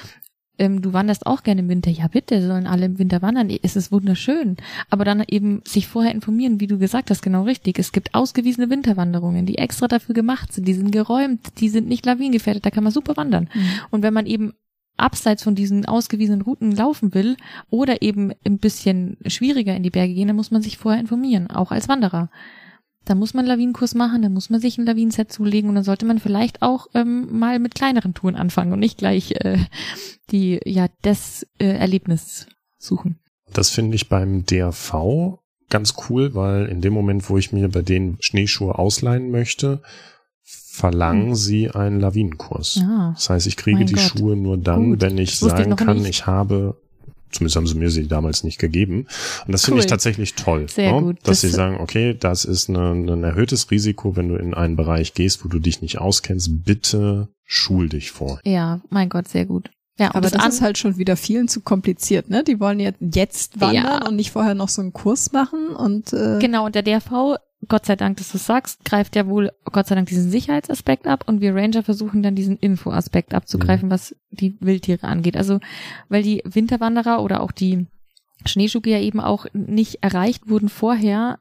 ähm, 0.59 0.81
du 0.81 0.93
wanderst 0.93 1.25
auch 1.25 1.43
gerne 1.43 1.62
im 1.62 1.69
Winter. 1.69 1.89
Ja, 1.89 2.07
bitte, 2.07 2.45
sollen 2.45 2.67
alle 2.67 2.85
im 2.85 2.99
Winter 2.99 3.21
wandern. 3.21 3.49
Es 3.63 3.75
ist 3.75 3.91
wunderschön. 3.91 4.57
Aber 4.89 5.05
dann 5.05 5.23
eben 5.27 5.62
sich 5.65 5.88
vorher 5.88 6.13
informieren, 6.13 6.59
wie 6.59 6.67
du 6.67 6.77
gesagt 6.77 7.09
hast, 7.09 7.21
genau 7.21 7.43
richtig. 7.43 7.79
Es 7.79 7.91
gibt 7.91 8.13
ausgewiesene 8.13 8.69
Winterwanderungen, 8.69 9.45
die 9.45 9.57
extra 9.57 9.88
dafür 9.88 10.13
gemacht 10.13 10.53
sind. 10.53 10.67
Die 10.67 10.73
sind 10.73 10.91
geräumt, 10.91 11.59
die 11.59 11.69
sind 11.69 11.88
nicht 11.88 12.05
lawinengefährdet, 12.05 12.65
da 12.65 12.69
kann 12.69 12.83
man 12.83 12.93
super 12.93 13.17
wandern. 13.17 13.49
Mhm. 13.53 13.69
Und 13.89 14.03
wenn 14.03 14.13
man 14.13 14.25
eben 14.25 14.53
abseits 14.99 15.43
von 15.43 15.55
diesen 15.55 15.85
ausgewiesenen 15.85 16.41
Routen 16.41 16.71
laufen 16.71 17.13
will 17.13 17.38
oder 17.69 18.01
eben 18.01 18.31
ein 18.45 18.57
bisschen 18.57 19.17
schwieriger 19.25 19.75
in 19.75 19.83
die 19.83 19.89
Berge 19.89 20.13
gehen, 20.13 20.27
dann 20.27 20.35
muss 20.35 20.51
man 20.51 20.62
sich 20.62 20.77
vorher 20.77 21.01
informieren, 21.01 21.49
auch 21.49 21.71
als 21.71 21.89
Wanderer. 21.89 22.29
Da 23.05 23.15
muss 23.15 23.33
man 23.33 23.45
Lawinenkurs 23.45 23.95
machen, 23.95 24.21
da 24.21 24.29
muss 24.29 24.49
man 24.49 24.59
sich 24.59 24.77
ein 24.77 24.85
Lawinenset 24.85 25.31
zulegen 25.31 25.69
und 25.69 25.75
dann 25.75 25.83
sollte 25.83 26.05
man 26.05 26.19
vielleicht 26.19 26.62
auch 26.62 26.88
ähm, 26.93 27.39
mal 27.39 27.59
mit 27.59 27.73
kleineren 27.73 28.13
Touren 28.13 28.35
anfangen 28.35 28.73
und 28.73 28.79
nicht 28.79 28.97
gleich 28.97 29.31
äh, 29.39 29.57
die 30.31 30.59
ja 30.65 30.88
das 31.01 31.45
äh, 31.59 31.65
Erlebnis 31.65 32.47
suchen. 32.77 33.19
Das 33.53 33.69
finde 33.69 33.95
ich 33.95 34.09
beim 34.09 34.45
DRV 34.45 35.39
ganz 35.69 35.93
cool, 36.09 36.35
weil 36.35 36.65
in 36.65 36.81
dem 36.81 36.93
Moment, 36.93 37.29
wo 37.29 37.38
ich 37.38 37.51
mir 37.51 37.69
bei 37.69 37.81
den 37.81 38.17
Schneeschuhe 38.19 38.77
ausleihen 38.77 39.31
möchte, 39.31 39.81
verlangen 40.79 41.29
hm. 41.29 41.35
sie 41.35 41.69
einen 41.69 41.99
Lawinenkurs. 41.99 42.81
Ah, 42.83 43.11
das 43.13 43.29
heißt, 43.29 43.47
ich 43.47 43.57
kriege 43.57 43.85
die 43.85 43.93
Gott. 43.93 44.03
Schuhe 44.03 44.35
nur 44.35 44.57
dann, 44.57 44.91
Gut. 44.91 45.01
wenn 45.01 45.17
ich 45.17 45.37
sagen 45.37 45.71
ich 45.71 45.77
kann, 45.77 45.97
nicht. 45.97 46.09
ich 46.09 46.25
habe 46.25 46.77
Zumindest 47.31 47.57
haben 47.57 47.67
sie 47.67 47.75
mir 47.75 47.91
sie 47.91 48.07
damals 48.07 48.43
nicht 48.43 48.57
gegeben. 48.57 49.05
Und 49.45 49.51
das 49.51 49.61
cool. 49.61 49.65
finde 49.65 49.81
ich 49.81 49.85
tatsächlich 49.85 50.33
toll. 50.33 50.67
Sehr 50.67 50.93
ne? 50.93 51.01
gut. 51.01 51.17
Dass 51.17 51.41
das 51.41 51.41
sie 51.41 51.49
sagen, 51.49 51.77
okay, 51.79 52.15
das 52.19 52.43
ist 52.43 52.69
eine, 52.69 52.91
ein 52.91 53.23
erhöhtes 53.23 53.69
Risiko, 53.69 54.15
wenn 54.15 54.29
du 54.29 54.35
in 54.35 54.55
einen 54.55 54.75
Bereich 54.75 55.13
gehst, 55.13 55.45
wo 55.45 55.47
du 55.47 55.59
dich 55.59 55.83
nicht 55.83 55.99
auskennst, 55.99 56.65
bitte 56.65 57.27
schul 57.45 57.87
dich 57.87 58.09
vor. 58.09 58.39
Ja, 58.45 58.81
mein 58.89 59.09
Gott, 59.09 59.27
sehr 59.27 59.45
gut. 59.45 59.69
Ja, 59.99 60.09
aber 60.15 60.21
das, 60.21 60.31
das 60.31 60.55
ist 60.55 60.61
halt 60.61 60.77
schon 60.77 60.97
wieder 60.97 61.15
vielen 61.17 61.49
zu 61.49 61.61
kompliziert, 61.61 62.29
ne? 62.29 62.43
Die 62.43 62.59
wollen 62.59 62.79
jetzt, 62.79 62.99
jetzt 63.01 63.59
wandern 63.59 63.83
ja. 63.83 64.07
und 64.07 64.15
nicht 64.15 64.31
vorher 64.31 64.55
noch 64.55 64.69
so 64.69 64.81
einen 64.81 64.93
Kurs 64.93 65.33
machen 65.33 65.75
und 65.75 66.13
äh 66.13 66.39
Genau, 66.39 66.65
und 66.65 66.73
der 66.73 66.83
DRV 66.83 67.37
Gott 67.67 67.86
sei 67.86 67.95
Dank, 67.95 68.17
dass 68.17 68.32
du 68.32 68.38
sagst, 68.38 68.86
greift 68.86 69.15
ja 69.15 69.28
wohl 69.28 69.52
Gott 69.65 69.88
sei 69.88 69.95
Dank 69.95 70.08
diesen 70.08 70.32
Sicherheitsaspekt 70.32 71.08
ab 71.08 71.26
und 71.28 71.41
wir 71.41 71.54
Ranger 71.54 71.84
versuchen 71.84 72.24
dann 72.24 72.36
diesen 72.36 72.58
Infoaspekt 72.58 73.34
abzugreifen, 73.34 73.89
mhm. 73.89 73.91
was 73.91 74.15
die 74.32 74.56
Wildtiere 74.62 75.08
angeht. 75.08 75.36
Also, 75.36 75.60
weil 76.08 76.24
die 76.24 76.41
Winterwanderer 76.45 77.22
oder 77.22 77.41
auch 77.41 77.52
die 77.52 77.88
Schneeschucke 78.45 78.89
ja 78.89 79.00
eben 79.00 79.19
auch 79.19 79.45
nicht 79.54 80.02
erreicht 80.02 80.48
wurden 80.50 80.69
vorher, 80.69 81.39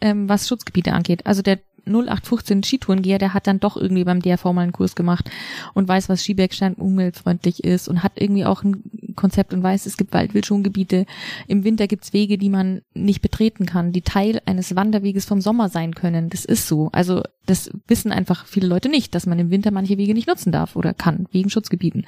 ähm, 0.00 0.28
was 0.28 0.48
Schutzgebiete 0.48 0.92
angeht. 0.92 1.26
Also 1.26 1.42
der 1.42 1.58
0815 1.86 2.62
Skitourengeher, 2.62 3.18
der 3.18 3.34
hat 3.34 3.46
dann 3.46 3.60
doch 3.60 3.76
irgendwie 3.76 4.04
beim 4.04 4.20
DRV 4.20 4.44
mal 4.46 4.62
einen 4.62 4.72
Kurs 4.72 4.94
gemacht 4.94 5.30
und 5.74 5.88
weiß, 5.88 6.08
was 6.08 6.22
Skibergstein 6.22 6.74
umweltfreundlich 6.74 7.64
ist 7.64 7.88
und 7.88 8.02
hat 8.02 8.12
irgendwie 8.16 8.44
auch 8.44 8.62
ein 8.62 9.14
Konzept 9.16 9.52
und 9.52 9.62
weiß, 9.62 9.86
es 9.86 9.96
gibt 9.96 10.12
Waldwildschongebiete. 10.12 11.06
Im 11.46 11.64
Winter 11.64 11.86
gibt's 11.86 12.12
Wege, 12.12 12.38
die 12.38 12.48
man 12.48 12.82
nicht 12.94 13.22
betreten 13.22 13.66
kann, 13.66 13.92
die 13.92 14.02
Teil 14.02 14.40
eines 14.46 14.76
Wanderweges 14.76 15.24
vom 15.24 15.40
Sommer 15.40 15.68
sein 15.68 15.94
können. 15.94 16.30
Das 16.30 16.44
ist 16.44 16.68
so. 16.68 16.88
Also 16.92 17.22
das 17.46 17.70
wissen 17.86 18.12
einfach 18.12 18.46
viele 18.46 18.68
Leute 18.68 18.88
nicht, 18.88 19.14
dass 19.14 19.26
man 19.26 19.38
im 19.38 19.50
Winter 19.50 19.70
manche 19.70 19.98
Wege 19.98 20.14
nicht 20.14 20.28
nutzen 20.28 20.52
darf 20.52 20.76
oder 20.76 20.94
kann, 20.94 21.26
wegen 21.32 21.50
Schutzgebieten. 21.50 22.06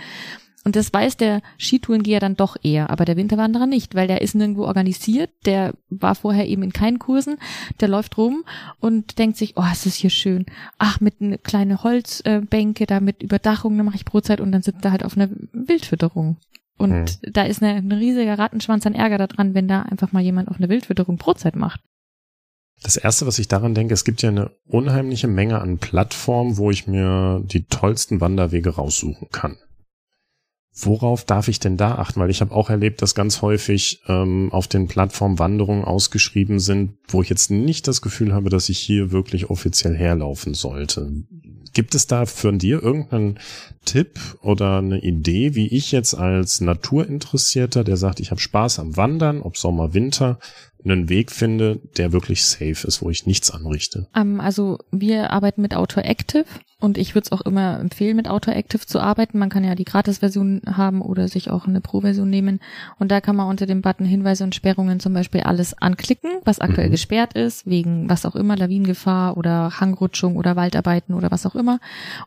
Und 0.64 0.77
das 0.77 0.92
weiß 0.92 1.16
der 1.16 1.42
Skitourengeher 1.59 2.20
dann 2.20 2.37
doch 2.37 2.57
eher, 2.62 2.90
aber 2.90 3.05
der 3.05 3.16
Winterwanderer 3.16 3.66
nicht, 3.66 3.94
weil 3.94 4.07
der 4.07 4.22
ist 4.22 4.35
nirgendwo 4.35 4.64
organisiert, 4.64 5.31
der 5.44 5.75
war 5.90 6.14
vorher 6.14 6.46
eben 6.46 6.62
in 6.62 6.72
keinen 6.72 7.01
Kursen, 7.01 7.38
der 7.81 7.88
läuft 7.88 8.16
rum 8.16 8.44
und 8.79 9.18
denkt 9.18 9.37
sich, 9.37 9.57
oh, 9.57 9.64
es 9.72 9.87
ist 9.87 9.96
hier 9.96 10.11
schön. 10.11 10.46
Ach, 10.79 11.01
mit 11.01 11.20
eine 11.20 11.38
kleine 11.38 11.83
Holzbänke, 11.83 12.87
da 12.87 13.01
mit 13.01 13.22
Überdachung, 13.22 13.77
da 13.77 13.83
mache 13.83 13.96
ich 13.96 14.05
Brotzeit 14.05 14.40
und 14.40 14.53
dann 14.53 14.62
sitzt 14.62 14.85
er 14.85 14.92
halt 14.92 15.05
auf 15.05 15.16
einer 15.16 15.31
Wildfütterung. 15.53 16.37
Und 16.79 17.11
hm. 17.11 17.33
da 17.33 17.42
ist 17.42 17.62
eine, 17.62 17.75
ein 17.75 17.92
riesiger 17.92 18.38
Rattenschwanz 18.38 18.87
an 18.87 18.94
Ärger 18.94 19.18
daran, 19.18 19.55
wenn 19.55 19.68
da 19.68 19.83
einfach 19.83 20.12
mal 20.12 20.22
jemand 20.22 20.48
auf 20.48 20.59
einer 20.59 20.68
Wildfütterung 20.68 21.16
Brotzeit 21.16 21.57
macht. 21.57 21.81
Das 22.83 22.96
erste, 22.96 23.27
was 23.27 23.38
ich 23.38 23.46
daran 23.48 23.75
denke, 23.75 23.94
es 23.94 24.05
gibt 24.05 24.22
ja 24.22 24.31
eine 24.31 24.51
unheimliche 24.66 25.29
Menge 25.29 25.61
an 25.61 25.79
Plattformen, 25.79 26.57
wo 26.57 26.70
ich 26.70 26.87
mir 26.87 27.42
die 27.44 27.64
tollsten 27.64 28.20
Wanderwege 28.20 28.70
raussuchen 28.70 29.29
kann. 29.31 29.57
Worauf 30.75 31.25
darf 31.25 31.49
ich 31.49 31.61
denn 31.61 31.77
da 31.77 31.97
achten? 31.97 32.19
Weil 32.19 32.31
ich 32.31 32.41
habe 32.41 32.55
auch 32.55 32.71
erlebt, 32.71 33.03
dass 33.03 33.15
ganz 33.15 33.43
häufig 33.43 34.01
ähm, 34.09 34.51
auf 34.53 34.69
den 34.69 34.89
Plattformen 34.89 35.39
Wanderungen 35.39 35.85
ausgeschrieben 35.85 36.61
sind, 36.61 36.95
wo 37.09 37.21
ich 37.21 37.29
jetzt 37.29 37.51
nicht 37.51 37.87
das 37.89 38.01
Gefühl 38.01 38.33
habe, 38.33 38.49
dass 38.49 38.71
ich 38.71 38.79
hier 38.79 39.11
wirklich 39.11 39.51
offiziell 39.51 39.95
herlaufen 39.95 40.55
sollte. 40.55 41.13
Gibt 41.75 41.95
es 41.95 42.07
da 42.07 42.25
für 42.25 42.53
dir 42.53 42.83
irgendeinen 42.83 43.39
Tipp 43.85 44.19
oder 44.41 44.79
eine 44.79 45.01
Idee, 45.01 45.55
wie 45.55 45.69
ich 45.69 45.93
jetzt 45.93 46.15
als 46.15 46.61
Naturinteressierter, 46.61 47.85
der 47.85 47.97
sagt, 47.99 48.21
ich 48.21 48.31
habe 48.31 48.41
Spaß 48.41 48.79
am 48.79 48.97
Wandern, 48.97 49.43
ob 49.43 49.59
Sommer, 49.59 49.93
Winter, 49.93 50.39
einen 50.85 51.09
Weg 51.09 51.31
finde, 51.31 51.81
der 51.97 52.12
wirklich 52.12 52.45
safe 52.45 52.87
ist, 52.87 53.03
wo 53.03 53.11
ich 53.11 53.27
nichts 53.27 53.51
anrichte. 53.51 54.09
Um, 54.14 54.35
ähm, 54.35 54.40
also 54.40 54.79
wir 54.90 55.31
arbeiten 55.31 55.62
mit 55.62 55.75
Autoactive 55.75 56.47
und 56.83 56.99
ich 56.99 57.14
würde 57.14 57.27
es 57.27 57.33
auch 57.33 57.42
immer 57.42 57.79
empfehlen, 57.79 58.16
mit 58.16 58.29
Autoactive 58.29 58.85
zu 58.85 58.99
arbeiten. 58.99 59.38
Man 59.38 59.51
kann 59.51 59.62
ja 59.62 59.77
die 59.77 59.85
Gratis-Version 59.85 60.62
haben 60.66 61.01
oder 61.01 61.29
sich 61.29 61.49
auch 61.49 61.68
eine 61.68 61.81
Pro-Version 61.81 62.29
nehmen. 62.29 62.59
Und 62.99 63.12
da 63.12 63.21
kann 63.21 63.37
man 63.37 63.49
unter 63.49 63.66
dem 63.66 63.83
Button 63.83 64.05
Hinweise 64.05 64.42
und 64.42 64.57
Sperrungen 64.57 64.99
zum 64.99 65.12
Beispiel 65.12 65.42
alles 65.42 65.75
anklicken, 65.75 66.31
was 66.45 66.59
aktuell 66.59 66.88
mhm. 66.88 66.90
gesperrt 66.90 67.35
ist, 67.35 67.66
wegen 67.66 68.11
was 68.11 68.27
auch 68.27 68.35
immer, 68.35 68.57
Lawinengefahr 68.57 69.37
oder 69.37 69.79
Hangrutschung 69.79 70.35
oder 70.35 70.57
Waldarbeiten 70.57 71.14
oder 71.14 71.31
was 71.31 71.47
auch 71.47 71.55
immer. 71.55 71.79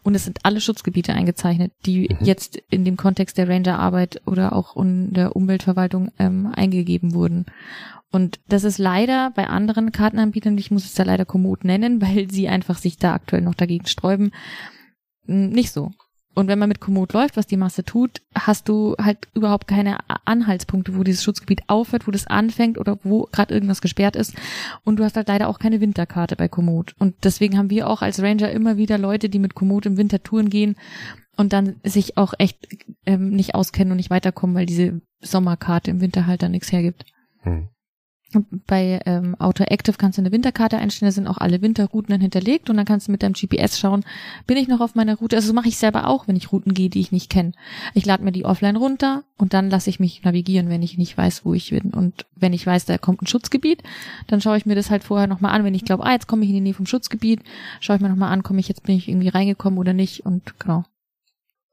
Und 0.03 0.15
es 0.15 0.23
sind 0.23 0.39
alle 0.43 0.61
Schutzgebiete 0.61 1.11
eingezeichnet, 1.11 1.73
die 1.85 2.07
mhm. 2.09 2.25
jetzt 2.25 2.57
in 2.69 2.85
dem 2.85 2.95
Kontext 2.95 3.37
der 3.37 3.49
Rangerarbeit 3.49 4.21
oder 4.25 4.53
auch 4.53 4.77
in 4.77 5.11
der 5.11 5.35
Umweltverwaltung 5.35 6.13
ähm, 6.17 6.49
eingegeben 6.55 7.13
wurden. 7.13 7.45
Und 8.15 8.39
das 8.47 8.63
ist 8.63 8.78
leider 8.78 9.32
bei 9.32 9.47
anderen 9.47 9.91
Kartenanbietern, 9.91 10.58
ich 10.58 10.71
muss 10.71 10.86
es 10.86 10.93
da 10.93 11.04
leider 11.04 11.25
Komoot 11.25 11.65
nennen, 11.65 12.01
weil 12.01 12.32
sie 12.32 12.47
einfach 12.47 12.78
sich 12.78 12.97
da 12.97 13.13
aktuell 13.13 13.41
noch 13.41 13.56
dagegen 13.56 13.88
sträuben, 13.88 14.32
nicht 15.28 15.73
so. 15.73 15.91
Und 16.34 16.47
wenn 16.47 16.58
man 16.58 16.69
mit 16.69 16.80
Komoot 16.80 17.12
läuft, 17.12 17.36
was 17.36 17.45
die 17.45 17.58
Masse 17.58 17.84
tut, 17.84 18.21
hast 18.34 18.69
du 18.69 18.95
halt 18.97 19.28
überhaupt 19.34 19.67
keine 19.67 19.97
Anhaltspunkte, 20.23 20.95
wo 20.95 21.04
dieses 21.04 21.25
Schutzgebiet 21.25 21.63
aufhört, 21.67 22.08
wo 22.08 22.12
das 22.12 22.25
anfängt 22.25 22.78
oder 22.78 22.97
wo 23.04 23.28
gerade 23.34 23.54
irgendwas 23.54 23.82
gesperrt 23.82 24.15
ist. 24.15 24.34
Und 24.86 24.97
du 24.97 25.04
hast 25.04 25.17
halt 25.17 25.28
leider 25.28 25.49
auch 25.49 25.60
keine 25.60 25.82
Winterkarte 25.82 26.38
bei 26.38 26.47
Komoot. 26.47 26.95
Und 26.97 27.15
deswegen 27.25 27.58
haben 27.58 27.69
wir 27.69 27.89
auch 27.89 28.01
als 28.01 28.21
Ranger 28.21 28.49
immer 28.49 28.78
wieder 28.78 28.97
Leute, 28.97 29.28
die 29.28 29.39
mit 29.39 29.56
Komoot 29.56 29.86
im 29.86 29.97
Winter 29.97 30.23
touren 30.23 30.49
gehen 30.49 30.78
und 31.36 31.51
dann 31.51 31.82
sich 31.84 32.15
auch 32.15 32.34
echt 32.38 32.65
ähm, 33.06 33.32
nicht 33.32 33.56
auskennen 33.56 33.91
und 33.91 33.97
nicht 33.97 34.10
weiterkommen, 34.10 34.56
weil 34.56 34.65
diese 34.65 35.01
Sommerkarte 35.19 35.91
im 35.91 35.99
Winter 35.99 36.28
halt 36.28 36.43
dann 36.43 36.51
nichts 36.51 36.71
hergibt. 36.71 37.06
Hm. 37.41 37.67
Bei 38.67 39.01
ähm, 39.05 39.35
Autoactive 39.39 39.97
kannst 39.97 40.17
du 40.17 40.21
eine 40.21 40.31
Winterkarte 40.31 40.77
einstellen, 40.77 41.09
da 41.09 41.13
sind 41.13 41.27
auch 41.27 41.37
alle 41.37 41.61
Winterrouten 41.61 42.11
dann 42.11 42.21
hinterlegt 42.21 42.69
und 42.69 42.77
dann 42.77 42.85
kannst 42.85 43.07
du 43.07 43.11
mit 43.11 43.23
deinem 43.23 43.33
GPS 43.33 43.79
schauen, 43.79 44.03
bin 44.47 44.57
ich 44.57 44.67
noch 44.67 44.81
auf 44.81 44.95
meiner 44.95 45.15
Route. 45.15 45.35
Also 45.35 45.49
das 45.49 45.55
mache 45.55 45.67
ich 45.67 45.77
selber 45.77 46.07
auch, 46.07 46.27
wenn 46.27 46.35
ich 46.35 46.51
Routen 46.51 46.73
gehe, 46.73 46.89
die 46.89 46.99
ich 46.99 47.11
nicht 47.11 47.29
kenne. 47.29 47.53
Ich 47.93 48.05
lade 48.05 48.23
mir 48.23 48.31
die 48.31 48.45
offline 48.45 48.75
runter 48.75 49.23
und 49.37 49.53
dann 49.53 49.69
lasse 49.69 49.89
ich 49.89 49.99
mich 49.99 50.23
navigieren, 50.23 50.69
wenn 50.69 50.83
ich 50.83 50.97
nicht 50.97 51.17
weiß, 51.17 51.45
wo 51.45 51.53
ich 51.53 51.69
bin. 51.69 51.91
Und 51.91 52.25
wenn 52.35 52.53
ich 52.53 52.65
weiß, 52.65 52.85
da 52.85 52.97
kommt 52.97 53.21
ein 53.21 53.27
Schutzgebiet, 53.27 53.83
dann 54.27 54.41
schaue 54.41 54.57
ich 54.57 54.65
mir 54.65 54.75
das 54.75 54.89
halt 54.89 55.03
vorher 55.03 55.27
nochmal 55.27 55.51
an. 55.51 55.63
Wenn 55.63 55.75
ich 55.75 55.85
glaube, 55.85 56.05
ah, 56.05 56.11
jetzt 56.11 56.27
komme 56.27 56.43
ich 56.43 56.49
in 56.49 56.55
die 56.55 56.61
Nähe 56.61 56.73
vom 56.73 56.85
Schutzgebiet, 56.85 57.41
schaue 57.79 57.97
ich 57.97 58.01
mir 58.01 58.09
nochmal 58.09 58.31
an, 58.31 58.43
komme 58.43 58.59
ich 58.59 58.67
jetzt, 58.67 58.83
bin 58.83 58.95
ich 58.95 59.07
irgendwie 59.07 59.29
reingekommen 59.29 59.79
oder 59.79 59.93
nicht 59.93 60.25
und 60.25 60.59
genau. 60.59 60.85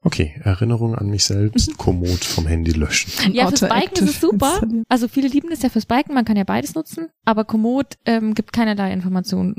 Okay, 0.05 0.35
Erinnerung 0.43 0.95
an 0.95 1.07
mich 1.07 1.23
selbst, 1.23 1.69
mhm. 1.69 1.77
Komoot 1.77 2.25
vom 2.25 2.45
Handy 2.45 2.71
löschen. 2.71 3.33
Ja, 3.33 3.47
fürs 3.47 3.61
Biken 3.61 4.05
ist 4.05 4.15
es 4.15 4.21
super. 4.21 4.61
Also 4.89 5.07
viele 5.07 5.29
lieben 5.29 5.49
es 5.51 5.61
ja 5.61 5.69
fürs 5.69 5.85
Biken, 5.85 6.13
man 6.13 6.25
kann 6.25 6.35
ja 6.35 6.43
beides 6.43 6.75
nutzen, 6.75 7.07
aber 7.23 7.45
Komoot 7.45 7.97
ähm, 8.05 8.33
gibt 8.33 8.51
keinerlei 8.51 8.91
Informationen, 8.91 9.55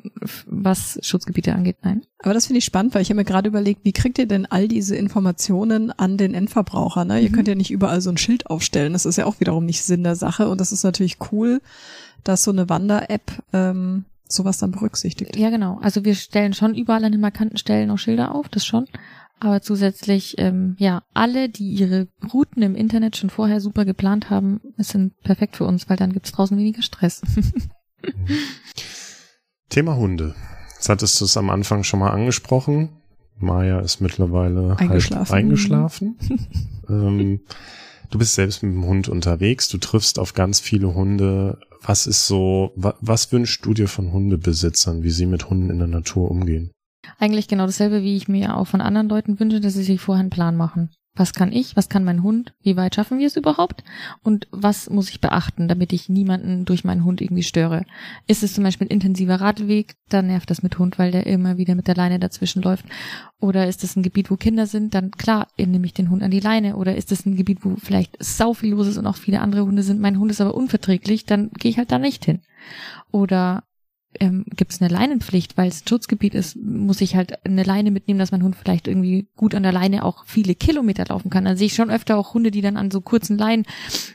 was 0.46 0.98
Schutzgebiete 1.02 1.54
angeht, 1.54 1.78
nein. 1.82 2.02
Aber 2.18 2.34
das 2.34 2.46
finde 2.46 2.58
ich 2.58 2.64
spannend, 2.64 2.94
weil 2.94 3.02
ich 3.02 3.08
habe 3.08 3.16
mir 3.16 3.24
gerade 3.24 3.48
überlegt, 3.48 3.84
wie 3.84 3.92
kriegt 3.92 4.18
ihr 4.18 4.26
denn 4.26 4.44
all 4.46 4.68
diese 4.68 4.96
Informationen 4.96 5.90
an 5.90 6.18
den 6.18 6.34
Endverbraucher? 6.34 7.04
Ne? 7.04 7.14
Mhm. 7.14 7.22
Ihr 7.22 7.32
könnt 7.32 7.48
ja 7.48 7.54
nicht 7.54 7.70
überall 7.70 8.02
so 8.02 8.10
ein 8.10 8.18
Schild 8.18 8.46
aufstellen, 8.48 8.92
das 8.92 9.06
ist 9.06 9.16
ja 9.16 9.24
auch 9.24 9.40
wiederum 9.40 9.64
nicht 9.64 9.82
Sinn 9.82 10.04
der 10.04 10.16
Sache 10.16 10.48
und 10.48 10.60
das 10.60 10.72
ist 10.72 10.84
natürlich 10.84 11.16
cool, 11.32 11.62
dass 12.22 12.44
so 12.44 12.50
eine 12.50 12.68
Wander-App 12.68 13.32
ähm, 13.54 14.04
sowas 14.28 14.58
dann 14.58 14.72
berücksichtigt. 14.72 15.36
Ja, 15.36 15.50
genau. 15.50 15.78
Also 15.80 16.04
wir 16.04 16.14
stellen 16.14 16.52
schon 16.52 16.74
überall 16.74 17.04
an 17.04 17.12
den 17.12 17.20
markanten 17.20 17.56
Stellen 17.58 17.90
auch 17.90 17.98
Schilder 17.98 18.34
auf, 18.34 18.48
das 18.48 18.66
schon. 18.66 18.86
Aber 19.40 19.60
zusätzlich, 19.60 20.36
ähm, 20.38 20.76
ja, 20.78 21.02
alle, 21.12 21.48
die 21.48 21.68
ihre 21.70 22.08
Routen 22.32 22.62
im 22.62 22.74
Internet 22.74 23.16
schon 23.16 23.30
vorher 23.30 23.60
super 23.60 23.84
geplant 23.84 24.30
haben, 24.30 24.60
sind 24.78 25.20
perfekt 25.22 25.56
für 25.56 25.64
uns, 25.64 25.88
weil 25.88 25.96
dann 25.96 26.12
gibt's 26.12 26.32
draußen 26.32 26.56
weniger 26.56 26.82
Stress. 26.82 27.22
Thema 29.68 29.96
Hunde. 29.96 30.34
Jetzt 30.74 30.88
hattest 30.88 31.20
du 31.20 31.24
es 31.24 31.36
am 31.36 31.50
Anfang 31.50 31.82
schon 31.82 32.00
mal 32.00 32.10
angesprochen. 32.10 32.90
Maya 33.38 33.80
ist 33.80 34.00
mittlerweile 34.00 34.76
eingeschlafen. 34.78 35.32
Halt 35.32 35.44
eingeschlafen. 35.44 36.16
ähm, 36.88 37.40
du 38.10 38.18
bist 38.18 38.34
selbst 38.34 38.62
mit 38.62 38.72
dem 38.72 38.84
Hund 38.84 39.08
unterwegs, 39.08 39.68
du 39.68 39.78
triffst 39.78 40.18
auf 40.18 40.34
ganz 40.34 40.60
viele 40.60 40.94
Hunde. 40.94 41.58
Was 41.82 42.06
ist 42.06 42.26
so, 42.26 42.72
wa 42.76 42.94
was 43.00 43.32
wünschst 43.32 43.64
du 43.64 43.74
dir 43.74 43.88
von 43.88 44.12
Hundebesitzern, 44.12 45.02
wie 45.02 45.10
sie 45.10 45.26
mit 45.26 45.50
Hunden 45.50 45.70
in 45.70 45.78
der 45.78 45.88
Natur 45.88 46.30
umgehen? 46.30 46.70
Eigentlich 47.18 47.48
genau 47.48 47.66
dasselbe, 47.66 48.02
wie 48.02 48.16
ich 48.16 48.28
mir 48.28 48.56
auch 48.56 48.66
von 48.66 48.80
anderen 48.80 49.08
Leuten 49.08 49.38
wünsche, 49.40 49.60
dass 49.60 49.74
sie 49.74 49.82
sich 49.82 50.00
vorher 50.00 50.20
einen 50.20 50.30
Plan 50.30 50.56
machen. 50.56 50.90
was 51.16 51.32
kann 51.32 51.52
ich, 51.52 51.76
was 51.76 51.88
kann 51.88 52.02
mein 52.04 52.24
Hund, 52.24 52.54
wie 52.62 52.76
weit 52.76 52.96
schaffen 52.96 53.20
wir 53.20 53.28
es 53.28 53.36
überhaupt 53.36 53.84
und 54.22 54.48
was 54.50 54.90
muss 54.90 55.10
ich 55.10 55.20
beachten, 55.20 55.68
damit 55.68 55.92
ich 55.92 56.08
niemanden 56.08 56.64
durch 56.64 56.82
meinen 56.82 57.04
Hund 57.04 57.20
irgendwie 57.20 57.44
störe. 57.44 57.84
Ist 58.26 58.42
es 58.42 58.54
zum 58.54 58.64
Beispiel 58.64 58.88
ein 58.88 58.90
intensiver 58.90 59.40
Radweg, 59.40 59.94
dann 60.08 60.26
nervt 60.26 60.50
das 60.50 60.64
mit 60.64 60.78
Hund, 60.78 60.98
weil 60.98 61.12
der 61.12 61.26
immer 61.26 61.56
wieder 61.56 61.76
mit 61.76 61.86
der 61.86 61.94
Leine 61.94 62.18
dazwischen 62.18 62.62
läuft. 62.62 62.84
Oder 63.40 63.68
ist 63.68 63.84
es 63.84 63.94
ein 63.94 64.02
Gebiet, 64.02 64.30
wo 64.30 64.36
Kinder 64.36 64.66
sind, 64.66 64.94
dann 64.94 65.12
klar, 65.12 65.46
nehme 65.56 65.86
ich 65.86 65.94
den 65.94 66.10
Hund 66.10 66.22
an 66.22 66.32
die 66.32 66.40
Leine. 66.40 66.76
Oder 66.76 66.96
ist 66.96 67.12
es 67.12 67.24
ein 67.26 67.36
Gebiet, 67.36 67.58
wo 67.62 67.76
vielleicht 67.76 68.16
sau 68.18 68.52
viel 68.52 68.70
los 68.70 68.88
ist 68.88 68.98
und 68.98 69.06
auch 69.06 69.16
viele 69.16 69.40
andere 69.40 69.64
Hunde 69.64 69.84
sind, 69.84 70.00
mein 70.00 70.18
Hund 70.18 70.32
ist 70.32 70.40
aber 70.40 70.54
unverträglich, 70.54 71.26
dann 71.26 71.50
gehe 71.50 71.70
ich 71.70 71.78
halt 71.78 71.92
da 71.92 71.98
nicht 72.00 72.24
hin. 72.24 72.40
Oder 73.12 73.62
ähm, 74.20 74.44
gibt 74.56 74.72
es 74.72 74.80
eine 74.80 74.92
Leinenpflicht, 74.92 75.56
weil 75.56 75.68
es 75.68 75.82
ein 75.82 75.88
Schutzgebiet 75.88 76.34
ist, 76.34 76.56
muss 76.56 77.00
ich 77.00 77.16
halt 77.16 77.44
eine 77.44 77.62
Leine 77.62 77.90
mitnehmen, 77.90 78.18
dass 78.18 78.32
mein 78.32 78.42
Hund 78.42 78.56
vielleicht 78.56 78.88
irgendwie 78.88 79.26
gut 79.36 79.54
an 79.54 79.62
der 79.62 79.72
Leine 79.72 80.04
auch 80.04 80.24
viele 80.26 80.54
Kilometer 80.54 81.04
laufen 81.06 81.30
kann. 81.30 81.44
Dann 81.44 81.56
sehe 81.56 81.66
ich 81.66 81.74
schon 81.74 81.90
öfter 81.90 82.16
auch 82.16 82.34
Hunde, 82.34 82.50
die 82.50 82.60
dann 82.60 82.76
an 82.76 82.90
so 82.90 83.00
kurzen 83.00 83.38
Leinen 83.38 83.64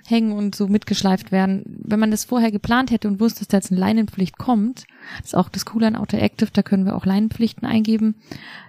hängen 0.08 0.32
und 0.32 0.56
so 0.56 0.68
mitgeschleift 0.68 1.32
werden. 1.32 1.64
Wenn 1.84 2.00
man 2.00 2.12
das 2.12 2.26
vorher 2.26 2.52
geplant 2.52 2.92
hätte 2.92 3.08
und 3.08 3.20
wusste, 3.20 3.40
dass 3.40 3.48
da 3.48 3.58
jetzt 3.58 3.72
eine 3.72 3.80
Leinenpflicht 3.80 4.38
kommt, 4.38 4.86
das 5.17 5.28
ist 5.28 5.36
auch 5.36 5.50
das 5.50 5.65
Coole 5.65 5.88
an 5.88 5.95
Auto 5.95 6.17
Active, 6.17 6.50
da 6.54 6.63
können 6.63 6.86
wir 6.86 6.95
auch 6.95 7.06
Leinenpflichten 7.06 7.67
eingeben, 7.67 8.15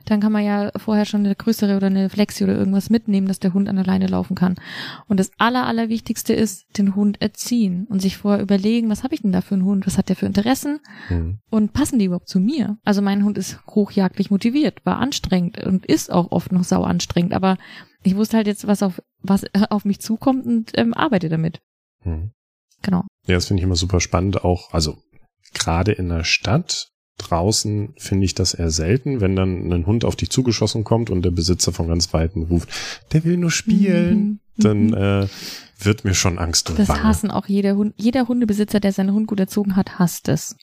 dann 0.06 0.20
kann 0.20 0.32
man 0.32 0.44
ja 0.44 0.70
vorher 0.76 1.04
schon 1.04 1.20
eine 1.20 1.34
größere 1.34 1.76
oder 1.76 1.86
eine 1.86 2.08
Flexi 2.08 2.44
oder 2.44 2.56
irgendwas 2.56 2.90
mitnehmen, 2.90 3.28
dass 3.28 3.38
der 3.38 3.54
Hund 3.54 3.68
an 3.68 3.76
der 3.76 3.84
Leine 3.84 4.06
laufen 4.06 4.34
kann. 4.34 4.56
Und 5.06 5.20
das 5.20 5.30
aller, 5.38 5.66
allerwichtigste 5.66 6.32
ist, 6.32 6.66
den 6.78 6.94
Hund 6.94 7.20
erziehen 7.20 7.86
und 7.88 8.00
sich 8.00 8.16
vorher 8.16 8.42
überlegen, 8.42 8.90
was 8.90 9.04
habe 9.04 9.14
ich 9.14 9.22
denn 9.22 9.32
da 9.32 9.40
für 9.40 9.54
einen 9.54 9.64
Hund, 9.64 9.86
was 9.86 9.98
hat 9.98 10.08
der 10.08 10.16
für 10.16 10.26
Interessen 10.26 10.80
mhm. 11.08 11.38
und 11.50 11.72
passen 11.72 11.98
die 11.98 12.06
überhaupt 12.06 12.28
zu 12.28 12.40
mir? 12.40 12.78
Also 12.84 13.02
mein 13.02 13.24
Hund 13.24 13.38
ist 13.38 13.60
hochjagdlich 13.66 14.30
motiviert, 14.30 14.84
war 14.84 14.98
anstrengend 14.98 15.64
und 15.64 15.86
ist 15.86 16.10
auch 16.10 16.32
oft 16.32 16.52
noch 16.52 16.64
sau 16.64 16.82
anstrengend, 16.82 17.34
aber 17.34 17.56
ich 18.02 18.16
wusste 18.16 18.38
halt 18.38 18.46
jetzt, 18.46 18.66
was 18.66 18.82
auf, 18.82 19.02
was 19.22 19.44
auf 19.70 19.84
mich 19.84 20.00
zukommt 20.00 20.46
und 20.46 20.72
ähm, 20.74 20.94
arbeite 20.94 21.28
damit. 21.28 21.60
Mhm. 22.04 22.32
Genau. 22.82 23.04
Ja, 23.26 23.34
das 23.34 23.46
finde 23.46 23.60
ich 23.60 23.64
immer 23.64 23.76
super 23.76 24.00
spannend, 24.00 24.44
auch, 24.44 24.72
also 24.72 24.98
gerade 25.54 25.92
in 25.92 26.08
der 26.08 26.24
Stadt 26.24 26.90
draußen 27.18 27.94
finde 27.96 28.24
ich 28.24 28.34
das 28.34 28.54
eher 28.54 28.70
selten, 28.70 29.20
wenn 29.20 29.36
dann 29.36 29.70
ein 29.72 29.86
Hund 29.86 30.04
auf 30.04 30.16
dich 30.16 30.30
zugeschossen 30.30 30.84
kommt 30.84 31.10
und 31.10 31.22
der 31.22 31.30
Besitzer 31.30 31.72
von 31.72 31.88
ganz 31.88 32.12
Weitem 32.12 32.44
ruft, 32.44 32.70
der 33.12 33.24
will 33.24 33.36
nur 33.36 33.50
spielen, 33.50 34.18
mhm. 34.18 34.38
dann 34.56 34.86
mhm. 34.86 34.94
äh, 34.94 35.28
wird 35.78 36.04
mir 36.04 36.14
schon 36.14 36.38
Angst 36.38 36.70
und 36.70 36.78
Das 36.78 36.88
Bange. 36.88 37.04
hassen 37.04 37.30
auch 37.30 37.46
jeder 37.46 37.76
Hund, 37.76 37.94
jeder 37.96 38.26
Hundebesitzer, 38.26 38.80
der 38.80 38.92
seinen 38.92 39.12
Hund 39.12 39.26
gut 39.26 39.40
erzogen 39.40 39.76
hat, 39.76 39.98
hasst 39.98 40.28
es. 40.28 40.56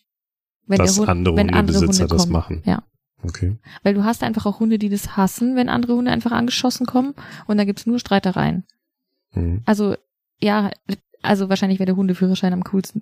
Wenn 0.65 0.79
Dass 0.79 0.97
Hund, 0.97 1.09
andere 1.09 1.35
wenn 1.37 1.55
Hundebesitzer 1.55 2.03
andere 2.03 2.03
Hunde 2.03 2.07
das 2.07 2.27
machen. 2.27 2.61
Ja. 2.65 2.83
Okay. 3.23 3.57
Weil 3.83 3.93
du 3.93 4.03
hast 4.03 4.23
einfach 4.23 4.45
auch 4.45 4.59
Hunde, 4.59 4.77
die 4.77 4.89
das 4.89 5.17
hassen, 5.17 5.55
wenn 5.55 5.69
andere 5.69 5.95
Hunde 5.95 6.11
einfach 6.11 6.31
angeschossen 6.31 6.85
kommen 6.85 7.13
und 7.47 7.57
da 7.57 7.65
gibt's 7.65 7.85
nur 7.85 7.99
Streitereien. 7.99 8.63
Mhm. 9.33 9.61
Also 9.65 9.95
ja, 10.39 10.71
also 11.21 11.49
wahrscheinlich 11.49 11.79
wäre 11.79 11.87
der 11.87 11.95
Hundeführerschein 11.95 12.53
am 12.53 12.63
coolsten. 12.63 13.01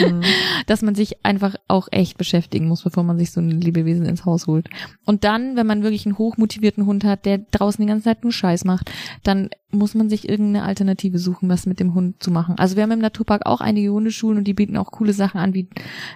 Mhm. 0.00 0.22
Dass 0.66 0.82
man 0.82 0.94
sich 0.94 1.24
einfach 1.24 1.56
auch 1.68 1.88
echt 1.90 2.18
beschäftigen 2.18 2.68
muss, 2.68 2.82
bevor 2.82 3.02
man 3.02 3.18
sich 3.18 3.32
so 3.32 3.40
ein 3.40 3.50
Lebewesen 3.50 4.06
ins 4.06 4.24
Haus 4.24 4.46
holt. 4.46 4.68
Und 5.04 5.24
dann, 5.24 5.56
wenn 5.56 5.66
man 5.66 5.82
wirklich 5.82 6.06
einen 6.06 6.18
hochmotivierten 6.18 6.86
Hund 6.86 7.04
hat, 7.04 7.26
der 7.26 7.38
draußen 7.38 7.82
die 7.82 7.88
ganze 7.88 8.04
Zeit 8.04 8.22
nur 8.22 8.32
Scheiß 8.32 8.64
macht, 8.64 8.90
dann 9.22 9.50
muss 9.72 9.94
man 9.94 10.08
sich 10.08 10.28
irgendeine 10.28 10.64
Alternative 10.64 11.18
suchen, 11.18 11.48
was 11.48 11.66
mit 11.66 11.80
dem 11.80 11.94
Hund 11.94 12.22
zu 12.22 12.30
machen. 12.30 12.56
Also 12.58 12.76
wir 12.76 12.82
haben 12.82 12.90
im 12.90 12.98
Naturpark 12.98 13.46
auch 13.46 13.60
einige 13.60 13.92
Hundeschulen 13.92 14.38
und 14.38 14.44
die 14.44 14.54
bieten 14.54 14.76
auch 14.76 14.90
coole 14.90 15.12
Sachen 15.12 15.38
an, 15.38 15.54
wie 15.54 15.68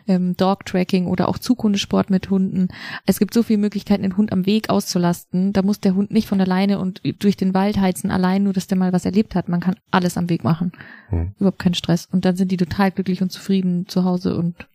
ähm, 0.08 0.36
Dog-Tracking 0.36 1.06
oder 1.06 1.28
auch 1.28 1.38
Zughundesport 1.38 2.10
mit 2.10 2.30
Hunden. 2.30 2.68
Es 3.06 3.18
gibt 3.18 3.32
so 3.32 3.42
viele 3.42 3.60
Möglichkeiten, 3.60 4.02
den 4.02 4.16
Hund 4.16 4.32
am 4.32 4.46
Weg 4.46 4.70
auszulasten. 4.70 5.52
Da 5.52 5.62
muss 5.62 5.80
der 5.80 5.94
Hund 5.94 6.10
nicht 6.10 6.28
von 6.28 6.40
alleine 6.40 6.78
und 6.78 7.00
durch 7.20 7.36
den 7.36 7.54
Wald 7.54 7.78
heizen, 7.78 8.10
allein 8.10 8.42
nur, 8.42 8.52
dass 8.52 8.66
der 8.66 8.78
mal 8.78 8.92
was 8.92 9.04
erlebt 9.04 9.34
hat. 9.34 9.48
Man 9.48 9.60
kann 9.60 9.76
alles 9.90 10.16
am 10.16 10.28
Weg 10.28 10.42
machen. 10.42 10.72
Hm. 11.14 11.34
Überhaupt 11.38 11.58
kein 11.58 11.74
Stress. 11.74 12.08
Und 12.10 12.24
dann 12.24 12.36
sind 12.36 12.50
die 12.50 12.56
total 12.56 12.90
glücklich 12.90 13.22
und 13.22 13.30
zufrieden 13.30 13.88
zu 13.88 14.04
Hause 14.04 14.36
und 14.36 14.68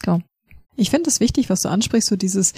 genau. 0.00 0.20
Ich 0.76 0.90
finde 0.90 1.08
es 1.08 1.20
wichtig, 1.20 1.50
was 1.50 1.62
du 1.62 1.68
ansprichst, 1.68 2.08
so 2.08 2.16
dieses 2.16 2.54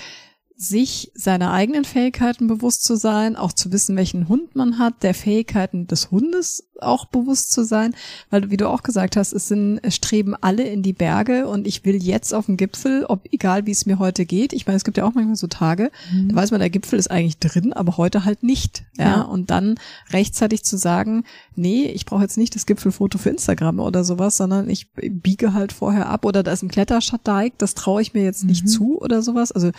sich 0.57 1.11
seiner 1.15 1.53
eigenen 1.53 1.85
Fähigkeiten 1.85 2.47
bewusst 2.47 2.85
zu 2.85 2.97
sein, 2.97 3.35
auch 3.35 3.53
zu 3.53 3.73
wissen, 3.73 3.97
welchen 3.97 4.29
Hund 4.29 4.55
man 4.55 4.79
hat, 4.79 5.03
der 5.03 5.15
Fähigkeiten 5.15 5.89
des 5.89 6.13
Hundes 6.13 6.69
auch 6.81 7.07
bewusst 7.07 7.53
zu 7.53 7.65
sein, 7.65 7.95
weil 8.31 8.51
wie 8.51 8.57
du 8.57 8.69
auch 8.69 8.83
gesagt 8.83 9.17
hast, 9.17 9.33
es 9.33 9.49
sind 9.49 9.81
es 9.83 9.95
streben 9.95 10.35
alle 10.41 10.65
in 10.65 10.83
die 10.83 10.93
Berge 10.93 11.49
und 11.49 11.67
ich 11.67 11.85
will 11.85 12.03
jetzt 12.03 12.35
auf 12.35 12.47
den 12.47 12.57
Gipfel, 12.57 13.05
ob 13.05 13.27
egal 13.33 13.67
wie 13.67 13.71
es 13.71 13.87
mir 13.87 13.99
heute 13.99 14.27
geht. 14.27 14.53
Ich 14.53 14.67
meine, 14.67 14.77
es 14.77 14.85
gibt 14.85 14.97
ja 14.97 15.05
auch 15.05 15.15
manchmal 15.15 15.37
so 15.37 15.47
Tage, 15.47 15.91
mhm. 16.13 16.29
da 16.29 16.37
weiß 16.37 16.51
man, 16.51 16.61
der 16.61 16.71
Gipfel 16.71 16.99
ist 16.99 17.11
eigentlich 17.11 17.39
drin, 17.39 17.73
aber 17.73 17.97
heute 17.97 18.25
halt 18.25 18.43
nicht. 18.43 18.85
Ja, 18.99 19.05
ja. 19.05 19.21
und 19.23 19.51
dann 19.51 19.77
rechtzeitig 20.11 20.65
zu 20.65 20.77
sagen, 20.77 21.25
nee, 21.57 21.87
ich 21.87 22.07
brauche 22.07 22.23
jetzt 22.23 22.39
nicht 22.39 22.55
das 22.55 22.67
Gipfelfoto 22.67 23.19
für 23.19 23.31
Instagram 23.31 23.81
oder 23.81 24.05
sowas, 24.05 24.37
sondern 24.37 24.69
ich 24.69 24.91
biege 24.93 25.53
halt 25.53 25.73
vorher 25.73 26.09
ab 26.09 26.25
oder 26.25 26.43
da 26.43 26.53
ist 26.53 26.63
ein 26.63 26.69
Klettersteig, 26.69 27.55
das 27.59 27.75
traue 27.75 28.03
ich 28.03 28.15
mir 28.15 28.23
jetzt 28.23 28.45
nicht 28.45 28.65
mhm. 28.65 28.69
zu 28.69 29.01
oder 29.01 29.23
sowas. 29.23 29.53
Also 29.53 29.71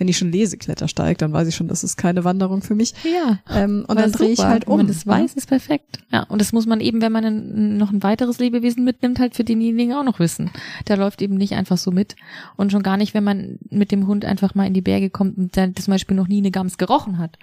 wenn 0.00 0.08
ich 0.08 0.16
schon 0.16 0.32
lese 0.32 0.56
Klettersteig, 0.56 1.18
dann 1.18 1.34
weiß 1.34 1.46
ich 1.46 1.54
schon, 1.54 1.68
das 1.68 1.84
ist 1.84 1.98
keine 1.98 2.24
Wanderung 2.24 2.62
für 2.62 2.74
mich. 2.74 2.94
Ja. 3.04 3.38
Ähm, 3.54 3.84
und 3.86 4.00
dann 4.00 4.10
drehe 4.10 4.30
ich 4.30 4.38
halt 4.38 4.66
um. 4.66 4.78
Wenn 4.78 4.86
man 4.86 4.94
das 4.94 5.06
weiß, 5.06 5.34
ist 5.34 5.46
perfekt. 5.46 5.98
Ja, 6.10 6.22
und 6.22 6.40
das 6.40 6.54
muss 6.54 6.64
man 6.64 6.80
eben, 6.80 7.02
wenn 7.02 7.12
man 7.12 7.24
ein, 7.26 7.76
noch 7.76 7.92
ein 7.92 8.02
weiteres 8.02 8.38
Lebewesen 8.38 8.82
mitnimmt, 8.82 9.18
halt 9.18 9.34
für 9.34 9.44
denjenigen 9.44 9.92
auch 9.92 10.02
noch 10.02 10.18
wissen. 10.18 10.50
Der 10.88 10.96
läuft 10.96 11.20
eben 11.20 11.34
nicht 11.34 11.52
einfach 11.52 11.76
so 11.76 11.90
mit. 11.90 12.16
Und 12.56 12.72
schon 12.72 12.82
gar 12.82 12.96
nicht, 12.96 13.12
wenn 13.12 13.24
man 13.24 13.58
mit 13.68 13.92
dem 13.92 14.06
Hund 14.06 14.24
einfach 14.24 14.54
mal 14.54 14.66
in 14.66 14.72
die 14.72 14.80
Berge 14.80 15.10
kommt 15.10 15.36
und 15.36 15.54
der 15.54 15.74
zum 15.74 15.92
Beispiel 15.92 16.16
noch 16.16 16.28
nie 16.28 16.38
eine 16.38 16.50
Gams 16.50 16.78
gerochen 16.78 17.18
hat. 17.18 17.36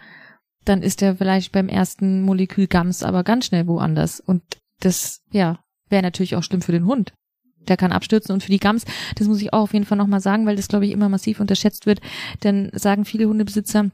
Dann 0.65 0.81
ist 0.81 1.03
er 1.03 1.15
vielleicht 1.15 1.51
beim 1.51 1.69
ersten 1.69 2.23
Molekül 2.23 2.65
Gams 2.65 3.03
aber 3.03 3.23
ganz 3.23 3.45
schnell 3.45 3.67
woanders. 3.67 4.19
Und 4.19 4.41
das, 4.79 5.21
ja, 5.29 5.59
wäre 5.89 6.01
natürlich 6.01 6.35
auch 6.35 6.43
schlimm 6.43 6.63
für 6.63 6.71
den 6.71 6.87
Hund 6.87 7.13
der 7.69 7.77
kann 7.77 7.91
abstürzen. 7.91 8.33
Und 8.33 8.43
für 8.43 8.51
die 8.51 8.59
Gams, 8.59 8.85
das 9.15 9.27
muss 9.27 9.41
ich 9.41 9.53
auch 9.53 9.63
auf 9.63 9.73
jeden 9.73 9.85
Fall 9.85 9.97
nochmal 9.97 10.21
sagen, 10.21 10.45
weil 10.45 10.55
das, 10.55 10.67
glaube 10.67 10.85
ich, 10.85 10.91
immer 10.91 11.09
massiv 11.09 11.39
unterschätzt 11.39 11.85
wird, 11.85 12.01
denn 12.43 12.69
sagen 12.73 13.05
viele 13.05 13.27
Hundebesitzer, 13.27 13.91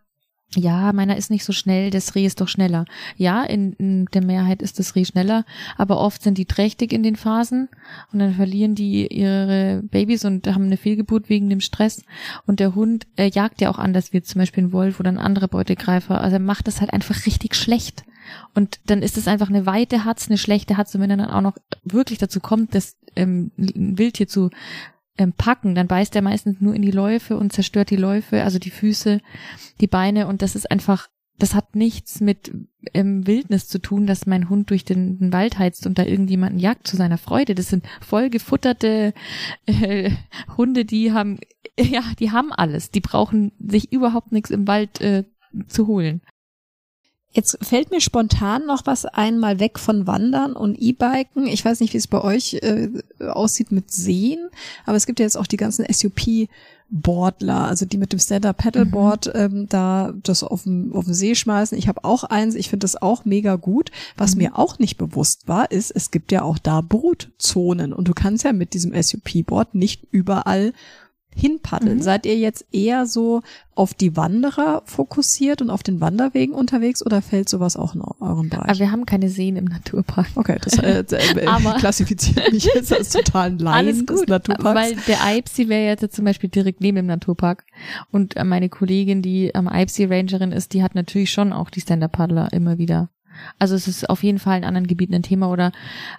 ja, 0.56 0.94
meiner 0.94 1.18
ist 1.18 1.32
nicht 1.32 1.46
so 1.46 1.54
schnell, 1.54 1.90
das 1.90 2.16
Reh 2.16 2.26
ist 2.26 2.42
doch 2.42 2.48
schneller. 2.48 2.86
Ja, 3.18 3.44
in, 3.44 3.74
in, 3.74 4.06
der 4.14 4.24
Mehrheit 4.24 4.62
ist 4.62 4.80
das 4.80 4.96
Reh 4.96 5.06
schneller, 5.06 5.46
aber 5.78 5.98
oft 5.98 6.22
sind 6.22 6.38
die 6.38 6.46
trächtig 6.46 6.94
in 6.94 7.04
den 7.04 7.16
Phasen 7.16 7.70
und 8.12 8.20
dann 8.20 8.34
verlieren 8.34 8.76
die 8.76 9.08
ihre 9.08 9.82
Babys 9.84 10.26
und 10.26 10.48
haben 10.48 10.66
eine 10.66 10.78
Fehlgeburt 10.78 11.30
wegen 11.30 11.50
dem 11.50 11.62
Stress. 11.62 12.04
Und 12.46 12.60
der 12.60 12.76
Hund 12.76 13.08
äh, 13.16 13.30
jagt 13.30 13.62
ja 13.62 13.70
auch 13.70 13.80
anders 13.80 14.14
wie 14.14 14.22
zum 14.22 14.40
Beispiel 14.40 14.66
ein 14.66 14.74
Wolf 14.74 15.00
oder 15.00 15.12
ein 15.12 15.20
anderer 15.20 15.48
Beutegreifer. 15.48 16.22
Also 16.22 16.36
er 16.36 16.40
macht 16.40 16.68
das 16.68 16.82
halt 16.82 16.94
einfach 16.94 17.26
richtig 17.26 17.56
schlecht. 17.56 18.04
Und 18.54 18.80
dann 18.86 19.02
ist 19.02 19.18
es 19.18 19.28
einfach 19.28 19.50
eine 19.50 19.66
weite 19.66 20.06
Hatz, 20.06 20.28
eine 20.28 20.38
schlechte 20.38 20.78
Hatz. 20.78 20.96
Und 20.96 21.02
wenn 21.02 21.12
er 21.12 21.18
dann 21.18 21.30
auch 21.30 21.42
noch 21.42 21.58
wirklich 21.84 22.20
dazu 22.20 22.40
kommt, 22.40 22.74
das 22.74 22.96
ähm, 23.16 23.52
Wildtier 23.58 24.28
zu 24.28 24.50
ähm, 25.18 25.34
packen, 25.34 25.76
dann 25.76 25.88
beißt 25.88 26.16
er 26.16 26.22
meistens 26.22 26.60
nur 26.60 26.74
in 26.74 26.82
die 26.82 26.92
Läufe 26.92 27.38
und 27.38 27.54
zerstört 27.54 27.90
die 27.90 27.98
Läufe, 27.98 28.44
also 28.44 28.60
die 28.60 28.72
Füße, 28.72 29.20
die 29.80 29.88
Beine. 29.88 30.28
Und 30.28 30.42
das 30.42 30.56
ist 30.56 30.70
einfach, 30.72 31.08
das 31.38 31.54
hat 31.54 31.76
nichts 31.76 32.20
mit 32.20 32.52
ähm, 32.94 33.26
Wildnis 33.28 33.68
zu 33.68 33.80
tun, 33.80 34.08
dass 34.08 34.26
mein 34.26 34.50
Hund 34.50 34.70
durch 34.70 34.86
den, 34.86 35.20
den, 35.20 35.34
Wald 35.34 35.60
heizt 35.60 35.86
und 35.86 35.98
da 35.98 36.04
irgendjemanden 36.04 36.60
jagt 36.60 36.88
zu 36.88 36.96
seiner 36.96 37.18
Freude. 37.18 37.56
Das 37.56 37.70
sind 37.70 37.86
voll 38.02 38.30
gefutterte 38.30 39.14
äh, 39.66 40.12
Hunde, 40.58 40.86
die 40.86 41.12
haben, 41.12 41.40
ja, 41.80 42.04
die 42.20 42.32
haben 42.32 42.52
alles. 42.52 42.92
Die 42.92 43.02
brauchen 43.02 43.52
sich 43.60 43.92
überhaupt 43.92 44.32
nichts 44.32 44.50
im 44.50 44.68
Wald 44.68 45.02
äh, 45.02 45.26
zu 45.68 45.88
holen. 45.88 46.22
Jetzt 47.34 47.58
fällt 47.62 47.90
mir 47.90 48.00
spontan 48.00 48.68
noch 48.68 48.86
was 48.86 49.06
einmal 49.06 49.60
weg 49.60 49.80
von 49.80 50.06
Wandern 50.06 50.54
und 50.54 50.76
E-Biken. 50.80 51.48
Ich 51.48 51.66
weiß 51.66 51.80
nicht, 51.80 51.94
wie 51.94 51.98
es 51.98 52.08
bei 52.08 52.22
euch 52.22 52.56
äh, 52.62 52.90
aussieht 53.20 53.72
mit 53.72 53.92
Seen, 53.92 54.50
aber 54.86 54.98
es 54.98 55.08
gibt 55.08 55.20
ja 55.20 55.26
jetzt 55.26 55.38
auch 55.38 55.48
die 55.48 55.58
ganzen 55.58 55.86
SUP 55.92 56.48
Boardler, 56.96 57.68
also 57.68 57.88
die 57.88 57.98
mit 57.98 58.12
dem 58.12 58.20
Stand-Up 58.20 58.58
Paddleboard 58.58 59.34
mhm. 59.34 59.40
ähm, 59.40 59.68
da 59.68 60.14
das 60.22 60.44
auf 60.44 60.64
dem, 60.64 60.94
auf 60.94 61.06
dem 61.06 61.16
See 61.16 61.34
schmeißen. 61.34 61.76
Ich 61.76 61.88
habe 61.88 62.04
auch 62.04 62.24
eins, 62.24 62.54
ich 62.54 62.70
finde 62.70 62.84
das 62.84 63.02
auch 63.02 63.26
mega 63.26 63.56
gut. 63.56 63.90
Was 64.16 64.36
mhm. 64.36 64.44
mir 64.44 64.60
auch 64.60 64.78
nicht 64.78 64.98
bewusst 64.98 65.48
war, 65.48 65.72
ist, 65.72 65.90
es 65.90 66.12
gibt 66.12 66.32
ja 66.32 66.44
auch 66.44 66.60
da 66.60 66.82
Brutzonen 66.82 67.94
und 67.94 68.08
du 68.08 68.14
kannst 68.14 68.44
ja 68.44 68.54
mit 68.54 68.76
diesem 68.76 68.94
SUP-Board 68.94 69.74
nicht 69.74 70.04
überall 70.12 70.74
hinpaddeln? 71.36 71.98
Mhm. 71.98 72.02
Seid 72.02 72.26
ihr 72.26 72.38
jetzt 72.38 72.66
eher 72.72 73.06
so 73.06 73.42
auf 73.76 73.94
die 73.94 74.16
Wanderer 74.16 74.84
fokussiert 74.86 75.62
und 75.62 75.70
auf 75.70 75.84
den 75.84 76.00
Wanderwegen 76.00 76.54
unterwegs 76.54 77.04
oder 77.06 77.22
fällt 77.22 77.50
sowas 77.50 77.76
auch 77.76 77.96
in 77.96 78.02
euren 78.02 78.50
Bereich? 78.50 78.70
Aber 78.70 78.80
wir 78.80 78.92
haben 78.92 79.06
keine 79.06 79.30
Seen 79.30 79.56
im 79.56 79.66
Naturpark. 79.66 80.28
Okay, 80.36 80.58
das 80.64 80.78
äh, 80.78 81.04
äh, 81.12 81.46
Aber 81.46 81.74
klassifiziert 81.76 82.52
mich 82.52 82.66
jetzt 82.66 82.94
als 82.94 83.10
totalen 83.10 83.58
Laien 83.60 83.88
Alles 83.88 84.00
gut, 84.00 84.22
des 84.22 84.28
Naturparks. 84.28 84.80
Weil 84.80 84.96
der 85.08 85.24
Eibsi 85.24 85.70
wäre 85.70 85.86
jetzt 85.88 86.16
zum 86.16 86.26
Beispiel 86.26 86.50
direkt 86.50 86.82
neben 86.82 86.98
dem 86.98 87.08
Naturpark 87.08 87.66
und 88.12 88.36
äh, 88.36 88.44
meine 88.44 88.70
Kollegin, 88.70 89.22
die 89.22 89.54
am 89.56 89.68
ähm, 89.68 89.74
Eibsi 89.74 90.06
Rangerin 90.06 90.52
ist, 90.52 90.74
die 90.74 90.84
hat 90.84 90.96
natürlich 90.96 91.32
schon 91.32 91.54
auch 91.54 91.70
die 91.70 91.82
Stand-Up-Paddler 91.82 92.54
immer 92.54 92.78
wieder 92.78 93.10
Also 93.60 93.76
es 93.76 93.88
ist 93.88 94.10
auf 94.10 94.24
jeden 94.24 94.40
Fall 94.40 94.58
in 94.58 94.64
anderen 94.64 94.88
Gebieten 94.88 95.14
ein 95.14 95.24
Thema 95.24 95.50
oder 95.50 95.72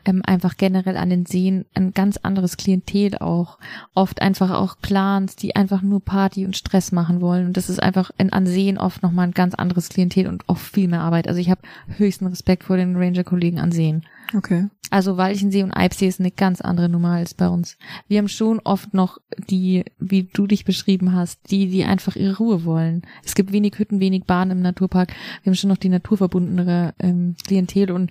ähm, 0.04 0.22
einfach 0.24 0.56
generell 0.56 0.96
an 0.96 1.10
den 1.10 1.26
Seen 1.26 1.64
ein 1.74 1.92
ganz 1.92 2.16
anderes 2.18 2.56
Klientel 2.56 3.18
auch. 3.18 3.58
Oft 3.94 4.22
einfach 4.22 4.50
auch 4.50 4.76
Clans, 4.82 5.36
die 5.36 5.56
einfach 5.56 5.82
nur 5.82 6.00
Party 6.00 6.44
und 6.44 6.56
Stress 6.56 6.92
machen 6.92 7.20
wollen. 7.20 7.46
Und 7.46 7.56
das 7.56 7.68
ist 7.68 7.82
einfach 7.82 8.10
in, 8.18 8.32
an 8.32 8.46
Seen 8.46 8.78
oft 8.78 9.02
nochmal 9.02 9.26
ein 9.28 9.34
ganz 9.34 9.54
anderes 9.54 9.88
Klientel 9.88 10.26
und 10.26 10.48
auch 10.48 10.58
viel 10.58 10.88
mehr 10.88 11.00
Arbeit. 11.00 11.28
Also 11.28 11.40
ich 11.40 11.50
habe 11.50 11.60
höchsten 11.96 12.26
Respekt 12.26 12.64
vor 12.64 12.76
den 12.76 12.96
Ranger-Kollegen 12.96 13.58
an 13.58 13.72
Seen. 13.72 14.04
Okay. 14.32 14.68
Also 14.90 15.16
Walchensee 15.16 15.62
und 15.64 15.72
Eibsee 15.72 16.06
ist 16.06 16.20
eine 16.20 16.30
ganz 16.30 16.60
andere 16.60 16.88
Nummer 16.88 17.12
als 17.12 17.34
bei 17.34 17.48
uns. 17.48 17.76
Wir 18.06 18.18
haben 18.18 18.28
schon 18.28 18.60
oft 18.60 18.94
noch 18.94 19.18
die, 19.50 19.84
wie 19.98 20.24
du 20.24 20.46
dich 20.46 20.64
beschrieben 20.64 21.14
hast, 21.14 21.50
die, 21.50 21.68
die 21.68 21.84
einfach 21.84 22.14
ihre 22.14 22.36
Ruhe 22.36 22.64
wollen. 22.64 23.02
Es 23.24 23.34
gibt 23.34 23.50
wenig 23.50 23.78
Hütten, 23.78 23.98
wenig 23.98 24.24
Bahnen 24.24 24.52
im 24.52 24.62
Naturpark. 24.62 25.12
Wir 25.42 25.50
haben 25.50 25.56
schon 25.56 25.70
noch 25.70 25.78
die 25.78 25.88
naturverbundenere 25.88 26.94
ähm, 27.00 27.34
Klientel 27.44 27.90
und 27.90 28.10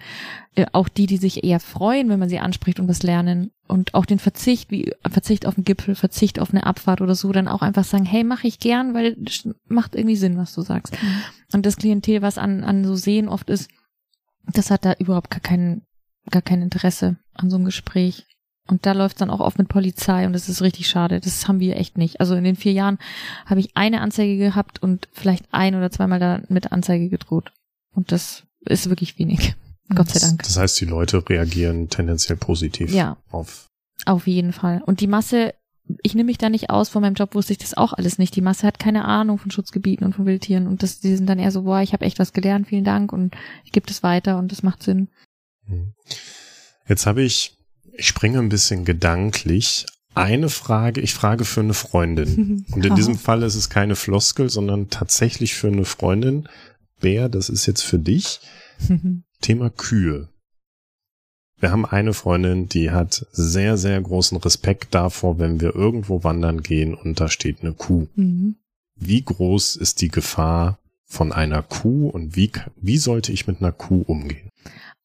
äh, 0.56 0.66
auch 0.74 0.90
die, 0.90 1.06
die 1.06 1.18
sich 1.18 1.44
eher 1.44 1.60
freuen, 1.60 2.10
wenn 2.10 2.20
man 2.20 2.30
sie 2.30 2.40
anspricht 2.40 2.80
und 2.80 2.90
was 2.90 3.02
lernen. 3.02 3.52
Und 3.68 3.94
auch 3.94 4.06
den 4.06 4.20
Verzicht, 4.20 4.70
wie 4.70 4.92
Verzicht 5.10 5.46
auf 5.46 5.56
den 5.56 5.64
Gipfel, 5.64 5.96
Verzicht 5.96 6.40
auf 6.40 6.52
eine 6.52 6.66
Abfahrt 6.66 7.00
oder 7.00 7.16
so, 7.16 7.32
dann 7.32 7.48
auch 7.48 7.62
einfach 7.62 7.86
sagen, 7.86 8.06
hey, 8.06 8.24
mache 8.24 8.48
ich 8.48 8.60
gern, 8.60 8.94
weil 8.94 9.16
das 9.16 9.48
macht 9.68 9.96
irgendwie 9.96 10.18
Sinn, 10.18 10.38
was 10.38 10.54
du 10.54 10.62
sagst. 10.62 11.02
Mhm. 11.02 11.22
Und 11.54 11.66
das 11.66 11.78
Klientel, 11.78 12.22
was 12.22 12.38
an, 12.38 12.64
an 12.64 12.84
so 12.84 12.96
Seen 12.96 13.30
oft 13.30 13.50
ist, 13.50 13.70
das 14.52 14.70
hat 14.70 14.84
da 14.84 14.94
überhaupt 15.00 15.30
gar 15.30 15.40
keinen 15.40 15.84
gar 16.30 16.42
kein 16.42 16.62
Interesse 16.62 17.18
an 17.34 17.50
so 17.50 17.58
einem 17.58 17.66
Gespräch. 17.66 18.26
Und 18.68 18.86
da 18.86 18.94
läuft 18.94 19.20
dann 19.20 19.30
auch 19.30 19.42
oft 19.42 19.58
mit 19.58 19.68
Polizei 19.68 20.26
und 20.26 20.32
das 20.32 20.48
ist 20.48 20.62
richtig 20.62 20.88
schade. 20.88 21.20
Das 21.20 21.48
haben 21.48 21.60
wir 21.60 21.76
echt 21.76 21.98
nicht. 21.98 22.22
Also 22.22 22.36
in 22.36 22.46
den 22.46 22.56
vier 22.56 22.72
Jahren 22.72 22.98
habe 23.46 23.60
ich 23.60 23.76
eine 23.76 24.00
Anzeige 24.00 24.38
gehabt 24.38 24.82
und 24.82 25.10
vielleicht 25.12 25.46
ein 25.52 25.76
oder 25.76 25.92
zweimal 25.92 26.20
da 26.20 26.42
mit 26.48 26.72
Anzeige 26.72 27.10
gedroht. 27.10 27.52
Und 27.94 28.12
das 28.14 28.44
ist 28.62 28.90
wirklich 28.90 29.20
wenig. 29.20 29.56
Gott 29.94 30.10
sei 30.10 30.20
Dank. 30.20 30.44
Das 30.44 30.58
heißt, 30.58 30.80
die 30.80 30.86
Leute 30.86 31.28
reagieren 31.30 31.90
tendenziell 31.90 32.38
positiv 32.38 32.94
ja, 32.94 33.18
auf. 33.30 33.70
Auf 34.06 34.28
jeden 34.28 34.54
Fall. 34.54 34.82
Und 34.86 35.02
die 35.02 35.08
Masse, 35.08 35.54
ich 36.02 36.16
nehme 36.16 36.28
mich 36.28 36.38
da 36.38 36.50
nicht 36.50 36.70
aus, 36.70 36.88
von 36.88 37.02
meinem 37.02 37.16
Job 37.16 37.36
wusste 37.36 37.52
ich 37.52 37.60
das 37.60 37.76
auch 37.76 37.92
alles 37.92 38.18
nicht. 38.18 38.36
Die 38.36 38.42
Masse 38.42 38.66
hat 38.66 38.80
keine 38.80 39.06
Ahnung 39.06 39.38
von 39.38 39.52
Schutzgebieten 39.52 40.06
und 40.06 40.16
von 40.16 40.26
Wildtieren. 40.26 40.68
Und 40.68 40.84
das, 40.84 41.02
die 41.02 41.16
sind 41.16 41.28
dann 41.28 41.38
eher 41.40 41.52
so, 41.52 41.64
boah, 41.64 41.82
ich 41.82 41.92
habe 41.92 42.06
echt 42.06 42.18
was 42.18 42.32
gelernt, 42.32 42.68
vielen 42.68 42.86
Dank 42.86 43.12
und 43.12 43.36
ich 43.66 43.74
gebe 43.74 43.86
das 43.86 44.04
weiter 44.04 44.38
und 44.38 44.52
das 44.54 44.64
macht 44.64 44.84
Sinn. 44.84 45.10
Hm. 45.68 45.94
Jetzt 46.88 47.06
habe 47.06 47.24
ich, 47.24 47.58
ich 47.94 48.08
springe 48.08 48.40
ein 48.40 48.50
bisschen 48.50 48.86
gedanklich. 48.86 49.86
Eine 50.16 50.50
Frage, 50.50 51.02
ich 51.02 51.14
frage 51.14 51.46
für 51.46 51.62
eine 51.62 51.74
Freundin. 51.74 52.66
Und 52.72 52.86
in 52.86 52.96
diesem 52.96 53.18
Fall 53.18 53.44
ist 53.44 53.56
es 53.56 53.70
keine 53.70 53.96
Floskel, 53.96 54.50
sondern 54.50 54.90
tatsächlich 54.90 55.56
für 55.56 55.68
eine 55.68 55.86
Freundin. 55.86 56.48
Bär, 57.00 57.30
das 57.30 57.50
ist 57.50 57.66
jetzt 57.66 57.82
für 57.82 58.00
dich. 58.00 58.40
Thema 59.42 59.70
Kühe. 59.70 60.30
Wir 61.64 61.72
haben 61.72 61.86
eine 61.86 62.14
Freundin, 62.14 62.68
die 62.68 62.92
hat 62.92 63.26
sehr, 63.32 63.78
sehr 63.78 64.02
großen 64.02 64.38
Respekt 64.38 64.94
davor, 64.94 65.40
wenn 65.40 65.62
wir 65.62 65.74
irgendwo 65.74 66.24
wandern 66.24 66.62
gehen 66.62 66.94
und 66.94 67.22
da 67.22 67.30
steht 67.30 67.62
eine 67.62 67.72
Kuh. 67.72 68.08
Mhm. 68.16 68.58
Wie 68.96 69.22
groß 69.22 69.78
ist 69.78 70.02
die 70.02 70.10
Gefahr 70.10 70.78
von 71.06 71.32
einer 71.32 71.62
Kuh 71.62 72.10
und 72.10 72.36
wie, 72.36 72.52
wie 72.76 72.98
sollte 72.98 73.32
ich 73.32 73.48
mit 73.48 73.62
einer 73.62 73.72
Kuh 73.72 74.02
umgehen? 74.02 74.50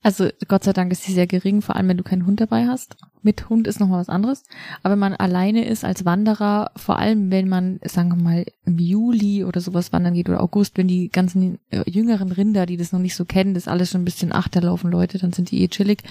Also 0.01 0.29
Gott 0.47 0.63
sei 0.63 0.73
Dank 0.73 0.93
ist 0.93 1.03
sie 1.03 1.13
sehr 1.13 1.27
gering, 1.27 1.61
vor 1.61 1.75
allem 1.75 1.89
wenn 1.89 1.97
du 1.97 2.05
keinen 2.05 2.25
Hund 2.25 2.41
dabei 2.41 2.69
hast. 2.69 2.97
Mit 3.23 3.49
Hund 3.49 3.67
ist 3.67 3.81
nochmal 3.81 4.01
was 4.01 4.09
anderes. 4.09 4.45
Aber 4.83 4.93
wenn 4.93 5.01
man 5.01 5.15
alleine 5.15 5.67
ist 5.67 5.85
als 5.85 6.05
Wanderer, 6.05 6.71
vor 6.77 6.99
allem 6.99 7.33
wenn 7.33 7.49
man, 7.49 7.81
sagen 7.85 8.11
wir 8.11 8.23
mal, 8.23 8.47
im 8.65 8.79
Juli 8.79 9.45
oder 9.45 9.61
sowas 9.61 9.93
wandern 9.93 10.15
geht 10.15 10.29
oder 10.29 10.41
August, 10.41 10.79
wenn 10.79 10.87
die 10.87 11.09
ganzen 11.09 11.59
äh, 11.71 11.83
jüngeren 11.91 12.31
Rinder, 12.31 12.65
die 12.65 12.77
das 12.77 12.93
noch 12.93 13.01
nicht 13.01 13.17
so 13.17 13.25
kennen, 13.25 13.55
das 13.55 13.67
alles 13.67 13.91
schon 13.91 14.03
ein 14.03 14.05
bisschen 14.05 14.33
achterlaufen 14.33 14.91
Leute, 14.91 15.19
dann 15.19 15.33
sind 15.33 15.51
die 15.51 15.63
eh 15.63 15.69
chillig. 15.69 16.05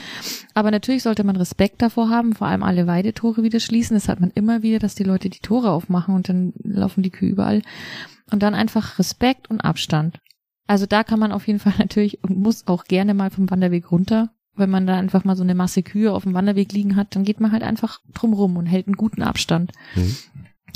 Aber 0.54 0.70
natürlich 0.70 1.04
sollte 1.04 1.24
man 1.24 1.38
Respekt 1.38 1.82
davor 1.82 2.10
haben, 2.10 2.34
vor 2.34 2.48
allem 2.48 2.64
alle 2.64 2.88
Weidetore 2.88 3.42
wieder 3.42 3.62
schließen. 3.62 3.96
Das 3.96 4.10
hat 4.10 4.20
man 4.20 4.32
immer 4.32 4.64
wieder, 4.64 4.80
dass 4.80 4.96
die 4.96 5.06
Leute 5.06 5.30
die 5.30 5.40
Tore 5.40 5.72
aufmachen 5.72 6.14
und 6.14 6.28
dann 6.28 6.54
laufen 6.62 7.04
die 7.04 7.12
Kühe 7.12 7.30
überall. 7.30 7.62
Und 8.32 8.44
dann 8.44 8.54
einfach 8.54 9.00
Respekt 9.00 9.50
und 9.50 9.62
Abstand. 9.62 10.20
Also 10.68 10.86
da 10.86 11.04
kann 11.04 11.20
man 11.20 11.32
auf 11.32 11.48
jeden 11.48 11.60
Fall 11.60 11.74
natürlich 11.80 12.24
und 12.24 12.38
muss 12.38 12.68
auch 12.68 12.84
gerne 12.84 13.14
mal 13.14 13.32
vom 13.32 13.50
Wanderweg 13.50 13.92
runter. 13.92 14.30
Wenn 14.56 14.70
man 14.70 14.88
da 14.88 14.98
einfach 14.98 15.24
mal 15.24 15.36
so 15.36 15.44
eine 15.44 15.56
Masse 15.56 15.84
Kühe 15.84 16.12
auf 16.12 16.24
dem 16.24 16.34
Wanderweg 16.34 16.72
liegen 16.74 16.96
hat, 16.96 17.16
dann 17.16 17.24
geht 17.24 17.40
man 17.40 17.52
halt 17.52 17.64
einfach 17.64 18.02
drumrum 18.14 18.58
und 18.58 18.66
hält 18.66 18.88
einen 18.88 18.98
guten 18.98 19.22
Abstand. 19.22 19.72
Mhm. 19.96 20.16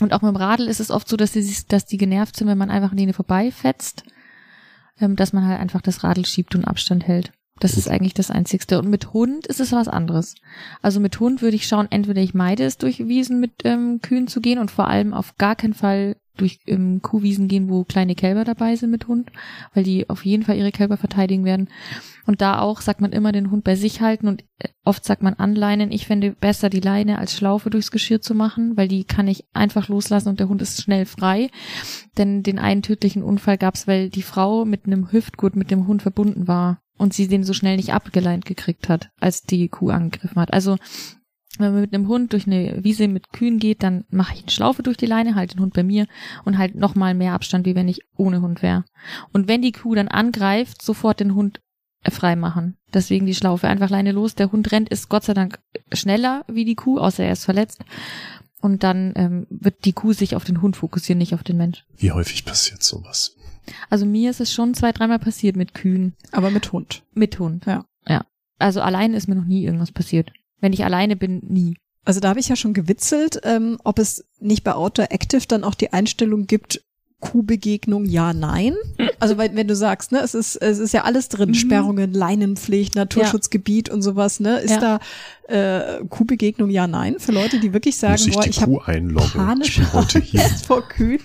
Und 0.01 0.13
auch 0.13 0.21
mit 0.21 0.29
dem 0.29 0.37
Radl 0.37 0.67
ist 0.67 0.79
es 0.79 0.91
oft 0.91 1.07
so, 1.07 1.17
dass 1.17 1.31
die, 1.31 1.55
dass 1.67 1.85
die 1.85 1.97
genervt 1.97 2.35
sind, 2.35 2.47
wenn 2.47 2.57
man 2.57 2.69
einfach 2.69 2.91
an 2.91 2.97
denen 2.97 3.13
vorbeifetzt, 3.13 4.03
ähm, 4.99 5.15
dass 5.15 5.33
man 5.33 5.45
halt 5.45 5.59
einfach 5.59 5.81
das 5.81 6.03
Radl 6.03 6.25
schiebt 6.25 6.55
und 6.55 6.65
Abstand 6.65 7.07
hält. 7.07 7.33
Das 7.59 7.77
ist 7.77 7.87
eigentlich 7.87 8.15
das 8.15 8.31
Einzigste. 8.31 8.79
Und 8.79 8.89
mit 8.89 9.13
Hund 9.13 9.45
ist 9.45 9.59
es 9.59 9.71
was 9.71 9.87
anderes. 9.87 10.35
Also 10.81 10.99
mit 10.99 11.19
Hund 11.19 11.41
würde 11.41 11.55
ich 11.55 11.67
schauen, 11.67 11.87
entweder 11.91 12.21
ich 12.21 12.33
meide 12.33 12.63
es, 12.63 12.77
durch 12.77 13.07
Wiesen 13.07 13.39
mit 13.39 13.51
ähm, 13.63 13.99
Kühen 14.01 14.27
zu 14.27 14.41
gehen 14.41 14.57
und 14.57 14.71
vor 14.71 14.87
allem 14.87 15.13
auf 15.13 15.37
gar 15.37 15.55
keinen 15.55 15.75
Fall 15.75 16.15
durch 16.37 16.59
ähm, 16.65 17.01
Kuhwiesen 17.01 17.47
gehen, 17.47 17.69
wo 17.69 17.83
kleine 17.83 18.15
Kälber 18.15 18.43
dabei 18.43 18.75
sind 18.75 18.91
mit 18.91 19.07
Hund, 19.07 19.31
weil 19.73 19.83
die 19.83 20.09
auf 20.09 20.25
jeden 20.25 20.43
Fall 20.43 20.57
ihre 20.57 20.71
Kälber 20.71 20.97
verteidigen 20.97 21.45
werden. 21.45 21.69
Und 22.25 22.41
da 22.41 22.59
auch 22.59 22.81
sagt 22.81 23.01
man 23.01 23.11
immer 23.11 23.31
den 23.31 23.51
Hund 23.51 23.63
bei 23.63 23.75
sich 23.75 24.01
halten 24.01 24.27
und 24.27 24.43
äh, 24.59 24.69
oft 24.83 25.03
sagt 25.03 25.23
man 25.23 25.33
anleinen. 25.35 25.91
Ich 25.91 26.07
fände 26.07 26.31
besser 26.31 26.69
die 26.69 26.79
Leine 26.79 27.17
als 27.19 27.35
Schlaufe 27.35 27.69
durchs 27.69 27.91
Geschirr 27.91 28.21
zu 28.21 28.33
machen, 28.33 28.77
weil 28.77 28.87
die 28.87 29.03
kann 29.03 29.27
ich 29.27 29.45
einfach 29.53 29.87
loslassen 29.87 30.29
und 30.29 30.39
der 30.39 30.49
Hund 30.49 30.61
ist 30.61 30.81
schnell 30.81 31.05
frei. 31.05 31.49
Denn 32.17 32.43
den 32.43 32.59
einen 32.59 32.81
tödlichen 32.81 33.23
Unfall 33.23 33.57
gab's, 33.57 33.87
weil 33.87 34.09
die 34.09 34.21
Frau 34.21 34.65
mit 34.65 34.85
einem 34.85 35.11
Hüftgurt 35.11 35.55
mit 35.55 35.71
dem 35.71 35.87
Hund 35.87 36.01
verbunden 36.01 36.47
war 36.47 36.81
und 36.97 37.13
sie 37.13 37.27
den 37.27 37.43
so 37.43 37.53
schnell 37.53 37.77
nicht 37.77 37.93
abgeleint 37.93 38.45
gekriegt 38.45 38.87
hat, 38.87 39.09
als 39.19 39.41
die 39.41 39.67
Kuh 39.69 39.89
angegriffen 39.89 40.39
hat. 40.39 40.53
Also 40.53 40.77
wenn 41.61 41.73
man 41.73 41.81
mit 41.81 41.93
einem 41.93 42.07
Hund 42.07 42.33
durch 42.33 42.47
eine 42.47 42.83
Wiese 42.83 43.07
mit 43.07 43.31
Kühen 43.31 43.59
geht, 43.59 43.83
dann 43.83 44.05
mache 44.09 44.33
ich 44.35 44.41
eine 44.41 44.51
Schlaufe 44.51 44.83
durch 44.83 44.97
die 44.97 45.05
Leine, 45.05 45.35
halte 45.35 45.55
den 45.55 45.61
Hund 45.61 45.73
bei 45.73 45.83
mir 45.83 46.07
und 46.45 46.57
halt 46.57 46.75
nochmal 46.75 47.13
mehr 47.13 47.33
Abstand, 47.33 47.65
wie 47.65 47.75
wenn 47.75 47.87
ich 47.87 48.01
ohne 48.15 48.41
Hund 48.41 48.61
wäre. 48.61 48.83
Und 49.31 49.47
wenn 49.47 49.61
die 49.61 49.71
Kuh 49.71 49.95
dann 49.95 50.07
angreift, 50.07 50.81
sofort 50.81 51.19
den 51.19 51.35
Hund 51.35 51.61
frei 52.09 52.35
machen. 52.35 52.77
Deswegen 52.93 53.25
die 53.25 53.35
Schlaufe. 53.35 53.67
Einfach 53.67 53.89
Leine 53.89 54.11
los. 54.11 54.35
Der 54.35 54.51
Hund 54.51 54.71
rennt, 54.71 54.89
ist 54.89 55.09
Gott 55.09 55.23
sei 55.23 55.33
Dank 55.33 55.59
schneller 55.91 56.43
wie 56.47 56.65
die 56.65 56.75
Kuh, 56.75 56.97
außer 56.97 57.23
er 57.23 57.33
ist 57.33 57.45
verletzt. 57.45 57.83
Und 58.61 58.83
dann 58.83 59.13
ähm, 59.15 59.47
wird 59.49 59.85
die 59.85 59.93
Kuh 59.93 60.13
sich 60.13 60.35
auf 60.35 60.43
den 60.43 60.61
Hund 60.61 60.77
fokussieren, 60.77 61.17
nicht 61.17 61.33
auf 61.33 61.43
den 61.43 61.57
Mensch. 61.57 61.83
Wie 61.97 62.11
häufig 62.11 62.45
passiert 62.45 62.83
sowas? 62.83 63.35
Also 63.89 64.05
mir 64.05 64.29
ist 64.29 64.41
es 64.41 64.53
schon 64.53 64.73
zwei, 64.73 64.91
dreimal 64.91 65.19
passiert 65.19 65.55
mit 65.55 65.73
Kühen. 65.73 66.13
Aber 66.31 66.49
mit 66.49 66.71
Hund. 66.71 67.03
Mit 67.13 67.39
Hund. 67.39 67.65
Ja. 67.65 67.85
Ja. 68.07 68.25
Also 68.59 68.81
allein 68.81 69.13
ist 69.13 69.27
mir 69.27 69.35
noch 69.35 69.45
nie 69.45 69.63
irgendwas 69.63 69.91
passiert. 69.91 70.31
Wenn 70.61 70.73
ich 70.73 70.85
alleine 70.85 71.15
bin, 71.15 71.41
nie. 71.47 71.75
Also 72.05 72.19
da 72.19 72.29
habe 72.29 72.39
ich 72.39 72.49
ja 72.49 72.55
schon 72.55 72.73
gewitzelt, 72.73 73.41
ähm, 73.43 73.77
ob 73.83 73.99
es 73.99 74.25
nicht 74.39 74.63
bei 74.63 74.73
Outdoor 74.73 75.11
Active 75.11 75.45
dann 75.47 75.63
auch 75.63 75.75
die 75.75 75.93
Einstellung 75.93 76.47
gibt, 76.47 76.83
Kuhbegegnung, 77.21 78.05
ja, 78.05 78.33
nein. 78.33 78.75
Also 79.19 79.37
weil, 79.37 79.55
wenn 79.55 79.67
du 79.67 79.75
sagst, 79.75 80.11
ne, 80.11 80.19
es 80.19 80.33
ist, 80.33 80.55
es 80.57 80.79
ist 80.79 80.93
ja 80.93 81.03
alles 81.03 81.29
drin, 81.29 81.49
mhm. 81.49 81.53
Sperrungen, 81.53 82.13
Leinenpflicht, 82.13 82.95
Naturschutzgebiet 82.95 83.87
ja. 83.87 83.93
und 83.93 84.01
sowas, 84.01 84.39
ne? 84.39 84.59
Ist 84.59 84.81
ja. 84.81 84.99
da 85.47 85.97
äh, 85.99 86.03
Kuhbegegnung, 86.09 86.69
ja, 86.69 86.87
nein, 86.87 87.15
für 87.19 87.31
Leute, 87.31 87.59
die 87.59 87.73
wirklich 87.73 87.97
sagen, 87.97 88.13
Muss 88.13 88.27
ich 88.27 88.33
boah, 88.33 88.47
ich 88.47 88.61
habe 88.61 88.79
panische 89.33 89.83
Angst 89.93 90.65
vor 90.65 90.81
Kühen. 90.81 91.21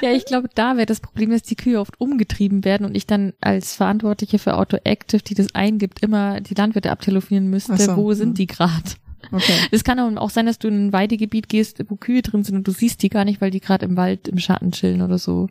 Ja, 0.00 0.12
ich 0.12 0.24
glaube, 0.24 0.48
da 0.54 0.76
wäre 0.76 0.86
das 0.86 1.00
Problem, 1.00 1.30
dass 1.30 1.42
die 1.42 1.56
Kühe 1.56 1.78
oft 1.78 2.00
umgetrieben 2.00 2.64
werden 2.64 2.86
und 2.86 2.96
ich 2.96 3.06
dann 3.06 3.34
als 3.40 3.74
Verantwortliche 3.74 4.38
für 4.38 4.56
Auto 4.56 4.78
Active, 4.82 5.22
die 5.22 5.34
das 5.34 5.54
eingibt, 5.54 6.02
immer 6.02 6.40
die 6.40 6.54
Landwirte 6.54 6.90
abtelefonieren 6.90 7.50
müsste, 7.50 7.76
so. 7.76 7.96
wo 7.96 8.12
sind 8.14 8.30
mhm. 8.30 8.34
die 8.34 8.46
gerade? 8.46 8.90
Okay. 9.32 9.58
Es 9.70 9.84
kann 9.84 10.18
auch 10.18 10.30
sein, 10.30 10.46
dass 10.46 10.58
du 10.58 10.68
in 10.68 10.88
ein 10.88 10.92
Weidegebiet 10.92 11.48
gehst, 11.48 11.82
wo 11.88 11.96
Kühe 11.96 12.22
drin 12.22 12.44
sind 12.44 12.56
und 12.56 12.66
du 12.66 12.72
siehst 12.72 13.02
die 13.02 13.08
gar 13.08 13.24
nicht, 13.24 13.40
weil 13.40 13.50
die 13.50 13.60
gerade 13.60 13.84
im 13.86 13.96
Wald 13.96 14.28
im 14.28 14.38
Schatten 14.38 14.72
chillen 14.72 15.02
oder 15.02 15.18
so. 15.18 15.48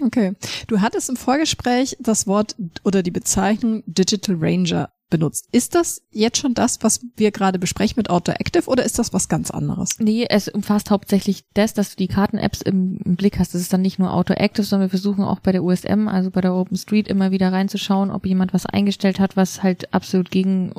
Okay. 0.00 0.34
Du 0.66 0.80
hattest 0.80 1.08
im 1.10 1.16
Vorgespräch 1.16 1.96
das 2.00 2.26
Wort 2.26 2.56
oder 2.84 3.02
die 3.02 3.10
Bezeichnung 3.10 3.82
Digital 3.86 4.36
Ranger 4.38 4.90
benutzt. 5.12 5.46
Ist 5.52 5.76
das 5.76 6.02
jetzt 6.10 6.38
schon 6.38 6.54
das, 6.54 6.82
was 6.82 7.04
wir 7.16 7.30
gerade 7.30 7.60
besprechen 7.60 7.94
mit 7.98 8.10
Outdoor 8.10 8.40
Active 8.40 8.68
oder 8.68 8.84
ist 8.84 8.98
das 8.98 9.12
was 9.12 9.28
ganz 9.28 9.50
anderes? 9.50 9.98
Nee, 10.00 10.26
es 10.28 10.48
umfasst 10.48 10.90
hauptsächlich 10.90 11.44
das, 11.54 11.74
dass 11.74 11.90
du 11.90 11.96
die 11.96 12.08
Karten-Apps 12.08 12.62
im, 12.62 12.98
im, 13.04 13.14
Blick 13.14 13.38
hast. 13.38 13.54
Das 13.54 13.60
ist 13.60 13.72
dann 13.72 13.82
nicht 13.82 13.98
nur 13.98 14.12
Outdoor 14.12 14.40
Active, 14.40 14.64
sondern 14.64 14.88
wir 14.88 14.98
versuchen 14.98 15.22
auch 15.22 15.38
bei 15.38 15.52
der 15.52 15.62
USM, 15.62 16.08
also 16.08 16.30
bei 16.30 16.40
der 16.40 16.54
Open 16.54 16.76
Street, 16.76 17.06
immer 17.06 17.30
wieder 17.30 17.52
reinzuschauen, 17.52 18.10
ob 18.10 18.26
jemand 18.26 18.54
was 18.54 18.66
eingestellt 18.66 19.20
hat, 19.20 19.36
was 19.36 19.62
halt 19.62 19.92
absolut 19.94 20.30
gegen 20.30 20.72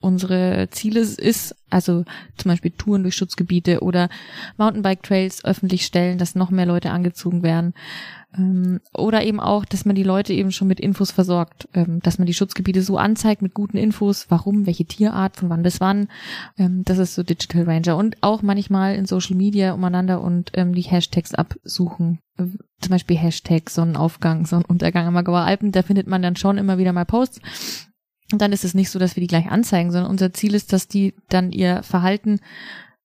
unsere 0.00 0.68
Ziele 0.70 1.00
ist, 1.00 1.56
also 1.70 2.04
zum 2.36 2.50
Beispiel 2.50 2.70
Touren 2.70 3.02
durch 3.02 3.16
Schutzgebiete 3.16 3.80
oder 3.80 4.08
Mountainbike-Trails 4.56 5.44
öffentlich 5.44 5.84
stellen, 5.84 6.18
dass 6.18 6.34
noch 6.34 6.50
mehr 6.50 6.66
Leute 6.66 6.90
angezogen 6.90 7.42
werden. 7.42 7.74
Ähm, 8.36 8.80
oder 8.92 9.24
eben 9.24 9.40
auch, 9.40 9.64
dass 9.64 9.84
man 9.84 9.96
die 9.96 10.02
Leute 10.02 10.32
eben 10.32 10.52
schon 10.52 10.68
mit 10.68 10.80
Infos 10.80 11.10
versorgt, 11.10 11.68
ähm, 11.74 12.00
dass 12.00 12.18
man 12.18 12.26
die 12.26 12.34
Schutzgebiete 12.34 12.82
so 12.82 12.96
anzeigt 12.96 13.42
mit 13.42 13.54
guten 13.54 13.76
Infos, 13.76 14.26
warum, 14.28 14.66
welche 14.66 14.84
Tierart, 14.84 15.36
von 15.36 15.50
wann 15.50 15.62
bis 15.62 15.80
wann. 15.80 16.08
Ähm, 16.56 16.82
das 16.84 16.98
ist 16.98 17.14
so 17.14 17.22
Digital 17.22 17.64
Ranger. 17.64 17.96
Und 17.96 18.22
auch 18.22 18.42
manchmal 18.42 18.94
in 18.94 19.06
Social 19.06 19.36
Media 19.36 19.72
umeinander 19.72 20.20
und 20.20 20.52
die 20.54 20.82
Hashtags 20.82 21.34
absuchen. 21.34 22.18
Zum 22.36 22.90
Beispiel 22.90 23.16
Hashtag 23.16 23.68
Sonnenaufgang, 23.68 24.46
Sonnenuntergang 24.46 25.06
am 25.06 25.14
Magauer 25.14 25.40
Alpen, 25.40 25.72
da 25.72 25.82
findet 25.82 26.06
man 26.06 26.22
dann 26.22 26.36
schon 26.36 26.58
immer 26.58 26.78
wieder 26.78 26.92
mal 26.92 27.04
Posts 27.04 27.40
und 28.32 28.40
dann 28.40 28.52
ist 28.52 28.64
es 28.64 28.74
nicht 28.74 28.90
so, 28.90 28.98
dass 28.98 29.16
wir 29.16 29.20
die 29.20 29.26
gleich 29.26 29.50
anzeigen, 29.50 29.90
sondern 29.90 30.10
unser 30.10 30.32
Ziel 30.32 30.54
ist, 30.54 30.72
dass 30.72 30.88
die 30.88 31.14
dann 31.28 31.52
ihr 31.52 31.82
Verhalten 31.82 32.40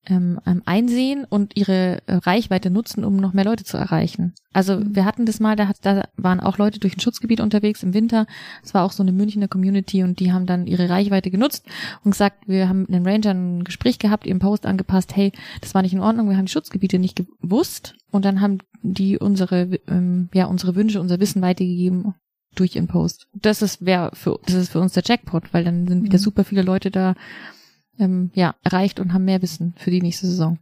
ähm, 0.06 0.40
ähm 0.46 0.62
einsehen 0.64 1.24
und 1.28 1.56
ihre 1.56 2.02
äh, 2.06 2.14
Reichweite 2.14 2.70
nutzen, 2.70 3.04
um 3.04 3.16
noch 3.16 3.32
mehr 3.32 3.44
Leute 3.44 3.64
zu 3.64 3.76
erreichen. 3.76 4.34
Also 4.52 4.78
mhm. 4.78 4.96
wir 4.96 5.04
hatten 5.04 5.26
das 5.26 5.40
mal, 5.40 5.56
da, 5.56 5.68
hat, 5.68 5.76
da 5.82 6.08
waren 6.16 6.40
auch 6.40 6.58
Leute 6.58 6.80
durch 6.80 6.96
ein 6.96 7.00
Schutzgebiet 7.00 7.40
unterwegs 7.40 7.82
im 7.82 7.94
Winter. 7.94 8.26
Es 8.62 8.74
war 8.74 8.84
auch 8.84 8.92
so 8.92 9.02
eine 9.02 9.12
Münchner 9.12 9.48
Community 9.48 10.02
und 10.02 10.18
die 10.18 10.32
haben 10.32 10.46
dann 10.46 10.66
ihre 10.66 10.88
Reichweite 10.88 11.30
genutzt 11.30 11.66
und 12.04 12.12
gesagt, 12.12 12.48
wir 12.48 12.68
haben 12.68 12.80
mit 12.80 12.94
einem 12.94 13.06
Ranger 13.06 13.34
ein 13.34 13.64
Gespräch 13.64 13.98
gehabt, 13.98 14.26
ihren 14.26 14.38
Post 14.38 14.66
angepasst, 14.66 15.14
hey, 15.14 15.32
das 15.60 15.74
war 15.74 15.82
nicht 15.82 15.92
in 15.92 16.00
Ordnung, 16.00 16.28
wir 16.28 16.36
haben 16.36 16.46
die 16.46 16.52
Schutzgebiete 16.52 16.98
nicht 16.98 17.16
gewusst 17.16 17.94
und 18.10 18.24
dann 18.24 18.40
haben 18.40 18.58
die 18.82 19.18
unsere, 19.18 19.78
ähm, 19.88 20.28
ja, 20.32 20.46
unsere 20.46 20.74
Wünsche, 20.74 21.00
unser 21.00 21.20
Wissen 21.20 21.42
weitergegeben 21.42 22.14
durch 22.54 22.74
ihren 22.76 22.88
Post. 22.88 23.28
Das 23.34 23.62
ist 23.62 23.84
wer 23.84 24.10
für 24.14 24.40
das 24.46 24.54
ist 24.54 24.72
für 24.72 24.80
uns 24.80 24.94
der 24.94 25.02
Jackpot, 25.04 25.52
weil 25.52 25.64
dann 25.64 25.86
sind 25.86 26.04
wieder 26.04 26.18
mhm. 26.18 26.22
super 26.22 26.44
viele 26.44 26.62
Leute 26.62 26.90
da 26.90 27.14
ähm, 27.98 28.30
ja 28.34 28.54
erreicht 28.62 29.00
und 29.00 29.12
haben 29.12 29.24
mehr 29.24 29.42
Wissen 29.42 29.74
für 29.76 29.90
die 29.90 30.02
nächste 30.02 30.26
Saison. 30.26 30.58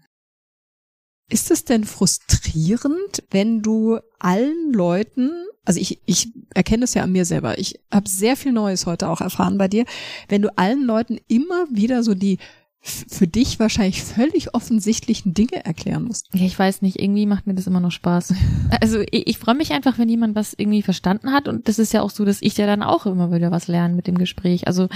Ist 1.30 1.50
es 1.50 1.64
denn 1.64 1.84
frustrierend, 1.84 3.22
wenn 3.30 3.62
du 3.62 3.98
allen 4.18 4.72
Leuten, 4.72 5.30
also 5.64 5.80
ich, 5.80 6.00
ich 6.04 6.28
erkenne 6.54 6.84
es 6.84 6.94
ja 6.94 7.02
an 7.02 7.12
mir 7.12 7.24
selber, 7.24 7.58
ich 7.58 7.80
habe 7.90 8.08
sehr 8.08 8.36
viel 8.36 8.52
Neues 8.52 8.84
heute 8.84 9.08
auch 9.08 9.22
erfahren 9.22 9.56
bei 9.56 9.68
dir, 9.68 9.86
wenn 10.28 10.42
du 10.42 10.56
allen 10.58 10.84
Leuten 10.84 11.18
immer 11.26 11.66
wieder 11.70 12.02
so 12.02 12.14
die 12.14 12.38
für 12.86 13.26
dich 13.26 13.58
wahrscheinlich 13.58 14.02
völlig 14.02 14.54
offensichtlichen 14.54 15.32
Dinge 15.32 15.64
erklären 15.64 16.04
musst. 16.04 16.28
Ja, 16.34 16.44
ich 16.44 16.58
weiß 16.58 16.82
nicht, 16.82 17.00
irgendwie 17.00 17.24
macht 17.24 17.46
mir 17.46 17.54
das 17.54 17.66
immer 17.66 17.80
noch 17.80 17.92
Spaß. 17.92 18.34
Also 18.80 19.00
ich, 19.00 19.28
ich 19.28 19.38
freue 19.38 19.54
mich 19.54 19.72
einfach, 19.72 19.98
wenn 19.98 20.08
jemand 20.08 20.34
was 20.34 20.52
irgendwie 20.52 20.82
verstanden 20.82 21.32
hat 21.32 21.48
und 21.48 21.68
das 21.68 21.78
ist 21.78 21.92
ja 21.92 22.02
auch 22.02 22.10
so, 22.10 22.24
dass 22.24 22.42
ich 22.42 22.56
ja 22.56 22.66
dann 22.66 22.82
auch 22.82 23.06
immer 23.06 23.32
wieder 23.32 23.50
was 23.50 23.68
lerne 23.68 23.94
mit 23.94 24.06
dem 24.06 24.18
Gespräch. 24.18 24.66
Also 24.66 24.88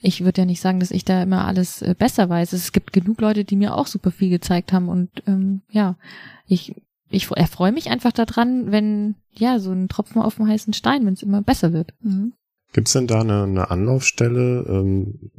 ich 0.00 0.24
würde 0.24 0.42
ja 0.42 0.46
nicht 0.46 0.60
sagen, 0.60 0.80
dass 0.80 0.90
ich 0.90 1.04
da 1.04 1.22
immer 1.22 1.46
alles 1.46 1.82
äh, 1.82 1.94
besser 1.98 2.28
weiß. 2.28 2.52
Es 2.52 2.72
gibt 2.72 2.92
genug 2.92 3.20
Leute, 3.20 3.44
die 3.44 3.56
mir 3.56 3.74
auch 3.74 3.86
super 3.86 4.10
viel 4.10 4.30
gezeigt 4.30 4.72
haben 4.72 4.88
und 4.88 5.10
ähm, 5.26 5.62
ja, 5.70 5.96
ich 6.46 6.74
ich 7.08 7.30
erfreue 7.30 7.72
mich 7.72 7.88
einfach 7.88 8.12
daran, 8.12 8.72
wenn 8.72 9.14
ja 9.32 9.58
so 9.60 9.72
ein 9.72 9.88
Tropfen 9.88 10.20
auf 10.20 10.36
dem 10.36 10.48
heißen 10.48 10.72
Stein, 10.72 11.06
wenn 11.06 11.14
es 11.14 11.22
immer 11.22 11.40
besser 11.40 11.72
wird. 11.72 11.94
Mhm. 12.00 12.32
Gibt 12.72 12.88
es 12.88 12.92
denn 12.92 13.06
da 13.06 13.20
eine, 13.20 13.44
eine 13.44 13.70
Anlaufstelle? 13.70 14.66
Ähm, 14.68 15.30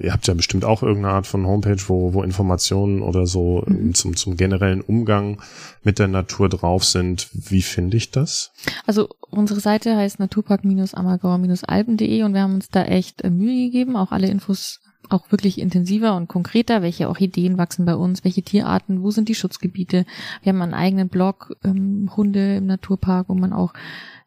ihr 0.00 0.12
habt 0.12 0.26
ja 0.26 0.34
bestimmt 0.34 0.64
auch 0.64 0.82
irgendeine 0.82 1.14
Art 1.14 1.26
von 1.26 1.46
Homepage, 1.46 1.80
wo, 1.86 2.14
wo 2.14 2.22
Informationen 2.22 3.02
oder 3.02 3.26
so 3.26 3.62
mhm. 3.66 3.94
zum, 3.94 4.16
zum 4.16 4.36
generellen 4.36 4.80
Umgang 4.80 5.40
mit 5.84 5.98
der 5.98 6.08
Natur 6.08 6.48
drauf 6.48 6.84
sind. 6.84 7.28
Wie 7.32 7.62
finde 7.62 7.96
ich 7.96 8.10
das? 8.10 8.52
Also 8.86 9.08
unsere 9.30 9.60
Seite 9.60 9.96
heißt 9.96 10.18
naturpark-ammergauer-alpen.de 10.18 12.22
und 12.24 12.34
wir 12.34 12.42
haben 12.42 12.54
uns 12.54 12.70
da 12.70 12.84
echt 12.84 13.22
äh, 13.22 13.30
Mühe 13.30 13.66
gegeben, 13.66 13.96
auch 13.96 14.10
alle 14.10 14.28
Infos 14.28 14.80
auch 15.08 15.30
wirklich 15.30 15.60
intensiver 15.60 16.16
und 16.16 16.28
konkreter, 16.28 16.82
welche 16.82 17.08
Orchideen 17.08 17.58
wachsen 17.58 17.84
bei 17.84 17.94
uns, 17.94 18.24
welche 18.24 18.42
Tierarten, 18.42 19.02
wo 19.02 19.10
sind 19.10 19.28
die 19.28 19.34
Schutzgebiete. 19.34 20.04
Wir 20.42 20.52
haben 20.52 20.62
einen 20.62 20.74
eigenen 20.74 21.08
Blog, 21.08 21.56
ähm, 21.64 22.10
Hunde 22.16 22.56
im 22.56 22.66
Naturpark, 22.66 23.28
wo 23.28 23.34
man 23.34 23.52
auch 23.52 23.72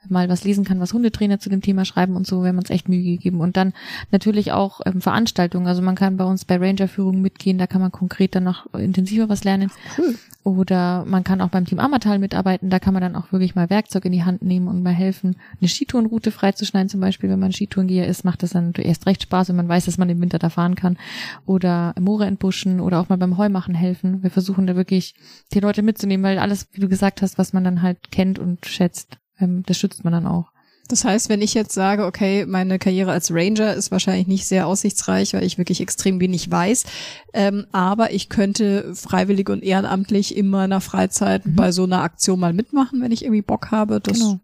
mal 0.09 0.29
was 0.29 0.43
lesen 0.43 0.63
kann, 0.63 0.79
was 0.79 0.93
Hundetrainer 0.93 1.39
zu 1.39 1.49
dem 1.49 1.61
Thema 1.61 1.85
schreiben 1.85 2.15
und 2.15 2.27
so, 2.27 2.41
wir 2.41 2.49
haben 2.49 2.57
uns 2.57 2.69
echt 2.69 2.89
Mühe 2.89 3.03
gegeben. 3.03 3.41
Und 3.41 3.57
dann 3.57 3.73
natürlich 4.11 4.51
auch 4.51 4.81
ähm, 4.85 5.01
Veranstaltungen. 5.01 5.67
Also 5.67 5.81
man 5.81 5.95
kann 5.95 6.17
bei 6.17 6.25
uns 6.25 6.45
bei 6.45 6.57
Rangerführungen 6.57 7.21
mitgehen, 7.21 7.57
da 7.57 7.67
kann 7.67 7.81
man 7.81 7.91
konkret 7.91 8.35
dann 8.35 8.43
noch 8.43 8.73
intensiver 8.73 9.29
was 9.29 9.43
lernen. 9.43 9.71
Cool. 9.97 10.15
Oder 10.43 11.05
man 11.05 11.23
kann 11.23 11.39
auch 11.39 11.49
beim 11.49 11.65
Team 11.65 11.79
Ammertal 11.79 12.19
mitarbeiten, 12.19 12.69
da 12.69 12.79
kann 12.79 12.93
man 12.93 13.01
dann 13.01 13.15
auch 13.15 13.31
wirklich 13.31 13.55
mal 13.55 13.69
Werkzeug 13.69 14.03
in 14.03 14.11
die 14.11 14.25
Hand 14.25 14.41
nehmen 14.41 14.67
und 14.67 14.83
mal 14.83 14.91
helfen, 14.91 15.37
eine 15.61 15.69
Skitourenroute 15.69 16.31
freizuschneiden. 16.31 16.89
Zum 16.89 16.99
Beispiel, 16.99 17.29
wenn 17.29 17.39
man 17.39 17.53
Skitourengeher 17.53 18.07
ist, 18.07 18.25
macht 18.25 18.43
das 18.43 18.51
dann 18.51 18.73
erst 18.73 19.05
recht 19.05 19.23
Spaß, 19.23 19.49
wenn 19.49 19.55
man 19.55 19.69
weiß, 19.69 19.85
dass 19.85 19.97
man 19.97 20.09
im 20.09 20.19
Winter 20.19 20.39
da 20.39 20.49
fahren 20.49 20.75
kann. 20.75 20.97
Oder 21.45 21.95
Moore 21.97 22.25
entbuschen 22.25 22.81
oder 22.81 22.99
auch 22.99 23.07
mal 23.07 23.17
beim 23.17 23.37
Heumachen 23.37 23.73
helfen. 23.73 24.21
Wir 24.21 24.31
versuchen 24.31 24.67
da 24.67 24.75
wirklich 24.75 25.15
die 25.53 25.61
Leute 25.61 25.81
mitzunehmen, 25.81 26.25
weil 26.25 26.39
alles, 26.39 26.67
wie 26.73 26.81
du 26.81 26.89
gesagt 26.89 27.21
hast, 27.21 27.37
was 27.37 27.53
man 27.53 27.63
dann 27.63 27.81
halt 27.81 28.11
kennt 28.11 28.37
und 28.37 28.65
schätzt, 28.65 29.17
ähm, 29.39 29.63
das 29.65 29.77
schützt 29.77 30.03
man 30.03 30.13
dann 30.13 30.27
auch. 30.27 30.51
Das 30.89 31.05
heißt, 31.05 31.29
wenn 31.29 31.41
ich 31.41 31.53
jetzt 31.53 31.73
sage, 31.73 32.05
okay, 32.05 32.45
meine 32.45 32.77
Karriere 32.77 33.11
als 33.11 33.33
Ranger 33.33 33.73
ist 33.73 33.91
wahrscheinlich 33.91 34.27
nicht 34.27 34.45
sehr 34.45 34.67
aussichtsreich, 34.67 35.33
weil 35.33 35.43
ich 35.43 35.57
wirklich 35.57 35.79
extrem 35.79 36.19
wenig 36.19 36.51
weiß, 36.51 36.85
ähm, 37.33 37.65
aber 37.71 38.11
ich 38.11 38.27
könnte 38.27 38.93
freiwillig 38.93 39.49
und 39.49 39.63
ehrenamtlich 39.63 40.35
in 40.35 40.49
meiner 40.49 40.81
Freizeit 40.81 41.45
mhm. 41.45 41.55
bei 41.55 41.71
so 41.71 41.83
einer 41.83 42.01
Aktion 42.01 42.39
mal 42.39 42.53
mitmachen, 42.53 43.01
wenn 43.01 43.13
ich 43.13 43.23
irgendwie 43.23 43.41
Bock 43.41 43.71
habe. 43.71 44.01
Das 44.01 44.19
genau. 44.19 44.39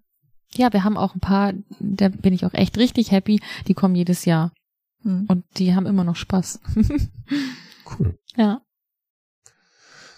Ja, 0.56 0.72
wir 0.74 0.84
haben 0.84 0.98
auch 0.98 1.14
ein 1.14 1.20
paar, 1.20 1.54
da 1.80 2.08
bin 2.08 2.34
ich 2.34 2.46
auch 2.46 2.54
echt 2.54 2.78
richtig 2.78 3.12
happy, 3.12 3.42
die 3.68 3.74
kommen 3.74 3.96
jedes 3.96 4.26
Jahr. 4.26 4.54
Mhm. 5.04 5.26
Und 5.28 5.44
die 5.58 5.76
haben 5.76 5.86
immer 5.86 6.04
noch 6.04 6.16
Spaß. 6.16 6.62
cool. 8.00 8.18
Ja. 8.36 8.62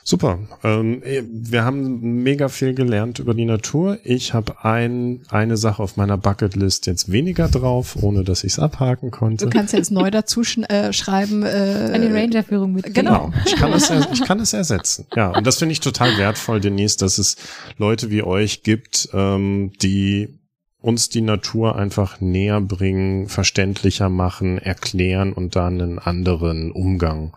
Super. 0.03 0.39
Ähm, 0.63 1.03
wir 1.03 1.63
haben 1.63 2.23
mega 2.23 2.49
viel 2.49 2.73
gelernt 2.73 3.19
über 3.19 3.33
die 3.33 3.45
Natur. 3.45 3.99
Ich 4.03 4.33
habe 4.33 4.63
ein, 4.63 5.21
eine 5.29 5.57
Sache 5.57 5.81
auf 5.81 5.95
meiner 5.95 6.17
Bucketlist 6.17 6.87
jetzt 6.87 7.11
weniger 7.11 7.47
drauf, 7.49 7.95
ohne 8.01 8.23
dass 8.23 8.43
ich 8.43 8.53
es 8.53 8.59
abhaken 8.59 9.11
konnte. 9.11 9.45
Du 9.45 9.51
kannst 9.51 9.73
jetzt 9.73 9.91
neu 9.91 10.09
dazu 10.09 10.43
sch 10.43 10.57
äh, 10.69 10.91
schreiben. 10.91 11.43
Äh, 11.43 11.91
Eine 11.93 12.13
Rangerführung 12.13 12.73
mit. 12.73 12.93
Genau. 12.93 13.31
Ich 13.45 13.55
kann, 13.55 13.73
es, 13.73 13.91
ich 14.11 14.23
kann 14.25 14.39
es 14.39 14.53
ersetzen. 14.53 15.05
Ja, 15.15 15.29
und 15.29 15.45
das 15.45 15.59
finde 15.59 15.73
ich 15.73 15.79
total 15.79 16.17
wertvoll, 16.17 16.59
Denise, 16.59 16.97
dass 16.97 17.17
es 17.17 17.37
Leute 17.77 18.09
wie 18.09 18.23
euch 18.23 18.63
gibt, 18.63 19.09
ähm, 19.13 19.71
die 19.81 20.39
uns 20.79 21.09
die 21.09 21.21
Natur 21.21 21.75
einfach 21.75 22.21
näher 22.21 22.59
bringen, 22.59 23.29
verständlicher 23.29 24.09
machen, 24.09 24.57
erklären 24.57 25.31
und 25.31 25.55
dann 25.55 25.79
einen 25.79 25.99
anderen 25.99 26.71
Umgang 26.71 27.33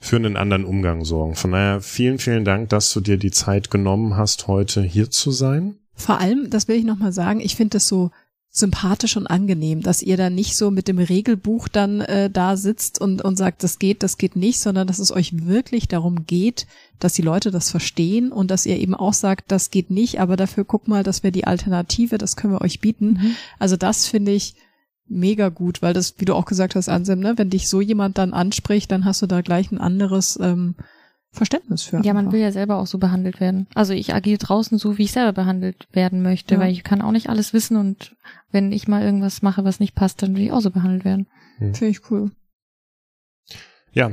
für 0.00 0.16
einen 0.16 0.36
anderen 0.36 0.64
Umgang 0.64 1.04
sorgen. 1.04 1.34
Von 1.34 1.52
daher 1.52 1.80
vielen, 1.80 2.18
vielen 2.18 2.44
Dank, 2.44 2.68
dass 2.68 2.92
du 2.92 3.00
dir 3.00 3.16
die 3.16 3.30
Zeit 3.30 3.70
genommen 3.70 4.16
hast, 4.16 4.46
heute 4.46 4.82
hier 4.82 5.10
zu 5.10 5.30
sein. 5.30 5.76
Vor 5.94 6.20
allem, 6.20 6.50
das 6.50 6.68
will 6.68 6.76
ich 6.76 6.84
nochmal 6.84 7.12
sagen, 7.12 7.40
ich 7.40 7.56
finde 7.56 7.78
es 7.78 7.88
so 7.88 8.10
sympathisch 8.50 9.16
und 9.16 9.26
angenehm, 9.26 9.82
dass 9.82 10.02
ihr 10.02 10.16
dann 10.16 10.34
nicht 10.34 10.56
so 10.56 10.70
mit 10.70 10.88
dem 10.88 10.98
Regelbuch 10.98 11.68
dann 11.68 12.00
äh, 12.00 12.30
da 12.30 12.56
sitzt 12.56 13.00
und, 13.00 13.22
und 13.22 13.36
sagt, 13.36 13.62
das 13.62 13.78
geht, 13.78 14.02
das 14.02 14.16
geht 14.16 14.36
nicht, 14.36 14.60
sondern 14.60 14.86
dass 14.86 14.98
es 14.98 15.12
euch 15.12 15.46
wirklich 15.46 15.86
darum 15.86 16.26
geht, 16.26 16.66
dass 16.98 17.12
die 17.12 17.22
Leute 17.22 17.50
das 17.50 17.70
verstehen 17.70 18.32
und 18.32 18.50
dass 18.50 18.66
ihr 18.66 18.78
eben 18.78 18.94
auch 18.94 19.12
sagt, 19.12 19.52
das 19.52 19.70
geht 19.70 19.90
nicht, 19.90 20.20
aber 20.20 20.36
dafür 20.36 20.64
guck 20.64 20.88
mal, 20.88 21.02
das 21.02 21.22
wäre 21.22 21.32
die 21.32 21.46
Alternative, 21.46 22.18
das 22.18 22.36
können 22.36 22.54
wir 22.54 22.62
euch 22.62 22.80
bieten. 22.80 23.18
Mhm. 23.20 23.36
Also 23.58 23.76
das 23.76 24.06
finde 24.06 24.32
ich 24.32 24.54
mega 25.08 25.48
gut, 25.48 25.82
weil 25.82 25.94
das, 25.94 26.14
wie 26.18 26.24
du 26.24 26.34
auch 26.34 26.44
gesagt 26.44 26.74
hast, 26.74 26.88
Ansem, 26.88 27.20
ne, 27.20 27.34
wenn 27.36 27.50
dich 27.50 27.68
so 27.68 27.80
jemand 27.80 28.18
dann 28.18 28.32
anspricht, 28.32 28.90
dann 28.90 29.04
hast 29.04 29.22
du 29.22 29.26
da 29.26 29.40
gleich 29.40 29.72
ein 29.72 29.78
anderes 29.78 30.38
ähm, 30.40 30.74
Verständnis 31.30 31.82
für. 31.82 32.00
Ja, 32.02 32.14
man 32.14 32.32
will 32.32 32.40
ja 32.40 32.52
selber 32.52 32.76
auch 32.76 32.86
so 32.86 32.98
behandelt 32.98 33.40
werden. 33.40 33.66
Also 33.74 33.92
ich 33.92 34.14
agiere 34.14 34.38
draußen 34.38 34.78
so, 34.78 34.98
wie 34.98 35.04
ich 35.04 35.12
selber 35.12 35.32
behandelt 35.32 35.88
werden 35.92 36.22
möchte, 36.22 36.54
ja. 36.54 36.60
weil 36.60 36.72
ich 36.72 36.84
kann 36.84 37.02
auch 37.02 37.12
nicht 37.12 37.28
alles 37.28 37.52
wissen 37.52 37.76
und 37.76 38.16
wenn 38.50 38.72
ich 38.72 38.88
mal 38.88 39.02
irgendwas 39.02 39.42
mache, 39.42 39.64
was 39.64 39.80
nicht 39.80 39.94
passt, 39.94 40.22
dann 40.22 40.34
will 40.34 40.44
ich 40.44 40.52
auch 40.52 40.60
so 40.60 40.70
behandelt 40.70 41.04
werden. 41.04 41.26
Hm. 41.58 41.74
Finde 41.74 41.90
ich 41.90 42.10
cool. 42.10 42.30
Ja. 43.92 44.12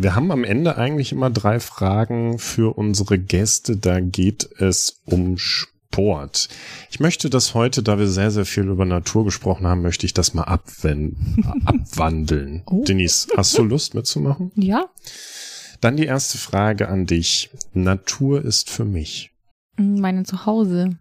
Wir 0.00 0.14
haben 0.14 0.30
am 0.30 0.44
Ende 0.44 0.76
eigentlich 0.76 1.10
immer 1.10 1.28
drei 1.28 1.58
Fragen 1.58 2.38
für 2.38 2.78
unsere 2.78 3.18
Gäste. 3.18 3.76
Da 3.76 3.98
geht 3.98 4.48
es 4.60 5.00
um 5.06 5.38
Sport. 5.38 5.77
Sport. 5.92 6.48
Ich 6.90 7.00
möchte 7.00 7.28
das 7.28 7.54
heute, 7.54 7.82
da 7.82 7.98
wir 7.98 8.06
sehr, 8.06 8.30
sehr 8.30 8.44
viel 8.44 8.68
über 8.68 8.84
Natur 8.84 9.24
gesprochen 9.24 9.66
haben, 9.66 9.82
möchte 9.82 10.06
ich 10.06 10.14
das 10.14 10.32
mal 10.32 10.44
abwenden, 10.44 11.44
abwandeln. 11.64 12.62
Oh. 12.66 12.84
Denise, 12.84 13.26
hast 13.36 13.58
du 13.58 13.64
Lust 13.64 13.94
mitzumachen? 13.94 14.52
Ja. 14.54 14.88
Dann 15.80 15.96
die 15.96 16.06
erste 16.06 16.38
Frage 16.38 16.88
an 16.88 17.06
dich. 17.06 17.50
Natur 17.72 18.44
ist 18.44 18.70
für 18.70 18.84
mich. 18.84 19.32
Meine 19.76 20.22
Zuhause. 20.24 20.98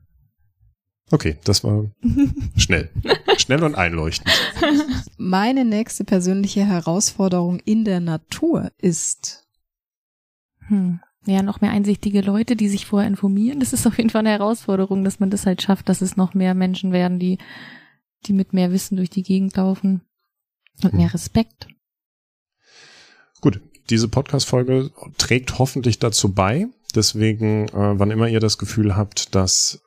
Okay, 1.11 1.37
das 1.43 1.63
war 1.63 1.85
schnell. 2.57 2.89
schnell 3.37 3.63
und 3.63 3.75
einleuchtend. 3.75 4.31
Meine 5.17 5.63
nächste 5.63 6.05
persönliche 6.05 6.65
Herausforderung 6.65 7.59
in 7.59 7.85
der 7.85 7.99
Natur 7.99 8.71
ist. 8.79 9.47
Hm 10.67 10.99
ja, 11.27 11.43
noch 11.43 11.61
mehr 11.61 11.71
einsichtige 11.71 12.21
Leute, 12.21 12.55
die 12.55 12.69
sich 12.69 12.85
vorher 12.85 13.07
informieren. 13.07 13.59
Das 13.59 13.73
ist 13.73 13.85
auf 13.85 13.97
jeden 13.97 14.09
Fall 14.09 14.19
eine 14.19 14.31
Herausforderung, 14.31 15.03
dass 15.03 15.19
man 15.19 15.29
das 15.29 15.45
halt 15.45 15.61
schafft, 15.61 15.89
dass 15.89 16.01
es 16.01 16.17
noch 16.17 16.33
mehr 16.33 16.53
Menschen 16.53 16.91
werden, 16.91 17.19
die, 17.19 17.37
die 18.25 18.33
mit 18.33 18.53
mehr 18.53 18.71
Wissen 18.71 18.95
durch 18.97 19.09
die 19.09 19.23
Gegend 19.23 19.55
laufen. 19.55 20.01
Und 20.83 20.93
mehr 20.93 21.11
Respekt. 21.11 21.67
Gut, 23.41 23.61
diese 23.89 24.07
Podcast-Folge 24.07 24.91
trägt 25.17 25.57
hoffentlich 25.57 25.97
dazu 25.97 26.33
bei. 26.33 26.67
Deswegen, 26.93 27.67
äh, 27.69 27.99
wann 27.99 28.11
immer 28.11 28.27
ihr 28.27 28.39
das 28.39 28.57
Gefühl 28.57 28.95
habt, 28.95 29.33
dass 29.33 29.81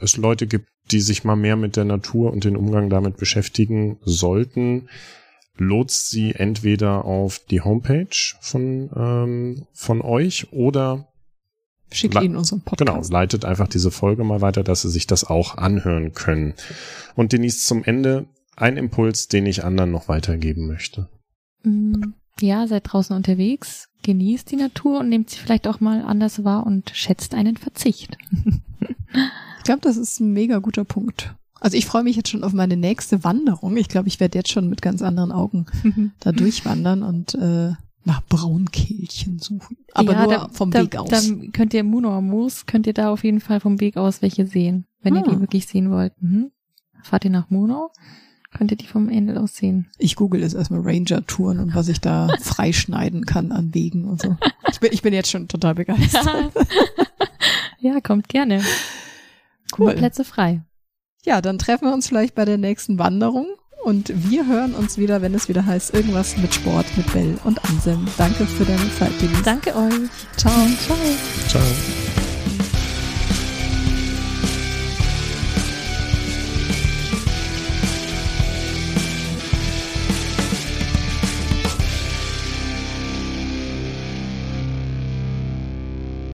es 0.00 0.16
Leute 0.16 0.46
gibt, 0.46 0.68
die 0.90 1.00
sich 1.00 1.24
mal 1.24 1.36
mehr 1.36 1.56
mit 1.56 1.76
der 1.76 1.84
Natur 1.84 2.32
und 2.32 2.44
den 2.44 2.56
Umgang 2.56 2.90
damit 2.90 3.16
beschäftigen 3.16 3.98
sollten, 4.02 4.88
lotst 5.56 6.10
sie 6.10 6.34
entweder 6.34 7.04
auf 7.04 7.40
die 7.50 7.60
Homepage 7.60 8.34
von, 8.40 8.90
ähm, 8.94 9.66
von 9.72 10.00
euch 10.00 10.52
oder 10.52 11.08
Schickt 11.90 12.20
ihnen 12.22 12.36
unseren 12.36 12.62
Podcast. 12.62 12.78
Genau, 12.78 13.18
leitet 13.18 13.44
einfach 13.44 13.68
diese 13.68 13.90
Folge 13.90 14.24
mal 14.24 14.40
weiter, 14.40 14.62
dass 14.62 14.82
sie 14.82 14.90
sich 14.90 15.06
das 15.06 15.24
auch 15.24 15.58
anhören 15.58 16.12
können. 16.12 16.54
Und 17.14 17.32
Denise, 17.32 17.66
zum 17.66 17.84
Ende 17.84 18.26
ein 18.56 18.76
Impuls, 18.76 19.28
den 19.28 19.46
ich 19.46 19.64
anderen 19.64 19.90
noch 19.90 20.08
weitergeben 20.08 20.66
möchte. 20.66 21.08
Mm, 21.64 22.14
ja, 22.40 22.66
seid 22.66 22.84
draußen 22.90 23.14
unterwegs, 23.14 23.88
genießt 24.02 24.50
die 24.50 24.56
Natur 24.56 25.00
und 25.00 25.08
nehmt 25.08 25.30
sie 25.30 25.38
vielleicht 25.38 25.68
auch 25.68 25.80
mal 25.80 26.02
anders 26.02 26.44
wahr 26.44 26.66
und 26.66 26.90
schätzt 26.94 27.34
einen 27.34 27.56
Verzicht. 27.56 28.16
ich 29.58 29.64
glaube, 29.64 29.82
das 29.82 29.96
ist 29.96 30.20
ein 30.20 30.32
mega 30.32 30.58
guter 30.58 30.84
Punkt. 30.84 31.34
Also 31.62 31.76
ich 31.76 31.86
freue 31.86 32.02
mich 32.02 32.16
jetzt 32.16 32.28
schon 32.28 32.42
auf 32.42 32.52
meine 32.52 32.76
nächste 32.76 33.22
Wanderung. 33.22 33.76
Ich 33.76 33.88
glaube, 33.88 34.08
ich 34.08 34.18
werde 34.18 34.36
jetzt 34.36 34.50
schon 34.50 34.68
mit 34.68 34.82
ganz 34.82 35.00
anderen 35.00 35.30
Augen 35.30 35.66
da 36.18 36.32
durchwandern 36.32 37.04
und 37.04 37.34
äh, 37.36 37.70
nach 38.04 38.20
Braunkehlchen 38.28 39.38
suchen. 39.38 39.76
Aber 39.94 40.12
ja, 40.12 40.22
nur 40.24 40.32
da, 40.32 40.48
vom 40.48 40.72
da, 40.72 40.82
Weg 40.82 40.96
aus. 40.96 41.08
Dann 41.08 41.52
könnt 41.52 41.72
ihr 41.72 41.84
Munor 41.84 42.20
Moos, 42.20 42.66
könnt 42.66 42.88
ihr 42.88 42.94
da 42.94 43.12
auf 43.12 43.22
jeden 43.22 43.38
Fall 43.38 43.60
vom 43.60 43.78
Weg 43.78 43.96
aus 43.96 44.22
welche 44.22 44.44
sehen, 44.44 44.86
wenn 45.02 45.16
ah. 45.16 45.18
ihr 45.18 45.30
die 45.30 45.40
wirklich 45.40 45.68
sehen 45.68 45.92
wollt. 45.92 46.20
Mhm. 46.20 46.50
Fahrt 47.04 47.24
ihr 47.24 47.30
nach 47.30 47.48
Munor? 47.48 47.92
Könnt 48.52 48.72
ihr 48.72 48.76
die 48.76 48.88
vom 48.88 49.08
Ende 49.08 49.40
aus 49.40 49.54
sehen? 49.54 49.86
Ich 49.98 50.16
google 50.16 50.42
jetzt 50.42 50.54
erstmal 50.54 50.80
Ranger-Touren 50.80 51.60
und 51.60 51.76
was 51.76 51.86
ich 51.86 52.00
da 52.00 52.28
freischneiden 52.40 53.24
kann 53.24 53.52
an 53.52 53.72
Wegen 53.72 54.04
und 54.04 54.20
so. 54.20 54.36
Ich 54.68 54.80
bin, 54.80 54.90
ich 54.92 55.02
bin 55.02 55.14
jetzt 55.14 55.30
schon 55.30 55.46
total 55.46 55.76
begeistert. 55.76 56.52
ja, 57.78 58.00
kommt 58.00 58.28
gerne. 58.28 58.62
Cool. 59.78 59.94
Plätze 59.94 60.24
frei. 60.24 60.62
Ja, 61.24 61.40
dann 61.40 61.58
treffen 61.58 61.86
wir 61.86 61.94
uns 61.94 62.08
vielleicht 62.08 62.34
bei 62.34 62.44
der 62.44 62.58
nächsten 62.58 62.98
Wanderung 62.98 63.46
und 63.84 64.12
wir 64.28 64.46
hören 64.46 64.74
uns 64.74 64.98
wieder, 64.98 65.22
wenn 65.22 65.34
es 65.34 65.48
wieder 65.48 65.64
heißt, 65.64 65.94
irgendwas 65.94 66.36
mit 66.36 66.52
Sport, 66.52 66.86
mit 66.96 67.12
Bell 67.12 67.38
und 67.44 67.64
Anselm. 67.64 68.06
Danke 68.18 68.44
für 68.44 68.64
deine 68.64 68.92
Zeit, 68.98 69.12
Denise. 69.20 69.42
Danke 69.44 69.74
euch. 69.76 70.10
Ciao. 70.36 70.52
Ciao. 70.84 70.96
Ciao. 71.48 71.62